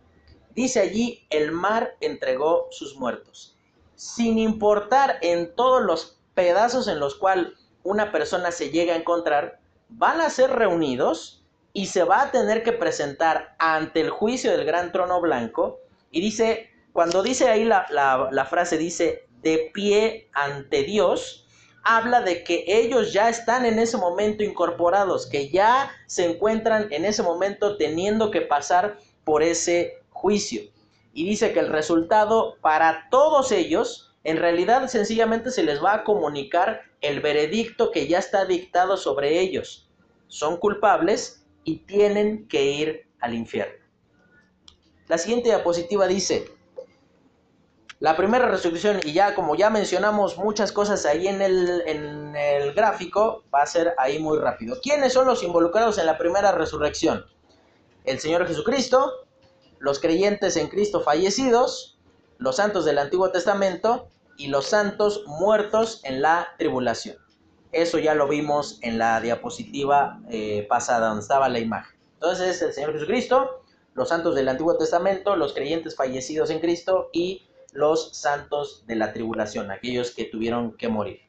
Dice 0.55 0.79
allí, 0.79 1.25
el 1.29 1.51
mar 1.51 1.95
entregó 2.01 2.67
sus 2.71 2.95
muertos 2.95 3.57
sin 3.97 4.37
importar 4.37 5.17
en 5.21 5.53
todos 5.55 5.81
los 5.81 6.19
pedazos 6.35 6.87
en 6.87 6.99
los 6.99 7.15
cuales 7.15 7.53
una 7.83 8.11
persona 8.11 8.51
se 8.51 8.69
llega 8.69 8.93
a 8.93 8.97
encontrar, 8.97 9.59
van 9.89 10.21
a 10.21 10.29
ser 10.29 10.51
reunidos 10.51 11.43
y 11.73 11.87
se 11.87 12.03
va 12.03 12.21
a 12.21 12.31
tener 12.31 12.63
que 12.63 12.73
presentar 12.73 13.55
ante 13.57 14.01
el 14.01 14.11
juicio 14.11 14.51
del 14.51 14.65
gran 14.65 14.91
trono 14.91 15.19
blanco. 15.19 15.79
Y 16.11 16.21
dice, 16.21 16.69
cuando 16.93 17.23
dice 17.23 17.49
ahí 17.49 17.65
la, 17.65 17.87
la 17.89 18.45
frase, 18.45 18.77
dice, 18.77 19.27
de 19.41 19.71
pie 19.73 20.29
ante 20.33 20.83
Dios, 20.83 21.46
habla 21.87 22.21
de 22.21 22.43
que 22.43 22.65
ellos 22.67 23.13
ya 23.13 23.29
están 23.29 23.65
en 23.65 23.79
ese 23.79 23.97
momento 23.97 24.43
incorporados, 24.43 25.25
que 25.25 25.49
ya 25.49 25.91
se 26.05 26.25
encuentran 26.25 26.87
en 26.91 27.05
ese 27.05 27.23
momento 27.23 27.77
teniendo 27.77 28.29
que 28.29 28.41
pasar 28.41 28.97
por 29.23 29.41
ese 29.41 29.93
juicio 30.09 30.61
y 31.17 31.27
dice 31.27 31.51
que 31.51 31.59
el 31.59 31.69
resultado 31.69 32.57
para 32.61 33.07
todos 33.09 33.51
ellos, 33.51 34.13
en 34.23 34.37
realidad 34.37 34.87
sencillamente 34.87 35.49
se 35.49 35.63
les 35.63 35.83
va 35.83 35.95
a 35.95 36.03
comunicar 36.03 36.83
el 37.01 37.21
veredicto 37.21 37.91
que 37.91 38.07
ya 38.07 38.19
está 38.19 38.45
dictado 38.45 38.97
sobre 38.97 39.39
ellos. 39.39 39.89
Son 40.27 40.57
culpables 40.57 41.43
y 41.63 41.77
tienen 41.77 42.47
que 42.47 42.65
ir 42.65 43.07
al 43.19 43.33
infierno. 43.33 43.83
La 45.07 45.17
siguiente 45.17 45.49
diapositiva 45.49 46.05
dice, 46.05 46.51
la 47.99 48.15
primera 48.15 48.47
resurrección, 48.47 48.99
y 49.03 49.13
ya 49.13 49.33
como 49.33 49.55
ya 49.55 49.69
mencionamos 49.69 50.37
muchas 50.37 50.71
cosas 50.71 51.05
ahí 51.05 51.27
en 51.27 51.41
el, 51.41 51.81
en 51.87 52.35
el 52.35 52.73
gráfico, 52.73 53.43
va 53.53 53.63
a 53.63 53.65
ser 53.65 53.95
ahí 53.97 54.19
muy 54.19 54.37
rápido. 54.37 54.77
¿Quiénes 54.81 55.13
son 55.13 55.25
los 55.25 55.41
involucrados 55.41 55.97
en 55.97 56.05
la 56.05 56.17
primera 56.17 56.51
resurrección? 56.51 57.25
El 58.03 58.19
Señor 58.19 58.47
Jesucristo, 58.47 59.11
los 59.79 59.99
creyentes 59.99 60.57
en 60.57 60.67
Cristo 60.67 61.01
fallecidos, 61.01 61.97
los 62.37 62.57
santos 62.57 62.85
del 62.85 62.99
Antiguo 62.99 63.31
Testamento 63.31 64.09
y 64.37 64.47
los 64.47 64.67
santos 64.67 65.23
muertos 65.25 66.01
en 66.03 66.21
la 66.21 66.49
tribulación. 66.59 67.17
Eso 67.71 67.97
ya 67.97 68.13
lo 68.13 68.27
vimos 68.27 68.79
en 68.81 68.99
la 68.99 69.19
diapositiva 69.19 70.19
eh, 70.29 70.65
pasada, 70.69 71.07
donde 71.07 71.23
estaba 71.23 71.49
la 71.49 71.59
imagen. 71.59 71.97
Entonces, 72.13 72.61
el 72.61 72.73
Señor 72.73 72.93
Jesucristo, 72.93 73.63
los 73.93 74.09
santos 74.09 74.35
del 74.35 74.47
Antiguo 74.47 74.77
Testamento, 74.77 75.35
los 75.35 75.53
creyentes 75.53 75.95
fallecidos 75.95 76.51
en 76.51 76.59
Cristo 76.59 77.09
y 77.11 77.46
los 77.77 78.17
santos 78.17 78.83
de 78.87 78.95
la 78.95 79.13
tribulación, 79.13 79.69
aquellos 79.69 80.09
que 80.09 80.25
tuvieron 80.25 80.75
que 80.77 80.87
morir. 80.87 81.19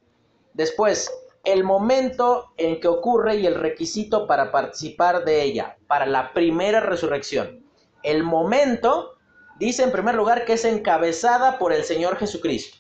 Después, 0.55 1.13
el 1.45 1.63
momento 1.63 2.55
en 2.57 2.81
que 2.81 2.89
ocurre 2.89 3.37
y 3.37 3.47
el 3.47 3.55
requisito 3.55 4.27
para 4.27 4.51
participar 4.51 5.27
de 5.27 5.43
ella, 5.43 5.77
para 5.87 6.07
la 6.07 6.33
primera 6.33 6.81
resurrección. 6.81 7.63
El 8.03 8.23
momento 8.23 9.19
dice 9.61 9.83
en 9.83 9.93
primer 9.93 10.15
lugar 10.15 10.47
que 10.47 10.55
es 10.55 10.65
encabezada 10.65 11.59
por 11.59 11.75
el 11.75 11.85
Señor 11.85 12.17
Jesucristo. 12.17 12.79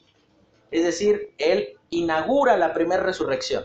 Es 0.70 0.82
decir, 0.84 1.34
Él 1.36 1.74
inaugura 1.90 2.56
la 2.56 2.72
primera 2.72 3.02
resurrección. 3.02 3.64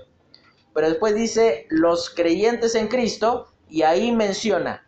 Pero 0.74 0.90
después 0.90 1.16
dice 1.16 1.66
los 1.70 2.10
creyentes 2.10 2.76
en 2.76 2.90
Cristo 2.90 3.54
y 3.70 3.84
ahí 3.84 4.12
menciona 4.12 4.86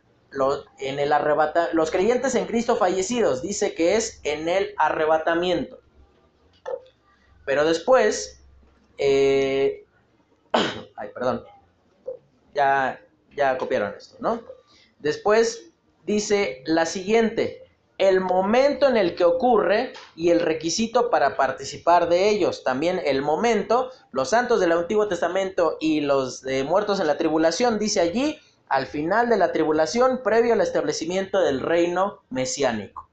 en 0.79 0.99
el 0.99 1.13
arrebata, 1.13 1.69
los 1.73 1.91
creyentes 1.91 2.35
en 2.35 2.45
Cristo 2.45 2.75
fallecidos. 2.75 3.41
Dice 3.41 3.73
que 3.73 3.95
es 3.95 4.19
en 4.23 4.49
el 4.49 4.73
arrebatamiento. 4.77 5.79
Pero 7.45 7.65
después, 7.65 8.43
eh, 8.97 9.85
ay, 10.95 11.09
perdón, 11.13 11.43
ya, 12.53 13.01
ya 13.35 13.57
copiaron 13.57 13.93
esto, 13.95 14.17
¿no? 14.19 14.41
Después 14.99 15.71
dice 16.05 16.63
la 16.65 16.85
siguiente, 16.85 17.65
el 17.97 18.19
momento 18.19 18.87
en 18.87 18.97
el 18.97 19.15
que 19.15 19.23
ocurre 19.23 19.93
y 20.15 20.29
el 20.29 20.39
requisito 20.41 21.09
para 21.09 21.37
participar 21.37 22.09
de 22.09 22.29
ellos. 22.29 22.63
También 22.63 23.01
el 23.05 23.21
momento, 23.21 23.91
los 24.11 24.29
santos 24.29 24.59
del 24.59 24.71
Antiguo 24.73 25.07
Testamento 25.07 25.77
y 25.79 26.01
los 26.01 26.43
muertos 26.65 26.99
en 26.99 27.07
la 27.07 27.17
tribulación, 27.17 27.79
dice 27.79 28.01
allí, 28.01 28.39
al 28.67 28.87
final 28.87 29.29
de 29.29 29.37
la 29.37 29.51
tribulación, 29.51 30.21
previo 30.23 30.53
al 30.53 30.61
establecimiento 30.61 31.39
del 31.41 31.59
reino 31.59 32.21
mesiánico. 32.29 33.09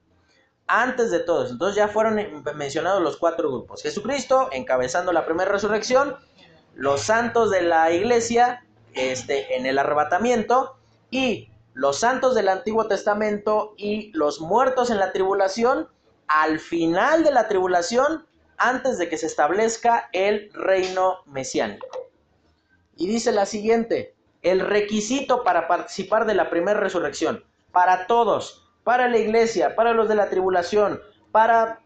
Antes 0.66 1.10
de 1.10 1.20
todo 1.20 1.44
eso, 1.44 1.52
entonces 1.52 1.76
ya 1.76 1.88
fueron 1.88 2.18
mencionados 2.54 3.02
los 3.02 3.16
cuatro 3.16 3.50
grupos. 3.50 3.82
Jesucristo 3.82 4.48
encabezando 4.52 5.12
la 5.12 5.26
primera 5.26 5.50
resurrección, 5.50 6.16
los 6.74 7.02
santos 7.02 7.50
de 7.50 7.62
la 7.62 7.90
iglesia 7.90 8.64
este, 8.94 9.56
en 9.56 9.66
el 9.66 9.78
arrebatamiento 9.78 10.76
y 11.10 11.50
los 11.74 11.98
santos 11.98 12.34
del 12.34 12.48
Antiguo 12.48 12.86
Testamento 12.86 13.74
y 13.76 14.12
los 14.12 14.40
muertos 14.40 14.90
en 14.90 14.98
la 14.98 15.12
tribulación 15.12 15.88
al 16.26 16.60
final 16.60 17.24
de 17.24 17.32
la 17.32 17.48
tribulación 17.48 18.26
antes 18.56 18.98
de 18.98 19.08
que 19.08 19.18
se 19.18 19.26
establezca 19.26 20.08
el 20.12 20.50
reino 20.54 21.18
mesiánico. 21.26 21.86
Y 22.96 23.06
dice 23.06 23.32
la 23.32 23.46
siguiente, 23.46 24.14
el 24.42 24.60
requisito 24.60 25.44
para 25.44 25.68
participar 25.68 26.26
de 26.26 26.34
la 26.34 26.50
primera 26.50 26.78
resurrección, 26.78 27.44
para 27.70 28.06
todos, 28.06 28.68
para 28.84 29.08
la 29.08 29.18
iglesia, 29.18 29.74
para 29.76 29.92
los 29.92 30.08
de 30.08 30.16
la 30.16 30.28
tribulación, 30.28 31.00
para 31.30 31.80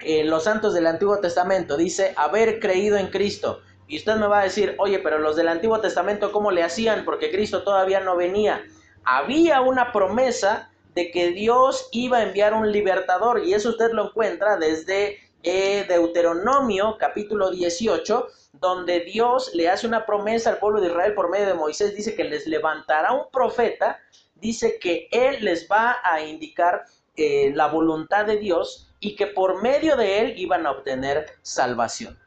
eh, 0.00 0.24
los 0.24 0.44
santos 0.44 0.74
del 0.74 0.86
Antiguo 0.86 1.18
Testamento, 1.18 1.76
dice 1.76 2.14
haber 2.16 2.58
creído 2.58 2.96
en 2.96 3.08
Cristo. 3.08 3.60
Y 3.86 3.98
usted 3.98 4.16
me 4.16 4.28
va 4.28 4.40
a 4.40 4.44
decir, 4.44 4.76
oye, 4.78 5.00
pero 5.00 5.18
los 5.18 5.36
del 5.36 5.48
Antiguo 5.48 5.80
Testamento, 5.80 6.32
¿cómo 6.32 6.50
le 6.50 6.62
hacían? 6.62 7.04
Porque 7.04 7.30
Cristo 7.30 7.62
todavía 7.62 8.00
no 8.00 8.16
venía 8.16 8.62
había 9.04 9.60
una 9.60 9.92
promesa 9.92 10.70
de 10.94 11.10
que 11.10 11.30
Dios 11.30 11.88
iba 11.92 12.18
a 12.18 12.22
enviar 12.22 12.54
un 12.54 12.70
libertador 12.70 13.44
y 13.44 13.54
eso 13.54 13.70
usted 13.70 13.92
lo 13.92 14.08
encuentra 14.08 14.56
desde 14.56 15.18
eh, 15.42 15.84
Deuteronomio 15.88 16.96
capítulo 16.98 17.50
18, 17.50 18.28
donde 18.52 19.00
Dios 19.00 19.50
le 19.54 19.68
hace 19.68 19.86
una 19.86 20.04
promesa 20.06 20.50
al 20.50 20.58
pueblo 20.58 20.80
de 20.80 20.88
Israel 20.88 21.14
por 21.14 21.30
medio 21.30 21.46
de 21.46 21.54
Moisés, 21.54 21.94
dice 21.94 22.14
que 22.14 22.24
les 22.24 22.46
levantará 22.46 23.12
un 23.12 23.30
profeta 23.30 23.98
dice 24.40 24.78
que 24.78 25.08
Él 25.10 25.44
les 25.44 25.68
va 25.70 25.98
a 26.02 26.20
indicar 26.22 26.84
eh, 27.16 27.52
la 27.54 27.66
voluntad 27.66 28.26
de 28.26 28.38
Dios 28.38 28.92
y 28.98 29.16
que 29.16 29.26
por 29.26 29.62
medio 29.62 29.96
de 29.96 30.20
Él 30.20 30.34
iban 30.36 30.66
a 30.66 30.72
obtener 30.72 31.26
salvación. 31.42 32.18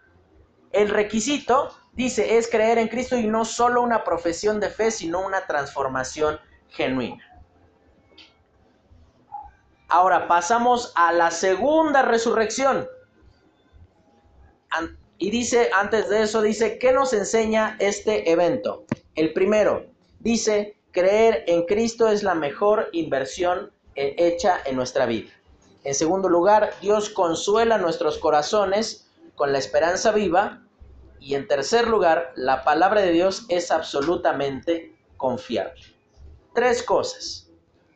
El 0.72 0.90
requisito, 0.90 1.76
dice, 1.94 2.38
es 2.38 2.50
creer 2.50 2.78
en 2.78 2.88
Cristo 2.88 3.18
y 3.18 3.28
no 3.28 3.46
solo 3.46 3.82
una 3.82 4.04
profesión 4.04 4.60
de 4.60 4.70
fe, 4.70 4.92
sino 4.92 5.26
una 5.26 5.46
transformación 5.46 6.40
genuina. 6.70 7.24
Ahora 9.88 10.28
pasamos 10.28 10.92
a 10.96 11.12
la 11.12 11.30
segunda 11.30 12.02
resurrección. 12.02 12.88
Y 15.18 15.32
dice, 15.32 15.70
antes 15.74 16.10
de 16.10 16.24
eso, 16.24 16.42
dice, 16.42 16.78
¿qué 16.80 16.92
nos 16.92 17.14
enseña 17.14 17.78
este 17.80 18.32
evento? 18.32 18.86
El 19.16 19.32
primero, 19.34 19.86
dice, 20.20 20.76
creer 20.92 21.44
en 21.48 21.66
Cristo 21.66 22.08
es 22.08 22.24
la 22.24 22.36
mejor 22.36 22.90
inversión 22.92 23.72
hecha 23.96 24.60
en 24.66 24.76
nuestra 24.76 25.06
vida. 25.06 25.32
En 25.84 25.94
segundo 25.94 26.30
lugar, 26.30 26.74
Dios 26.82 27.10
consuela 27.10 27.78
nuestros 27.78 28.18
corazones 28.18 29.10
con 29.36 29.52
la 29.52 29.60
esperanza 29.60 30.12
viva. 30.12 30.62
Y 31.20 31.36
en 31.36 31.48
tercer 31.48 31.88
lugar, 31.88 32.34
la 32.36 32.64
palabra 32.64 33.02
de 33.02 33.12
Dios 33.12 33.46
es 33.50 33.72
absolutamente 33.72 34.96
confiable. 35.18 35.82
Tres 36.54 36.84
cosas. 36.84 37.50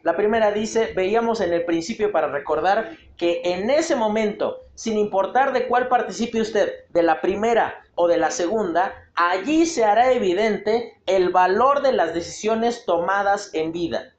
La 0.07 0.15
primera 0.15 0.53
dice, 0.53 0.93
veíamos 0.95 1.41
en 1.41 1.51
el 1.51 1.65
principio 1.65 2.13
para 2.13 2.29
recordar 2.29 2.95
que 3.17 3.41
en 3.43 3.69
ese 3.69 3.93
momento, 3.93 4.61
sin 4.73 4.97
importar 4.97 5.51
de 5.51 5.67
cuál 5.67 5.89
participe 5.89 6.39
usted, 6.39 6.85
de 6.91 7.03
la 7.03 7.19
primera 7.19 7.83
o 7.95 8.07
de 8.07 8.15
la 8.15 8.31
segunda, 8.31 8.93
allí 9.15 9.65
se 9.65 9.83
hará 9.83 10.13
evidente 10.13 10.93
el 11.07 11.29
valor 11.29 11.81
de 11.81 11.91
las 11.91 12.13
decisiones 12.13 12.85
tomadas 12.85 13.49
en 13.51 13.73
vida. 13.73 14.13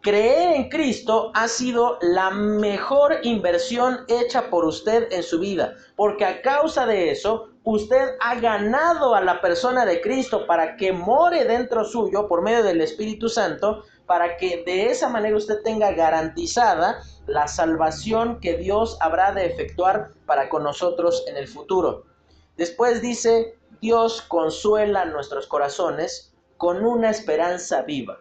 Creer 0.00 0.54
en 0.54 0.68
Cristo 0.68 1.32
ha 1.34 1.48
sido 1.48 1.98
la 2.00 2.30
mejor 2.30 3.16
inversión 3.24 4.04
hecha 4.06 4.48
por 4.48 4.64
usted 4.64 5.08
en 5.10 5.24
su 5.24 5.40
vida, 5.40 5.74
porque 5.96 6.24
a 6.24 6.40
causa 6.40 6.86
de 6.86 7.10
eso, 7.10 7.48
usted 7.64 8.10
ha 8.20 8.36
ganado 8.36 9.16
a 9.16 9.22
la 9.22 9.40
persona 9.40 9.84
de 9.86 10.00
Cristo 10.00 10.46
para 10.46 10.76
que 10.76 10.92
more 10.92 11.44
dentro 11.46 11.84
suyo 11.84 12.28
por 12.28 12.42
medio 12.42 12.62
del 12.62 12.80
Espíritu 12.80 13.28
Santo, 13.28 13.82
para 14.06 14.36
que 14.36 14.62
de 14.64 14.90
esa 14.90 15.08
manera 15.08 15.36
usted 15.36 15.62
tenga 15.62 15.92
garantizada 15.92 17.02
la 17.26 17.48
salvación 17.48 18.40
que 18.40 18.56
Dios 18.56 18.98
habrá 19.00 19.32
de 19.32 19.46
efectuar 19.46 20.10
para 20.26 20.48
con 20.48 20.62
nosotros 20.62 21.24
en 21.26 21.36
el 21.36 21.48
futuro. 21.48 22.04
Después 22.56 23.00
dice, 23.00 23.56
Dios 23.80 24.22
consuela 24.22 25.04
nuestros 25.06 25.46
corazones 25.46 26.32
con 26.56 26.84
una 26.84 27.10
esperanza 27.10 27.82
viva. 27.82 28.18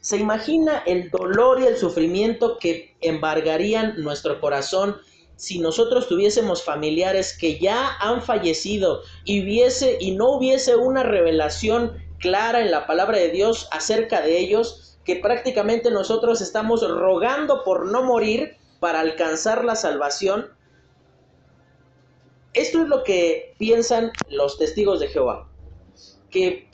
¿Se 0.00 0.18
imagina 0.18 0.82
el 0.86 1.10
dolor 1.10 1.60
y 1.60 1.66
el 1.66 1.76
sufrimiento 1.76 2.58
que 2.58 2.94
embargarían 3.00 4.02
nuestro 4.02 4.40
corazón 4.40 4.96
si 5.36 5.58
nosotros 5.58 6.08
tuviésemos 6.08 6.62
familiares 6.62 7.36
que 7.36 7.58
ya 7.58 7.96
han 8.00 8.22
fallecido 8.22 9.02
y, 9.24 9.42
hubiese, 9.42 9.96
y 10.00 10.12
no 10.12 10.30
hubiese 10.30 10.76
una 10.76 11.02
revelación 11.02 12.03
clara 12.24 12.62
en 12.62 12.70
la 12.70 12.86
palabra 12.86 13.18
de 13.18 13.28
Dios 13.28 13.68
acerca 13.70 14.22
de 14.22 14.38
ellos, 14.38 14.98
que 15.04 15.16
prácticamente 15.16 15.90
nosotros 15.90 16.40
estamos 16.40 16.80
rogando 16.88 17.62
por 17.64 17.84
no 17.84 18.02
morir 18.02 18.56
para 18.80 19.00
alcanzar 19.00 19.62
la 19.62 19.76
salvación? 19.76 20.48
Esto 22.54 22.80
es 22.80 22.88
lo 22.88 23.04
que 23.04 23.54
piensan 23.58 24.10
los 24.30 24.56
testigos 24.56 25.00
de 25.00 25.08
Jehová, 25.08 25.50
que 26.30 26.70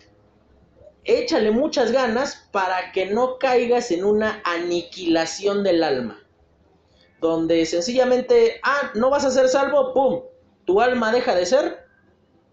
échale 1.03 1.51
muchas 1.51 1.91
ganas 1.91 2.49
para 2.53 2.93
que 2.93 3.07
no 3.07 3.39
caigas 3.39 3.91
en 3.91 4.05
una 4.05 4.41
aniquilación 4.45 5.65
del 5.65 5.83
alma. 5.83 6.23
Donde 7.21 7.67
sencillamente, 7.67 8.61
ah, 8.63 8.93
no 8.95 9.11
vas 9.11 9.25
a 9.25 9.33
ser 9.33 9.49
salvo, 9.49 9.93
¡pum! 9.95 10.23
Tu 10.65 10.81
alma 10.81 11.11
deja 11.11 11.35
de 11.35 11.45
ser 11.45 11.81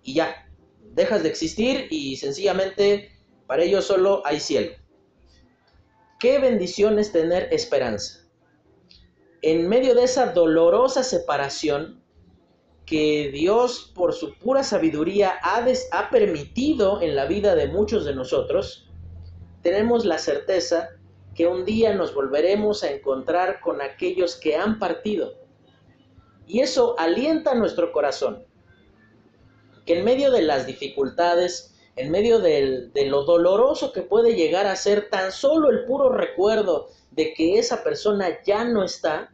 y 0.02 0.16
ya, 0.16 0.47
dejas 0.98 1.22
de 1.22 1.30
existir 1.30 1.88
y 1.92 2.18
sencillamente 2.18 3.12
para 3.46 3.64
ellos 3.64 3.86
solo 3.86 4.24
hay 4.26 4.40
cielo. 4.40 4.72
Qué 6.20 6.40
bendición 6.40 6.98
es 6.98 7.12
tener 7.12 7.54
esperanza. 7.54 8.26
En 9.44 9.70
medio 9.70 9.94
de 9.94 10.04
esa 10.04 10.34
dolorosa 10.34 11.04
separación, 11.04 12.04
que 12.88 13.30
Dios 13.32 13.92
por 13.94 14.14
su 14.14 14.34
pura 14.40 14.64
sabiduría 14.64 15.34
ha, 15.44 15.64
ha 15.92 16.10
permitido 16.10 17.02
en 17.02 17.16
la 17.16 17.26
vida 17.26 17.54
de 17.54 17.68
muchos 17.68 18.04
de 18.04 18.16
nosotros, 18.16 18.90
tenemos 19.62 20.04
la 20.04 20.18
certeza 20.18 20.90
que 21.36 21.46
un 21.46 21.64
día 21.64 21.94
nos 21.94 22.16
volveremos 22.16 22.84
a 22.84 22.90
encontrar 22.90 23.60
con 23.60 23.82
aquellos 23.82 24.36
que 24.36 24.56
han 24.56 24.80
partido. 24.80 25.36
Y 26.48 26.62
eso 26.62 26.98
alienta 26.98 27.54
nuestro 27.54 27.92
corazón. 27.92 28.47
Que 29.88 29.98
en 29.98 30.06
medio 30.06 30.30
de 30.32 30.44
las 30.44 30.68
dificultades, 30.68 31.74
en 31.96 32.12
medio 32.12 32.40
de 32.40 32.92
lo 33.08 33.24
doloroso 33.24 33.92
que 33.92 34.04
puede 34.04 34.36
llegar 34.36 34.68
a 34.68 34.76
ser 34.76 35.10
tan 35.10 35.32
solo 35.32 35.72
el 35.72 35.86
puro 35.86 36.10
recuerdo 36.10 36.90
de 37.10 37.34
que 37.34 37.58
esa 37.58 37.84
persona 37.84 38.44
ya 38.46 38.64
no 38.64 38.84
está, 38.84 39.34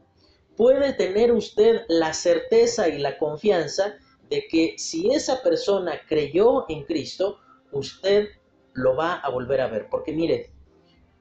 puede 0.55 0.93
tener 0.93 1.31
usted 1.31 1.81
la 1.89 2.13
certeza 2.13 2.87
y 2.87 2.99
la 2.99 3.17
confianza 3.17 3.95
de 4.29 4.47
que 4.47 4.75
si 4.77 5.11
esa 5.11 5.43
persona 5.43 5.99
creyó 6.07 6.65
en 6.69 6.83
Cristo, 6.83 7.39
usted 7.71 8.29
lo 8.73 8.95
va 8.95 9.15
a 9.15 9.29
volver 9.29 9.61
a 9.61 9.67
ver. 9.67 9.87
Porque 9.89 10.13
mire, 10.13 10.51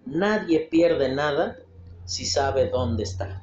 nadie 0.06 0.60
pierde 0.70 1.08
nada 1.08 1.58
si 2.04 2.24
sabe 2.24 2.68
dónde 2.68 3.02
está. 3.02 3.42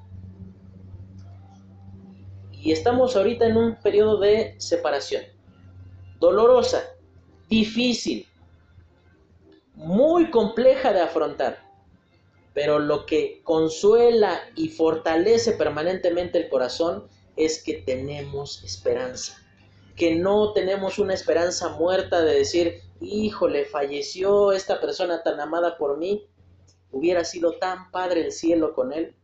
Y 2.52 2.72
estamos 2.72 3.16
ahorita 3.16 3.46
en 3.46 3.58
un 3.58 3.76
periodo 3.76 4.20
de 4.20 4.56
separación. 4.60 5.24
Dolorosa, 6.20 6.84
difícil, 7.49 8.28
muy 9.76 10.30
compleja 10.30 10.91
de 10.93 11.01
afrontar 11.01 11.70
pero 12.53 12.78
lo 12.80 13.05
que 13.05 13.41
consuela 13.43 14.41
y 14.55 14.67
fortalece 14.67 15.53
permanentemente 15.53 16.38
el 16.38 16.49
corazón 16.49 17.07
es 17.38 17.63
que 17.63 17.76
tenemos 17.76 18.63
esperanza, 18.65 19.38
que 19.95 20.15
no 20.15 20.51
tenemos 20.51 20.99
una 20.99 21.13
esperanza 21.13 21.70
muerta 21.70 22.22
de 22.22 22.36
decir, 22.36 22.82
híjole, 22.99 23.63
falleció 23.63 24.51
esta 24.51 24.82
persona 24.82 25.24
tan 25.24 25.39
amada 25.39 25.78
por 25.78 25.97
mí, 25.97 26.28
hubiera 26.91 27.24
sido 27.24 27.57
tan 27.59 27.91
padre 27.91 28.26
el 28.26 28.32
cielo 28.32 28.74
con 28.74 28.91
él. 28.91 29.15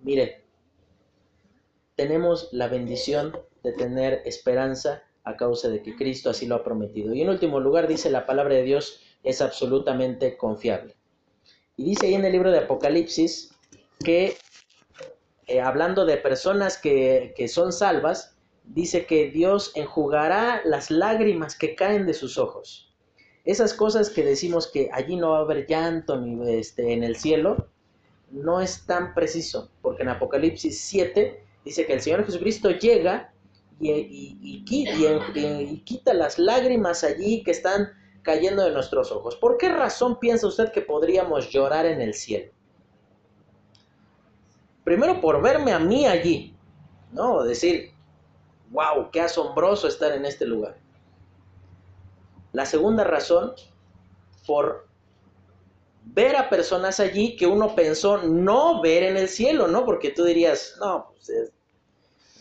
Mire, 0.00 0.44
tenemos 1.96 2.48
la 2.52 2.68
bendición 2.68 3.36
de 3.64 3.72
tener 3.72 4.22
esperanza 4.24 5.02
a 5.26 5.36
causa 5.36 5.68
de 5.68 5.82
que 5.82 5.96
Cristo 5.96 6.30
así 6.30 6.46
lo 6.46 6.54
ha 6.54 6.64
prometido. 6.64 7.12
Y 7.12 7.20
en 7.20 7.28
último 7.28 7.60
lugar 7.60 7.88
dice 7.88 8.10
la 8.10 8.26
palabra 8.26 8.54
de 8.54 8.62
Dios 8.62 9.00
es 9.24 9.42
absolutamente 9.42 10.36
confiable. 10.36 10.96
Y 11.76 11.84
dice 11.84 12.06
ahí 12.06 12.14
en 12.14 12.24
el 12.24 12.32
libro 12.32 12.52
de 12.52 12.60
Apocalipsis 12.60 13.50
que, 14.04 14.36
eh, 15.48 15.60
hablando 15.60 16.06
de 16.06 16.16
personas 16.16 16.78
que, 16.78 17.34
que 17.36 17.48
son 17.48 17.72
salvas, 17.72 18.36
dice 18.62 19.04
que 19.04 19.28
Dios 19.30 19.72
enjugará 19.74 20.62
las 20.64 20.92
lágrimas 20.92 21.58
que 21.58 21.74
caen 21.74 22.06
de 22.06 22.14
sus 22.14 22.38
ojos. 22.38 22.94
Esas 23.44 23.74
cosas 23.74 24.10
que 24.10 24.24
decimos 24.24 24.70
que 24.70 24.90
allí 24.92 25.16
no 25.16 25.30
va 25.30 25.38
a 25.38 25.42
haber 25.42 25.66
llanto 25.66 26.20
ni 26.20 26.56
este, 26.56 26.92
en 26.92 27.02
el 27.02 27.16
cielo, 27.16 27.68
no 28.30 28.60
es 28.60 28.86
tan 28.86 29.12
preciso, 29.12 29.70
porque 29.82 30.02
en 30.04 30.10
Apocalipsis 30.10 30.80
7 30.80 31.42
dice 31.64 31.84
que 31.84 31.94
el 31.94 32.00
Señor 32.00 32.24
Jesucristo 32.24 32.70
llega 32.70 33.32
y, 33.78 33.90
y, 33.90 34.64
y, 34.68 35.80
quita 35.80 36.14
las 36.14 36.38
lágrimas 36.38 37.04
allí 37.04 37.42
que 37.42 37.50
están 37.50 37.90
cayendo 38.22 38.64
de 38.64 38.72
nuestros 38.72 39.12
ojos. 39.12 39.36
¿Por 39.36 39.58
qué 39.58 39.68
razón 39.68 40.18
piensa 40.18 40.46
usted 40.46 40.72
que 40.72 40.82
podríamos 40.82 41.50
llorar 41.50 41.86
en 41.86 42.00
el 42.00 42.14
cielo? 42.14 42.52
Primero 44.84 45.20
por 45.20 45.42
verme 45.42 45.72
a 45.72 45.78
mí 45.78 46.06
allí, 46.06 46.56
¿no? 47.12 47.42
Decir, 47.42 47.92
wow, 48.70 49.10
qué 49.10 49.20
asombroso 49.20 49.88
estar 49.88 50.12
en 50.12 50.24
este 50.24 50.46
lugar. 50.46 50.78
La 52.52 52.64
segunda 52.64 53.04
razón, 53.04 53.52
por 54.46 54.88
ver 56.04 56.36
a 56.36 56.48
personas 56.48 57.00
allí 57.00 57.36
que 57.36 57.46
uno 57.46 57.74
pensó 57.74 58.18
no 58.18 58.80
ver 58.80 59.02
en 59.02 59.16
el 59.16 59.28
cielo, 59.28 59.66
¿no? 59.66 59.84
Porque 59.84 60.10
tú 60.10 60.24
dirías, 60.24 60.76
no, 60.80 61.10
pues 61.10 61.52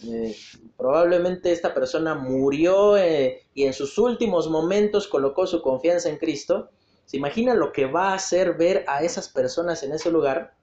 eh, 0.07 0.35
probablemente 0.77 1.51
esta 1.51 1.73
persona 1.73 2.15
murió 2.15 2.97
eh, 2.97 3.43
y 3.53 3.63
en 3.65 3.73
sus 3.73 3.97
últimos 3.97 4.49
momentos 4.49 5.07
colocó 5.07 5.47
su 5.47 5.61
confianza 5.61 6.09
en 6.09 6.17
Cristo. 6.17 6.69
¿Se 7.05 7.17
imagina 7.17 7.53
lo 7.53 7.71
que 7.71 7.85
va 7.85 8.09
a 8.09 8.15
hacer 8.15 8.55
ver 8.55 8.83
a 8.87 9.03
esas 9.03 9.29
personas 9.29 9.83
en 9.83 9.93
ese 9.93 10.11
lugar? 10.11 10.55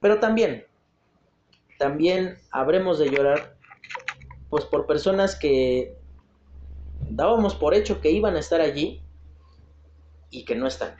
Pero 0.00 0.20
también, 0.20 0.66
también 1.78 2.38
habremos 2.50 2.98
de 2.98 3.10
llorar 3.10 3.56
pues 4.48 4.64
por 4.64 4.86
personas 4.86 5.36
que 5.36 5.98
dábamos 7.08 7.54
por 7.54 7.74
hecho 7.74 8.00
que 8.00 8.10
iban 8.10 8.36
a 8.36 8.40
estar 8.40 8.60
allí 8.60 9.02
y 10.30 10.44
que 10.44 10.54
no 10.54 10.66
están. 10.66 10.96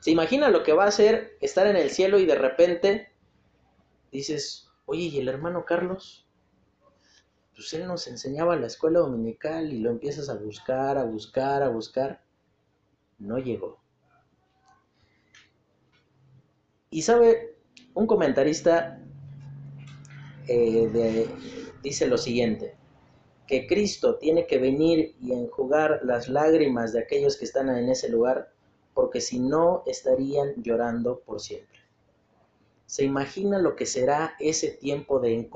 ¿Se 0.00 0.10
imagina 0.10 0.48
lo 0.48 0.62
que 0.62 0.72
va 0.72 0.84
a 0.84 0.90
ser 0.90 1.36
estar 1.40 1.66
en 1.66 1.76
el 1.76 1.90
cielo 1.90 2.18
y 2.18 2.26
de 2.26 2.36
repente 2.36 3.12
dices, 4.10 4.67
oye, 4.88 5.02
¿y 5.02 5.18
el 5.18 5.28
hermano 5.28 5.66
Carlos? 5.66 6.26
Pues 7.54 7.72
él 7.74 7.86
nos 7.86 8.08
enseñaba 8.08 8.56
la 8.56 8.66
escuela 8.66 9.00
dominical 9.00 9.70
y 9.72 9.80
lo 9.80 9.90
empiezas 9.90 10.30
a 10.30 10.34
buscar, 10.34 10.96
a 10.96 11.04
buscar, 11.04 11.62
a 11.62 11.68
buscar. 11.68 12.22
No 13.18 13.38
llegó. 13.38 13.78
Y 16.90 17.02
sabe, 17.02 17.56
un 17.92 18.06
comentarista 18.06 18.98
eh, 20.48 21.28
dice 21.82 22.06
lo 22.06 22.16
siguiente, 22.16 22.74
que 23.46 23.66
Cristo 23.66 24.16
tiene 24.16 24.46
que 24.46 24.58
venir 24.58 25.14
y 25.20 25.32
enjugar 25.32 26.00
las 26.02 26.30
lágrimas 26.30 26.94
de 26.94 27.00
aquellos 27.00 27.36
que 27.36 27.44
están 27.44 27.68
en 27.68 27.90
ese 27.90 28.08
lugar, 28.08 28.50
porque 28.94 29.20
si 29.20 29.38
no 29.38 29.82
estarían 29.86 30.54
llorando 30.62 31.20
por 31.20 31.40
siempre. 31.40 31.77
¿Se 32.88 33.04
imagina 33.04 33.58
lo 33.58 33.76
que 33.76 33.84
será 33.84 34.34
ese 34.40 34.68
tiempo 34.68 35.20
de, 35.20 35.46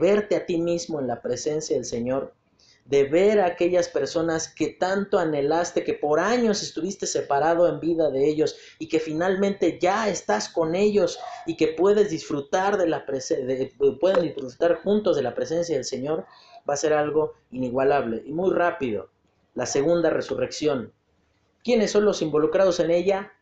verte 0.00 0.36
a 0.36 0.46
ti 0.46 0.56
mismo 0.56 1.00
en 1.00 1.08
la 1.08 1.20
presencia 1.20 1.74
del 1.74 1.84
Señor? 1.84 2.32
de 2.84 3.02
ver 3.02 3.40
a 3.40 3.46
aquellas 3.46 3.88
personas 3.88 4.46
que 4.46 4.68
tanto 4.68 5.18
anhelaste, 5.18 5.82
que 5.82 5.94
por 5.94 6.20
años 6.20 6.62
estuviste 6.62 7.08
separado 7.08 7.68
en 7.68 7.80
vida 7.80 8.12
de 8.12 8.28
ellos 8.28 8.56
y 8.78 8.86
que 8.86 9.00
finalmente 9.00 9.80
ya 9.80 10.08
estás 10.08 10.48
con 10.48 10.76
ellos 10.76 11.18
y 11.46 11.56
que 11.56 11.66
puedes 11.66 12.10
disfrutar 12.10 12.78
de 12.78 12.86
la 12.86 13.00
de, 13.00 13.72
pueden 13.98 14.22
disfrutar 14.22 14.76
juntos 14.84 15.16
de 15.16 15.22
la 15.22 15.34
presencia 15.34 15.74
del 15.74 15.84
Señor, 15.84 16.26
va 16.70 16.74
a 16.74 16.76
ser 16.76 16.92
algo 16.92 17.34
inigualable 17.50 18.22
y 18.24 18.30
muy 18.30 18.54
rápido. 18.54 19.08
La 19.56 19.66
segunda 19.66 20.10
resurrección. 20.10 20.92
¿Quiénes 21.64 21.90
son 21.90 22.04
los 22.04 22.22
involucrados 22.22 22.78
en 22.78 22.92
ella? 22.92 23.32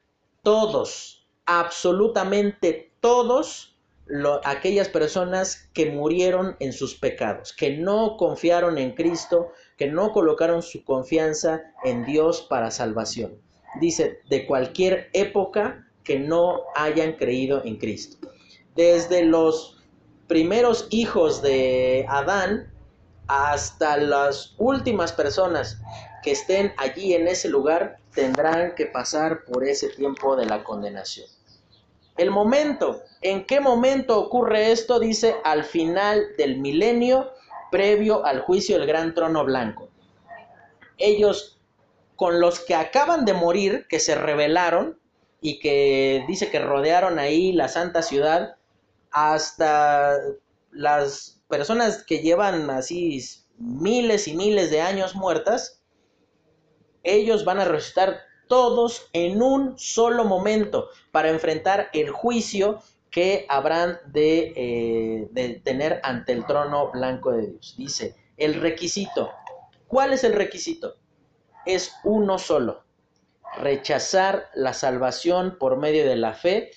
Todos, 0.43 1.24
absolutamente 1.47 2.93
todos 3.01 3.77
aquellas 4.45 4.89
personas 4.89 5.69
que 5.73 5.91
murieron 5.91 6.57
en 6.61 6.73
sus 6.73 6.95
pecados, 6.95 7.53
que 7.53 7.77
no 7.77 8.17
confiaron 8.17 8.77
en 8.77 8.93
Cristo, 8.95 9.53
que 9.79 9.87
no 9.87 10.13
colocaron 10.13 10.63
su 10.63 10.85
confianza 10.85 11.63
en 11.85 12.05
Dios 12.05 12.43
para 12.43 12.71
salvación. 12.71 13.39
Dice, 13.81 14.21
de 14.29 14.47
cualquier 14.47 15.09
época 15.15 15.87
que 16.05 16.19
no 16.19 16.65
hayan 16.75 17.15
creído 17.15 17.65
en 17.65 17.77
Cristo. 17.77 18.29
Desde 18.77 19.25
los 19.25 19.83
primeros 20.27 20.87
hijos 20.91 21.43
de 21.43 22.05
Adán 22.09 22.71
hasta 23.27 23.97
las 23.97 24.55
últimas 24.59 25.13
personas 25.13 25.81
que 26.23 26.33
estén 26.33 26.73
allí 26.77 27.15
en 27.15 27.27
ese 27.27 27.49
lugar 27.49 27.99
tendrán 28.15 28.75
que 28.75 28.87
pasar 28.87 29.45
por 29.45 29.65
ese 29.65 29.89
tiempo 29.89 30.37
de 30.37 30.47
la 30.47 30.63
condenación. 30.63 31.27
El 32.17 32.31
momento, 32.31 33.03
¿en 33.23 33.45
qué 33.45 33.61
momento 33.61 34.19
ocurre 34.19 34.71
esto? 34.71 35.01
Dice 35.01 35.35
al 35.43 35.65
final 35.65 36.29
del 36.39 36.59
milenio, 36.61 37.33
previo 37.73 38.25
al 38.25 38.41
juicio 38.41 38.79
del 38.79 38.87
gran 38.87 39.15
trono 39.15 39.45
blanco. 39.45 39.89
Ellos, 40.97 41.59
con 42.15 42.41
los 42.41 42.61
que 42.61 42.77
acaban 42.77 43.25
de 43.25 43.33
morir, 43.33 43.87
que 43.89 43.99
se 43.99 44.15
rebelaron 44.15 45.01
y 45.41 45.59
que 45.59 46.25
dice 46.29 46.51
que 46.51 46.61
rodearon 46.61 47.19
ahí 47.19 47.53
la 47.53 47.67
santa 47.67 48.03
ciudad, 48.03 48.57
hasta 49.11 50.17
las 50.71 51.43
personas 51.49 52.05
que 52.05 52.21
llevan 52.21 52.71
así 52.71 53.21
miles 53.59 54.29
y 54.29 54.35
miles 54.37 54.71
de 54.71 54.81
años 54.81 55.17
muertas, 55.17 55.83
ellos 57.03 57.45
van 57.45 57.59
a 57.59 57.65
resucitar 57.65 58.21
todos 58.49 59.09
en 59.13 59.43
un 59.43 59.79
solo 59.79 60.25
momento 60.25 60.89
para 61.11 61.31
enfrentar 61.31 61.89
el 61.93 62.11
juicio 62.11 62.81
que 63.11 63.47
habrán 63.49 63.99
de, 64.07 64.53
eh, 64.57 65.61
tener 65.63 66.01
ante 66.03 66.33
el 66.33 66.45
trono 66.47 66.91
blanco 66.91 67.31
de 67.33 67.47
Dios. 67.49 67.75
Dice, 67.79 68.17
el 68.37 68.61
requisito. 68.61 69.31
¿Cuál 69.87 70.13
es 70.13 70.25
el 70.25 70.33
requisito? 70.33 70.97
Es 71.65 71.95
uno 72.03 72.39
solo. 72.39 72.83
Rechazar 73.57 74.51
la 74.55 74.73
salvación 74.73 75.57
por 75.61 75.77
medio 75.77 76.05
de 76.09 76.17
la 76.17 76.35
fe 76.35 76.73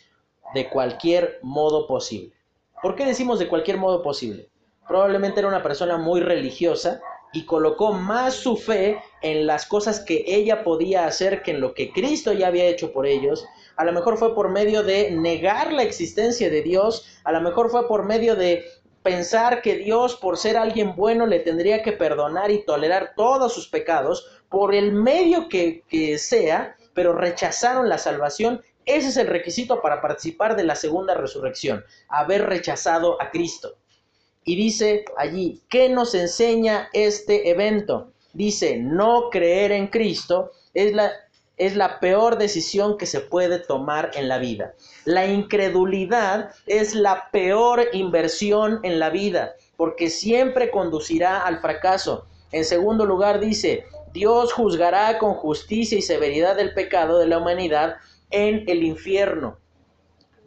de 0.54 0.70
cualquier 0.70 1.40
modo 1.42 1.88
posible. 1.88 2.36
¿Por 2.82 2.96
qué 2.96 3.06
decimos 3.06 3.40
de 3.40 3.48
cualquier 3.48 3.78
modo 3.78 4.04
posible? 4.04 4.52
Probablemente 4.88 5.40
era 5.40 5.50
una 5.50 5.64
persona 5.64 5.98
muy 5.98 6.22
religiosa 6.22 7.02
y 7.34 7.46
colocó 7.46 7.94
más 7.94 8.36
su 8.36 8.58
fe 8.58 9.02
en 9.22 9.48
las 9.48 9.66
cosas 9.66 10.00
que 10.00 10.24
ella 10.28 10.64
podía 10.64 11.06
hacer 11.06 11.42
que 11.42 11.52
en 11.52 11.62
lo 11.62 11.74
que 11.74 11.92
Cristo 11.92 12.34
ya 12.34 12.48
había 12.48 12.66
hecho 12.66 12.92
por 12.92 13.06
ellos. 13.06 13.46
A 13.76 13.86
lo 13.86 13.94
mejor 13.94 14.18
fue 14.18 14.34
por 14.34 14.50
medio 14.50 14.84
de 14.84 15.12
negar 15.12 15.74
la 15.74 15.84
existencia 15.84 16.50
de 16.50 16.62
Dios, 16.62 17.20
a 17.24 17.32
lo 17.32 17.42
mejor 17.42 17.70
fue 17.70 17.88
por 17.88 18.06
medio 18.06 18.36
de 18.36 18.66
pensar 19.04 19.62
que 19.62 19.76
Dios, 19.76 20.16
por 20.16 20.38
ser 20.38 20.58
alguien 20.58 20.94
bueno, 20.96 21.26
le 21.26 21.40
tendría 21.40 21.82
que 21.82 21.94
perdonar 21.94 22.52
y 22.52 22.66
tolerar 22.66 23.14
todos 23.16 23.54
sus 23.54 23.70
pecados, 23.70 24.42
por 24.50 24.76
el 24.76 24.92
medio 24.92 25.48
que, 25.48 26.18
sea, 26.18 26.76
pero 26.94 27.14
rechazaron 27.14 27.88
la 27.88 28.00
salvación. 28.00 28.62
Ese 28.86 29.10
es 29.10 29.18
el 29.18 29.28
requisito 29.28 29.82
para 29.82 30.02
participar 30.02 30.56
de 30.56 30.66
la 30.66 30.76
segunda 30.76 31.14
resurrección, 31.14 31.86
haber 32.10 32.48
rechazado 32.48 33.22
a 33.22 33.32
Cristo. 33.32 33.78
Y 34.48 34.56
dice 34.56 35.04
allí, 35.18 35.62
¿qué 35.68 35.90
nos 35.90 36.16
enseña 36.16 36.88
este 36.94 37.50
evento? 37.50 38.14
Dice, 38.32 38.78
no 38.78 39.30
creer 39.30 39.74
en 39.74 39.88
Cristo 39.88 40.54
es 40.74 40.94
la, 40.94 41.12
es 41.58 41.76
la 41.76 42.00
peor 42.00 42.38
decisión 42.38 42.98
que 42.98 43.08
se 43.08 43.20
puede 43.20 43.60
tomar 43.60 44.12
en 44.16 44.30
la 44.30 44.38
vida. 44.38 44.74
La 45.04 45.28
incredulidad 45.28 46.52
es 46.66 46.96
la 46.96 47.30
peor 47.30 47.90
inversión 47.92 48.80
en 48.84 49.00
la 49.00 49.10
vida, 49.10 49.56
porque 49.76 50.10
siempre 50.10 50.72
conducirá 50.72 51.42
al 51.42 51.60
fracaso. 51.60 52.26
En 52.54 52.64
segundo 52.64 53.06
lugar 53.06 53.42
dice, 53.42 53.84
Dios 54.14 54.54
juzgará 54.54 55.18
con 55.18 55.34
justicia 55.34 55.98
y 55.98 56.02
severidad 56.02 56.58
el 56.58 56.74
pecado 56.74 57.20
de 57.20 57.28
la 57.28 57.40
humanidad 57.40 57.98
en 58.32 58.64
el 58.68 58.84
infierno 58.84 59.58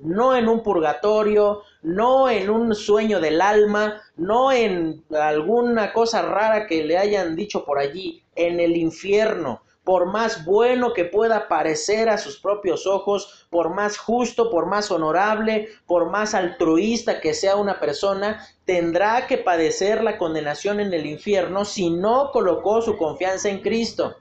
no 0.03 0.35
en 0.37 0.49
un 0.49 0.63
purgatorio, 0.63 1.63
no 1.83 2.29
en 2.29 2.51
un 2.51 2.75
sueño 2.75 3.21
del 3.21 3.41
alma, 3.41 4.03
no 4.17 4.53
en 4.53 5.05
alguna 5.19 5.93
cosa 5.93 6.23
rara 6.23 6.67
que 6.67 6.85
le 6.85 6.99
hayan 6.99 7.37
dicho 7.37 7.65
por 7.65 7.79
allí, 7.79 8.23
en 8.35 8.61
el 8.61 8.77
infierno. 8.77 9.63
Por 9.83 10.07
más 10.07 10.45
bueno 10.45 10.93
que 10.93 11.07
pueda 11.07 11.49
parecer 11.49 12.11
a 12.11 12.19
sus 12.19 12.39
propios 12.39 12.87
ojos, 12.87 13.47
por 13.49 13.75
más 13.75 13.97
justo, 13.97 14.51
por 14.51 14.67
más 14.67 14.91
honorable, 14.91 15.69
por 15.87 16.11
más 16.11 16.35
altruista 16.35 17.21
que 17.21 17.33
sea 17.33 17.57
una 17.57 17.81
persona, 17.81 18.47
tendrá 18.67 19.27
que 19.27 19.39
padecer 19.39 20.05
la 20.05 20.19
condenación 20.19 20.81
en 20.81 20.93
el 20.93 21.07
infierno 21.07 21.65
si 21.65 21.91
no 21.91 22.31
colocó 22.31 22.83
su 22.83 22.97
confianza 22.99 23.49
en 23.49 23.63
Cristo. 23.63 24.17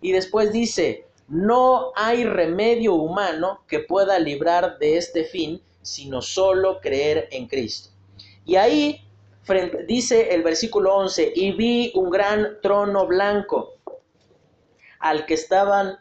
Y 0.00 0.12
después 0.12 0.52
dice, 0.52 1.06
no 1.28 1.92
hay 1.94 2.24
remedio 2.24 2.94
humano 2.94 3.60
que 3.68 3.80
pueda 3.80 4.18
librar 4.18 4.78
de 4.78 4.96
este 4.96 5.24
fin, 5.24 5.62
sino 5.88 6.22
solo 6.22 6.80
creer 6.80 7.28
en 7.30 7.48
Cristo. 7.48 7.90
Y 8.44 8.56
ahí 8.56 9.04
dice 9.86 10.34
el 10.34 10.42
versículo 10.42 10.94
11, 10.96 11.32
y 11.34 11.52
vi 11.52 11.92
un 11.94 12.10
gran 12.10 12.60
trono 12.62 13.06
blanco 13.06 13.74
al 14.98 15.26
que 15.26 15.34
estaban 15.34 15.98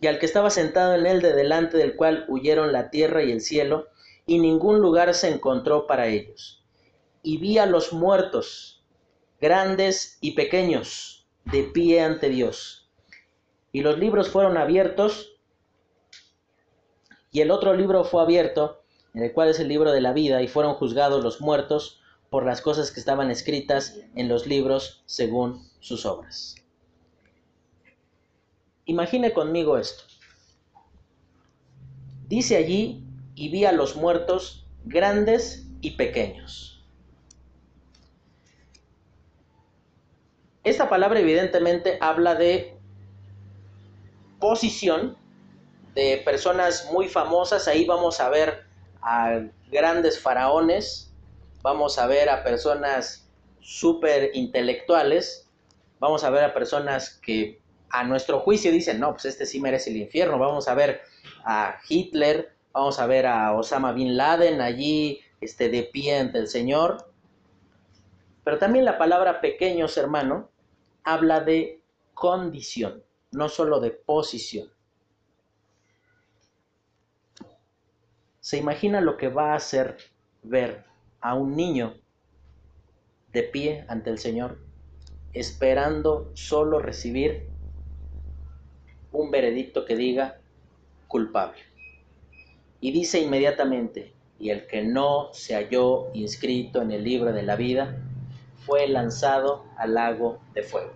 y 0.00 0.06
al 0.06 0.18
que 0.18 0.26
estaba 0.26 0.50
sentado 0.50 0.94
en 0.94 1.06
él 1.06 1.22
de 1.22 1.32
delante 1.32 1.76
del 1.76 1.94
cual 1.94 2.24
huyeron 2.28 2.72
la 2.72 2.90
tierra 2.90 3.22
y 3.22 3.30
el 3.30 3.40
cielo, 3.40 3.88
y 4.26 4.38
ningún 4.38 4.80
lugar 4.80 5.14
se 5.14 5.28
encontró 5.28 5.86
para 5.86 6.08
ellos. 6.08 6.64
Y 7.22 7.36
vi 7.38 7.58
a 7.58 7.66
los 7.66 7.92
muertos, 7.92 8.84
grandes 9.40 10.18
y 10.20 10.32
pequeños, 10.32 11.28
de 11.44 11.64
pie 11.64 12.00
ante 12.00 12.28
Dios 12.28 12.82
y 13.72 13.80
los 13.80 13.98
libros 13.98 14.28
fueron 14.28 14.58
abiertos 14.58 15.31
y 17.32 17.40
el 17.40 17.50
otro 17.50 17.74
libro 17.74 18.04
fue 18.04 18.22
abierto, 18.22 18.82
en 19.14 19.22
el 19.22 19.32
cual 19.32 19.48
es 19.48 19.58
el 19.58 19.68
libro 19.68 19.90
de 19.90 20.02
la 20.02 20.12
vida, 20.12 20.42
y 20.42 20.48
fueron 20.48 20.74
juzgados 20.74 21.24
los 21.24 21.40
muertos 21.40 22.00
por 22.28 22.44
las 22.44 22.60
cosas 22.60 22.92
que 22.92 23.00
estaban 23.00 23.30
escritas 23.30 23.98
en 24.14 24.28
los 24.28 24.46
libros 24.46 25.02
según 25.06 25.66
sus 25.80 26.04
obras. 26.04 26.54
Imagine 28.84 29.32
conmigo 29.32 29.78
esto. 29.78 30.04
Dice 32.28 32.56
allí, 32.56 33.02
y 33.34 33.48
vi 33.48 33.64
a 33.64 33.72
los 33.72 33.96
muertos 33.96 34.66
grandes 34.84 35.66
y 35.80 35.92
pequeños. 35.92 36.84
Esta 40.64 40.88
palabra 40.88 41.20
evidentemente 41.20 41.96
habla 42.00 42.34
de 42.34 42.76
posición 44.38 45.16
de 45.94 46.22
personas 46.24 46.88
muy 46.92 47.08
famosas. 47.08 47.68
Ahí 47.68 47.84
vamos 47.84 48.20
a 48.20 48.28
ver 48.28 48.64
a 49.02 49.42
grandes 49.70 50.20
faraones, 50.20 51.12
vamos 51.62 51.98
a 51.98 52.06
ver 52.06 52.28
a 52.28 52.42
personas 52.42 53.28
súper 53.60 54.30
intelectuales, 54.34 55.48
vamos 55.98 56.24
a 56.24 56.30
ver 56.30 56.44
a 56.44 56.54
personas 56.54 57.10
que 57.10 57.60
a 57.90 58.04
nuestro 58.04 58.40
juicio 58.40 58.72
dicen, 58.72 58.98
no, 58.98 59.12
pues 59.12 59.26
este 59.26 59.44
sí 59.44 59.60
merece 59.60 59.90
el 59.90 59.98
infierno. 59.98 60.38
Vamos 60.38 60.66
a 60.66 60.74
ver 60.74 61.02
a 61.44 61.78
Hitler, 61.88 62.54
vamos 62.72 62.98
a 62.98 63.06
ver 63.06 63.26
a 63.26 63.52
Osama 63.54 63.92
Bin 63.92 64.16
Laden 64.16 64.60
allí 64.62 65.20
este, 65.40 65.68
de 65.68 65.82
pie 65.82 66.18
ante 66.18 66.38
el 66.38 66.48
Señor. 66.48 67.12
Pero 68.44 68.58
también 68.58 68.86
la 68.86 68.96
palabra 68.96 69.40
pequeños, 69.40 69.96
hermano, 69.98 70.48
habla 71.04 71.40
de 71.40 71.82
condición, 72.14 73.04
no 73.30 73.48
solo 73.48 73.78
de 73.78 73.90
posición. 73.90 74.71
¿Se 78.42 78.56
imagina 78.56 79.00
lo 79.00 79.18
que 79.18 79.28
va 79.28 79.52
a 79.52 79.54
hacer 79.54 79.98
ver 80.42 80.84
a 81.20 81.34
un 81.36 81.54
niño 81.54 81.94
de 83.32 83.44
pie 83.44 83.84
ante 83.86 84.10
el 84.10 84.18
Señor, 84.18 84.58
esperando 85.32 86.32
solo 86.34 86.80
recibir 86.80 87.46
un 89.12 89.30
veredicto 89.30 89.84
que 89.84 89.94
diga 89.94 90.40
culpable? 91.06 91.60
Y 92.80 92.90
dice 92.90 93.20
inmediatamente, 93.20 94.12
y 94.40 94.50
el 94.50 94.66
que 94.66 94.82
no 94.82 95.32
se 95.32 95.54
halló 95.54 96.12
inscrito 96.12 96.82
en 96.82 96.90
el 96.90 97.04
libro 97.04 97.32
de 97.32 97.44
la 97.44 97.54
vida, 97.54 97.96
fue 98.66 98.88
lanzado 98.88 99.66
al 99.76 99.94
lago 99.94 100.40
de 100.52 100.64
fuego. 100.64 100.92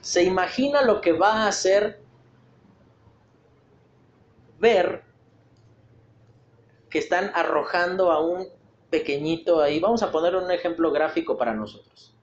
¿Se 0.00 0.24
imagina 0.24 0.82
lo 0.82 1.00
que 1.00 1.12
va 1.12 1.44
a 1.44 1.46
hacer 1.46 2.00
ver 4.58 5.03
que 6.94 7.00
están 7.00 7.32
arrojando 7.34 8.12
a 8.12 8.24
un 8.24 8.46
pequeñito 8.88 9.60
ahí? 9.60 9.80
Vamos 9.80 10.04
a 10.04 10.12
poner 10.12 10.36
un 10.36 10.48
ejemplo 10.52 10.92
gráfico 10.92 11.36
para 11.36 11.52
nosotros. 11.52 12.14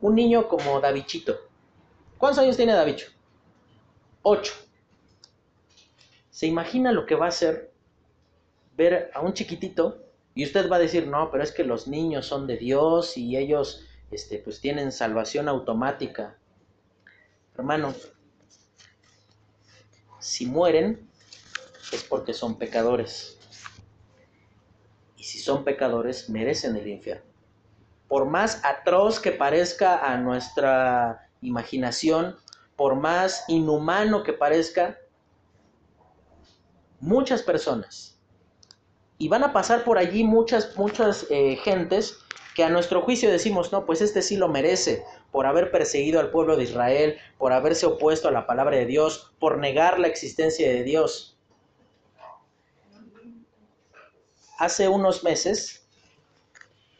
Un 0.00 0.16
niño 0.16 0.48
como 0.48 0.80
Davichito. 0.80 1.38
¿Cuántos 2.18 2.42
años 2.42 2.56
tiene 2.56 2.72
Davicho? 2.72 3.12
Ocho. 4.22 4.52
¿Se 6.30 6.48
imagina 6.48 6.90
lo 6.90 7.06
que 7.06 7.14
va 7.14 7.26
a 7.26 7.28
hacer 7.28 7.72
ver 8.76 9.12
a 9.14 9.20
un 9.20 9.34
chiquitito 9.34 10.02
y 10.34 10.42
usted 10.44 10.68
va 10.68 10.74
a 10.74 10.80
decir, 10.80 11.06
no, 11.06 11.30
pero 11.30 11.44
es 11.44 11.52
que 11.52 11.62
los 11.62 11.86
niños 11.86 12.26
son 12.26 12.48
de 12.48 12.56
Dios 12.56 13.16
y 13.16 13.36
ellos 13.36 13.86
este, 14.10 14.38
pues 14.38 14.60
tienen 14.60 14.90
salvación 14.90 15.48
automática. 15.48 16.36
Hermano, 17.54 17.94
si 20.18 20.44
mueren 20.44 21.11
es 21.92 22.02
porque 22.02 22.34
son 22.34 22.58
pecadores. 22.58 23.38
Y 25.16 25.24
si 25.24 25.38
son 25.38 25.64
pecadores, 25.64 26.28
merecen 26.28 26.76
el 26.76 26.88
infierno. 26.88 27.30
Por 28.08 28.26
más 28.26 28.64
atroz 28.64 29.20
que 29.20 29.32
parezca 29.32 30.12
a 30.12 30.16
nuestra 30.16 31.30
imaginación, 31.40 32.36
por 32.76 32.96
más 32.96 33.44
inhumano 33.48 34.22
que 34.22 34.32
parezca, 34.32 34.98
muchas 37.00 37.42
personas 37.42 38.12
y 39.22 39.28
van 39.28 39.44
a 39.44 39.52
pasar 39.52 39.84
por 39.84 39.98
allí 39.98 40.24
muchas, 40.24 40.76
muchas 40.76 41.26
eh, 41.30 41.54
gentes 41.62 42.18
que 42.56 42.64
a 42.64 42.68
nuestro 42.70 43.02
juicio 43.02 43.30
decimos, 43.30 43.70
no, 43.70 43.86
pues 43.86 44.02
este 44.02 44.20
sí 44.20 44.36
lo 44.36 44.48
merece, 44.48 45.04
por 45.30 45.46
haber 45.46 45.70
perseguido 45.70 46.18
al 46.18 46.32
pueblo 46.32 46.56
de 46.56 46.64
Israel, 46.64 47.18
por 47.38 47.52
haberse 47.52 47.86
opuesto 47.86 48.26
a 48.26 48.32
la 48.32 48.48
palabra 48.48 48.78
de 48.78 48.86
Dios, 48.86 49.32
por 49.38 49.58
negar 49.58 50.00
la 50.00 50.08
existencia 50.08 50.68
de 50.68 50.82
Dios. 50.82 51.31
Hace 54.58 54.88
unos 54.88 55.24
meses 55.24 55.86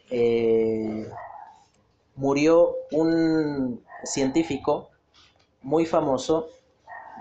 eh, 0.09 1.09
murió 2.15 2.75
un 2.91 3.83
científico 4.03 4.89
muy 5.61 5.85
famoso, 5.85 6.49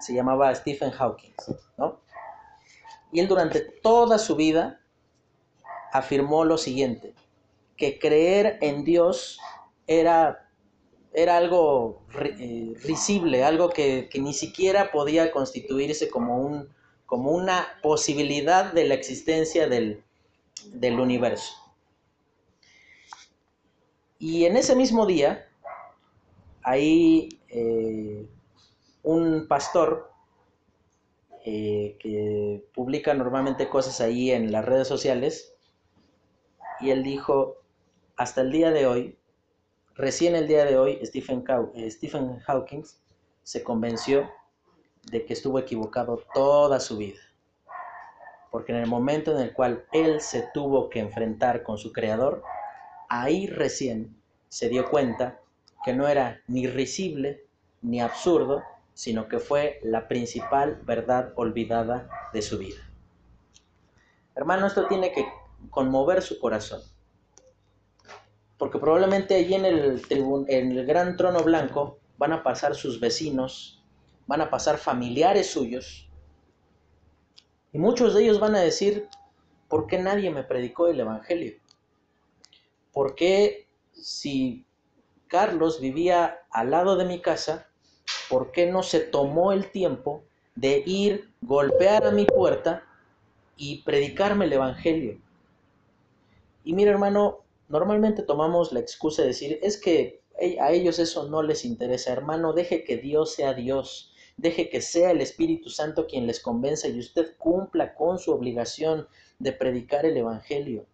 se 0.00 0.14
llamaba 0.14 0.54
Stephen 0.54 0.90
Hawking, 0.90 1.32
¿no? 1.78 2.00
Y 3.12 3.20
él 3.20 3.28
durante 3.28 3.60
toda 3.60 4.18
su 4.18 4.36
vida 4.36 4.80
afirmó 5.92 6.44
lo 6.44 6.58
siguiente, 6.58 7.14
que 7.76 7.98
creer 7.98 8.58
en 8.62 8.84
Dios 8.84 9.38
era, 9.86 10.50
era 11.12 11.36
algo 11.36 12.02
eh, 12.18 12.74
risible, 12.82 13.44
algo 13.44 13.70
que, 13.70 14.08
ni 14.14 14.32
siquiera 14.32 14.90
podía 14.90 15.30
constituirse 15.30 16.08
como, 16.08 16.38
un, 16.38 16.68
como 17.06 17.30
una 17.30 17.68
posibilidad 17.82 18.72
de 18.72 18.86
la 18.86 18.94
existencia 18.94 19.68
del, 19.68 20.02
universo. 21.00 21.54
Y 24.18 24.44
en 24.44 24.56
ese 24.56 24.76
mismo 24.76 25.06
día, 25.06 25.48
ahí 26.62 27.40
eh, 27.48 28.26
un 29.02 29.48
pastor 29.48 30.12
eh, 31.44 31.96
que 31.98 32.64
publica 32.72 33.14
normalmente 33.14 33.68
cosas 33.68 34.00
ahí 34.00 34.30
en 34.30 34.52
las 34.52 34.64
redes 34.64 34.86
sociales, 34.86 35.54
y 36.80 36.90
él 36.90 37.02
dijo, 37.02 37.56
hasta 38.16 38.42
el 38.42 38.52
día 38.52 38.70
de 38.70 38.86
hoy, 38.86 39.18
recién 39.94 40.36
el 40.36 40.46
día 40.46 40.64
de 40.64 40.78
hoy, 40.78 41.00
Stephen, 41.04 41.44
eh, 41.74 41.90
Stephen 41.90 42.38
Hawking 42.40 42.84
se 43.42 43.64
convenció 43.64 44.30
de 45.10 45.24
que 45.24 45.32
estuvo 45.32 45.58
equivocado 45.58 46.22
toda 46.32 46.78
su 46.78 46.96
vida. 46.96 47.20
Porque 48.52 48.70
en 48.70 48.78
el 48.78 48.86
momento 48.86 49.32
en 49.32 49.42
el 49.42 49.52
cual 49.52 49.86
él 49.90 50.20
se 50.20 50.48
tuvo 50.54 50.88
que 50.88 51.00
enfrentar 51.00 51.64
con 51.64 51.78
su 51.78 51.92
creador, 51.92 52.44
ahí 53.08 53.48
recién 53.48 54.14
se 54.48 54.68
dio 54.68 54.88
cuenta 54.88 55.40
que 55.84 55.94
no 55.94 56.06
era 56.06 56.42
ni 56.46 56.68
risible 56.68 57.44
ni 57.80 58.00
absurdo, 58.00 58.62
sino 58.94 59.26
que 59.26 59.38
fue 59.38 59.80
la 59.82 60.06
principal 60.06 60.80
verdad 60.84 61.32
olvidada 61.36 62.08
de 62.32 62.42
su 62.42 62.58
vida. 62.58 62.80
Hermano, 64.34 64.66
esto 64.66 64.86
tiene 64.86 65.12
que 65.12 65.26
conmover 65.70 66.22
su 66.22 66.38
corazón. 66.38 66.82
Porque 68.58 68.78
probablemente 68.78 69.34
allí 69.34 69.54
en 69.54 69.64
el, 69.64 70.02
en 70.48 70.72
el 70.72 70.86
gran 70.86 71.16
trono 71.16 71.42
blanco 71.42 71.98
van 72.18 72.34
a 72.34 72.42
pasar 72.42 72.74
sus 72.74 73.00
vecinos, 73.00 73.82
van 74.26 74.42
a 74.42 74.50
pasar 74.50 74.76
familiares 74.78 75.50
suyos, 75.50 76.08
y 77.72 77.78
muchos 77.78 78.14
de 78.14 78.22
ellos 78.22 78.38
van 78.38 78.54
a 78.54 78.60
decir, 78.60 79.08
¿por 79.68 79.86
qué 79.86 79.98
nadie 79.98 80.30
me 80.30 80.44
predicó 80.44 80.88
el 80.88 81.00
Evangelio? 81.00 81.54
¿Por 82.92 83.14
qué 83.14 83.66
si 83.92 84.66
Carlos 85.28 85.80
vivía 85.80 86.40
al 86.50 86.70
lado 86.70 86.96
de 86.96 87.06
mi 87.06 87.20
casa, 87.20 87.68
¿por 88.28 88.52
qué 88.52 88.70
no 88.70 88.82
se 88.82 89.00
tomó 89.00 89.52
el 89.52 89.70
tiempo 89.70 90.24
de 90.54 90.82
ir, 90.84 91.32
golpear 91.40 92.06
a 92.06 92.10
mi 92.10 92.26
puerta 92.26 92.84
y 93.56 93.82
predicarme 93.82 94.44
el 94.44 94.52
Evangelio? 94.52 95.18
Y 96.64 96.74
mira, 96.74 96.90
hermano, 96.90 97.38
normalmente 97.68 98.22
tomamos 98.22 98.72
la 98.72 98.80
excusa 98.80 99.22
de 99.22 99.28
decir, 99.28 99.58
es 99.62 99.80
que 99.80 100.20
a 100.60 100.72
ellos 100.72 100.98
eso 100.98 101.28
no 101.28 101.42
les 101.42 101.64
interesa, 101.64 102.12
hermano, 102.12 102.52
deje 102.52 102.84
que 102.84 102.98
Dios 102.98 103.34
sea 103.34 103.54
Dios, 103.54 104.11
deje 104.36 104.68
que 104.68 104.80
sea 104.80 105.10
el 105.10 105.20
Espíritu 105.20 105.70
Santo 105.70 106.06
quien 106.06 106.26
les 106.26 106.40
convenza 106.40 106.88
y 106.88 106.98
usted 106.98 107.36
cumpla 107.38 107.94
con 107.94 108.18
su 108.18 108.32
obligación 108.32 109.06
de 109.38 109.52
predicar 109.52 110.04
el 110.06 110.16
Evangelio. 110.16 110.86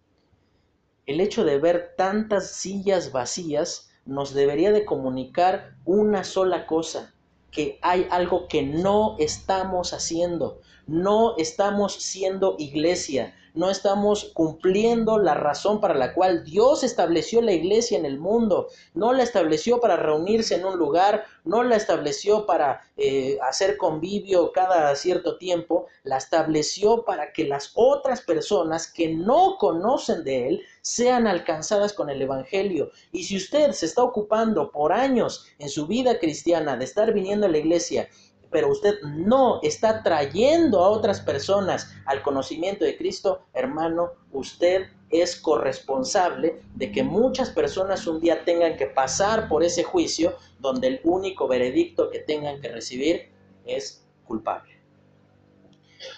El 1.06 1.20
hecho 1.20 1.44
de 1.44 1.58
ver 1.58 1.94
tantas 1.96 2.50
sillas 2.50 3.12
vacías 3.12 3.90
nos 4.04 4.34
debería 4.34 4.72
de 4.72 4.84
comunicar 4.84 5.76
una 5.84 6.24
sola 6.24 6.66
cosa, 6.66 7.14
que 7.50 7.78
hay 7.82 8.06
algo 8.10 8.48
que 8.48 8.62
no 8.62 9.16
estamos 9.18 9.92
haciendo, 9.92 10.60
no 10.86 11.36
estamos 11.36 11.94
siendo 11.94 12.56
iglesia, 12.58 13.34
no 13.58 13.70
estamos 13.70 14.30
cumpliendo 14.34 15.18
la 15.18 15.34
razón 15.34 15.80
para 15.80 15.94
la 15.94 16.14
cual 16.14 16.44
Dios 16.44 16.84
estableció 16.84 17.42
la 17.42 17.50
iglesia 17.50 17.98
en 17.98 18.06
el 18.06 18.20
mundo. 18.20 18.68
No 18.94 19.12
la 19.12 19.24
estableció 19.24 19.80
para 19.80 19.96
reunirse 19.96 20.54
en 20.54 20.64
un 20.64 20.78
lugar, 20.78 21.24
no 21.44 21.64
la 21.64 21.74
estableció 21.74 22.46
para 22.46 22.88
eh, 22.96 23.36
hacer 23.42 23.76
convivio 23.76 24.52
cada 24.52 24.94
cierto 24.94 25.38
tiempo, 25.38 25.86
la 26.04 26.18
estableció 26.18 27.04
para 27.04 27.32
que 27.32 27.48
las 27.48 27.72
otras 27.74 28.20
personas 28.20 28.86
que 28.92 29.08
no 29.08 29.56
conocen 29.58 30.22
de 30.22 30.48
Él 30.50 30.62
sean 30.80 31.26
alcanzadas 31.26 31.92
con 31.92 32.10
el 32.10 32.22
Evangelio. 32.22 32.92
Y 33.10 33.24
si 33.24 33.36
usted 33.38 33.72
se 33.72 33.86
está 33.86 34.04
ocupando 34.04 34.70
por 34.70 34.92
años 34.92 35.46
en 35.58 35.68
su 35.68 35.88
vida 35.88 36.20
cristiana 36.20 36.76
de 36.76 36.84
estar 36.84 37.12
viniendo 37.12 37.46
a 37.46 37.50
la 37.50 37.58
iglesia 37.58 38.08
pero 38.50 38.70
usted 38.70 39.00
no 39.02 39.60
está 39.62 40.02
trayendo 40.02 40.82
a 40.82 40.88
otras 40.88 41.20
personas 41.20 41.94
al 42.06 42.22
conocimiento 42.22 42.84
de 42.84 42.96
Cristo, 42.96 43.42
hermano, 43.52 44.12
usted 44.32 44.86
es 45.10 45.36
corresponsable 45.36 46.62
de 46.74 46.92
que 46.92 47.02
muchas 47.02 47.50
personas 47.50 48.06
un 48.06 48.20
día 48.20 48.44
tengan 48.44 48.76
que 48.76 48.86
pasar 48.86 49.48
por 49.48 49.62
ese 49.62 49.82
juicio 49.82 50.36
donde 50.58 50.88
el 50.88 51.00
único 51.04 51.48
veredicto 51.48 52.10
que 52.10 52.20
tengan 52.20 52.60
que 52.60 52.68
recibir 52.68 53.30
es 53.64 54.04
culpable. 54.24 54.78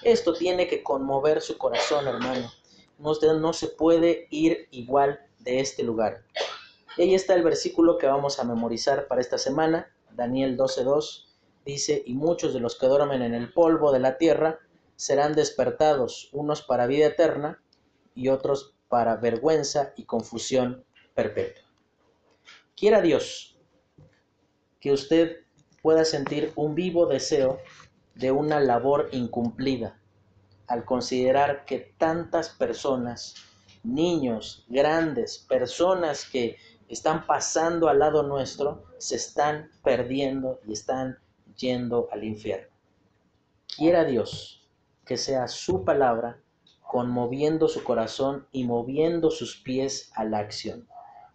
Esto 0.03 0.35
tiene 0.35 0.67
que 0.67 0.83
conmover 0.83 1.41
su 1.41 1.57
corazón, 1.57 2.07
hermano. 2.07 2.51
Usted 2.99 3.33
no 3.35 3.53
se 3.53 3.69
puede 3.69 4.27
ir 4.31 4.69
igual 4.71 5.21
de 5.39 5.61
este 5.61 5.83
lugar. 5.83 6.23
Y 6.97 7.03
ahí 7.03 7.15
está 7.15 7.35
el 7.35 7.43
versículo 7.43 7.97
que 7.97 8.07
vamos 8.07 8.39
a 8.39 8.45
memorizar 8.45 9.07
para 9.07 9.21
esta 9.21 9.39
semana, 9.39 9.91
Daniel 10.13 10.59
12.2, 10.59 11.30
dice, 11.65 12.03
y 12.05 12.15
muchos 12.15 12.55
de 12.55 12.61
los 12.61 12.79
que 12.79 12.87
duermen 12.87 13.23
en 13.23 13.35
el 13.35 13.53
polvo 13.53 13.93
de 13.93 14.01
la 14.01 14.19
tierra 14.19 14.59
serán 14.97 15.35
despertados, 15.35 16.29
unos 16.33 16.63
para 16.63 16.87
vida 16.87 17.07
eterna 17.07 17.63
y 18.15 18.29
otros 18.29 18.75
para 18.89 19.17
vergüenza 19.17 19.93
y 19.97 20.05
confusión 20.05 20.85
perpetua. 21.15 21.65
Quiera 22.77 23.01
Dios 23.01 23.59
que 24.81 24.93
usted 24.93 25.39
pueda 25.83 26.05
sentir 26.05 26.53
un 26.57 26.75
vivo 26.75 27.07
deseo 27.07 27.61
de 28.15 28.31
una 28.31 28.61
labor 28.61 29.09
incumplida 29.13 30.01
al 30.67 30.85
considerar 30.85 31.65
que 31.65 31.95
tantas 31.99 32.51
personas, 32.51 33.35
niños, 33.83 34.65
grandes, 34.69 35.39
personas 35.39 36.25
que 36.25 36.57
están 36.89 37.27
pasando 37.27 37.89
al 37.89 37.99
lado 37.99 38.23
nuestro, 38.23 38.85
se 38.99 39.17
están 39.17 39.71
perdiendo 39.83 40.61
y 40.67 40.73
están 40.73 41.19
yendo 41.61 42.09
al 42.11 42.25
infierno. 42.25 42.69
Quiera 43.77 44.05
Dios 44.05 44.69
que 45.05 45.17
sea 45.17 45.49
su 45.49 45.85
palabra 45.85 46.41
conmoviendo 46.91 47.69
su 47.69 47.85
corazón 47.85 48.49
y 48.51 48.65
moviendo 48.65 49.31
sus 49.31 49.57
pies 49.57 50.11
a 50.15 50.25
la 50.25 50.39
acción. 50.39 50.89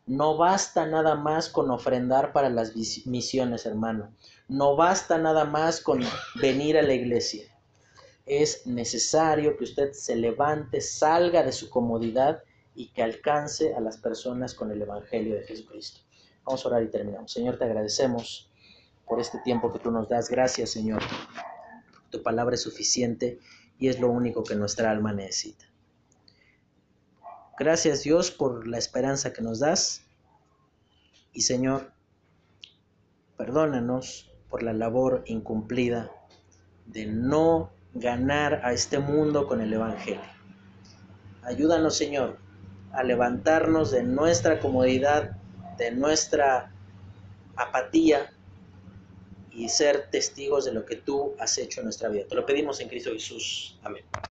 No 0.05 0.37
basta 0.37 0.85
nada 0.85 1.15
más 1.15 1.49
con 1.49 1.71
ofrendar 1.71 2.33
para 2.33 2.49
las 2.49 2.75
misiones, 3.05 3.65
hermano. 3.65 4.13
No 4.47 4.75
basta 4.75 5.17
nada 5.17 5.45
más 5.45 5.79
con 5.79 6.01
venir 6.41 6.77
a 6.77 6.81
la 6.81 6.93
iglesia. 6.93 7.45
Es 8.25 8.67
necesario 8.67 9.57
que 9.57 9.63
usted 9.63 9.93
se 9.93 10.15
levante, 10.15 10.81
salga 10.81 11.41
de 11.41 11.51
su 11.51 11.69
comodidad 11.69 12.43
y 12.75 12.89
que 12.89 13.01
alcance 13.01 13.73
a 13.73 13.79
las 13.79 13.97
personas 13.97 14.53
con 14.53 14.71
el 14.71 14.81
Evangelio 14.81 15.35
de 15.35 15.43
Jesucristo. 15.43 16.01
Vamos 16.43 16.65
a 16.65 16.67
orar 16.69 16.83
y 16.83 16.91
terminamos. 16.91 17.31
Señor, 17.31 17.57
te 17.57 17.63
agradecemos 17.63 18.51
por 19.07 19.19
este 19.19 19.39
tiempo 19.39 19.71
que 19.71 19.79
tú 19.79 19.91
nos 19.91 20.09
das. 20.09 20.29
Gracias, 20.29 20.71
Señor. 20.71 21.01
Tu 22.09 22.21
palabra 22.23 22.55
es 22.55 22.61
suficiente 22.61 23.39
y 23.77 23.87
es 23.87 23.99
lo 23.99 24.09
único 24.09 24.43
que 24.43 24.55
nuestra 24.55 24.91
alma 24.91 25.13
necesita. 25.13 25.65
Gracias 27.57 28.03
Dios 28.03 28.31
por 28.31 28.67
la 28.67 28.77
esperanza 28.77 29.31
que 29.31 29.41
nos 29.41 29.59
das. 29.59 30.03
Y 31.31 31.41
Señor, 31.41 31.91
perdónanos 33.37 34.31
por 34.49 34.63
la 34.63 34.73
labor 34.73 35.23
incumplida 35.25 36.11
de 36.85 37.05
no 37.05 37.71
ganar 37.93 38.61
a 38.65 38.73
este 38.73 38.99
mundo 38.99 39.47
con 39.47 39.61
el 39.61 39.73
Evangelio. 39.73 40.21
Ayúdanos 41.43 41.97
Señor 41.97 42.37
a 42.91 43.03
levantarnos 43.03 43.91
de 43.91 44.03
nuestra 44.03 44.59
comodidad, 44.59 45.37
de 45.77 45.91
nuestra 45.91 46.71
apatía 47.55 48.34
y 49.55 49.69
ser 49.69 50.09
testigos 50.11 50.65
de 50.65 50.73
lo 50.73 50.85
que 50.85 50.97
tú 50.97 51.33
has 51.39 51.57
hecho 51.57 51.79
en 51.79 51.85
nuestra 51.85 52.09
vida. 52.09 52.25
Te 52.27 52.35
lo 52.35 52.45
pedimos 52.45 52.79
en 52.81 52.89
Cristo 52.89 53.11
Jesús. 53.11 53.77
Amén. 53.83 54.03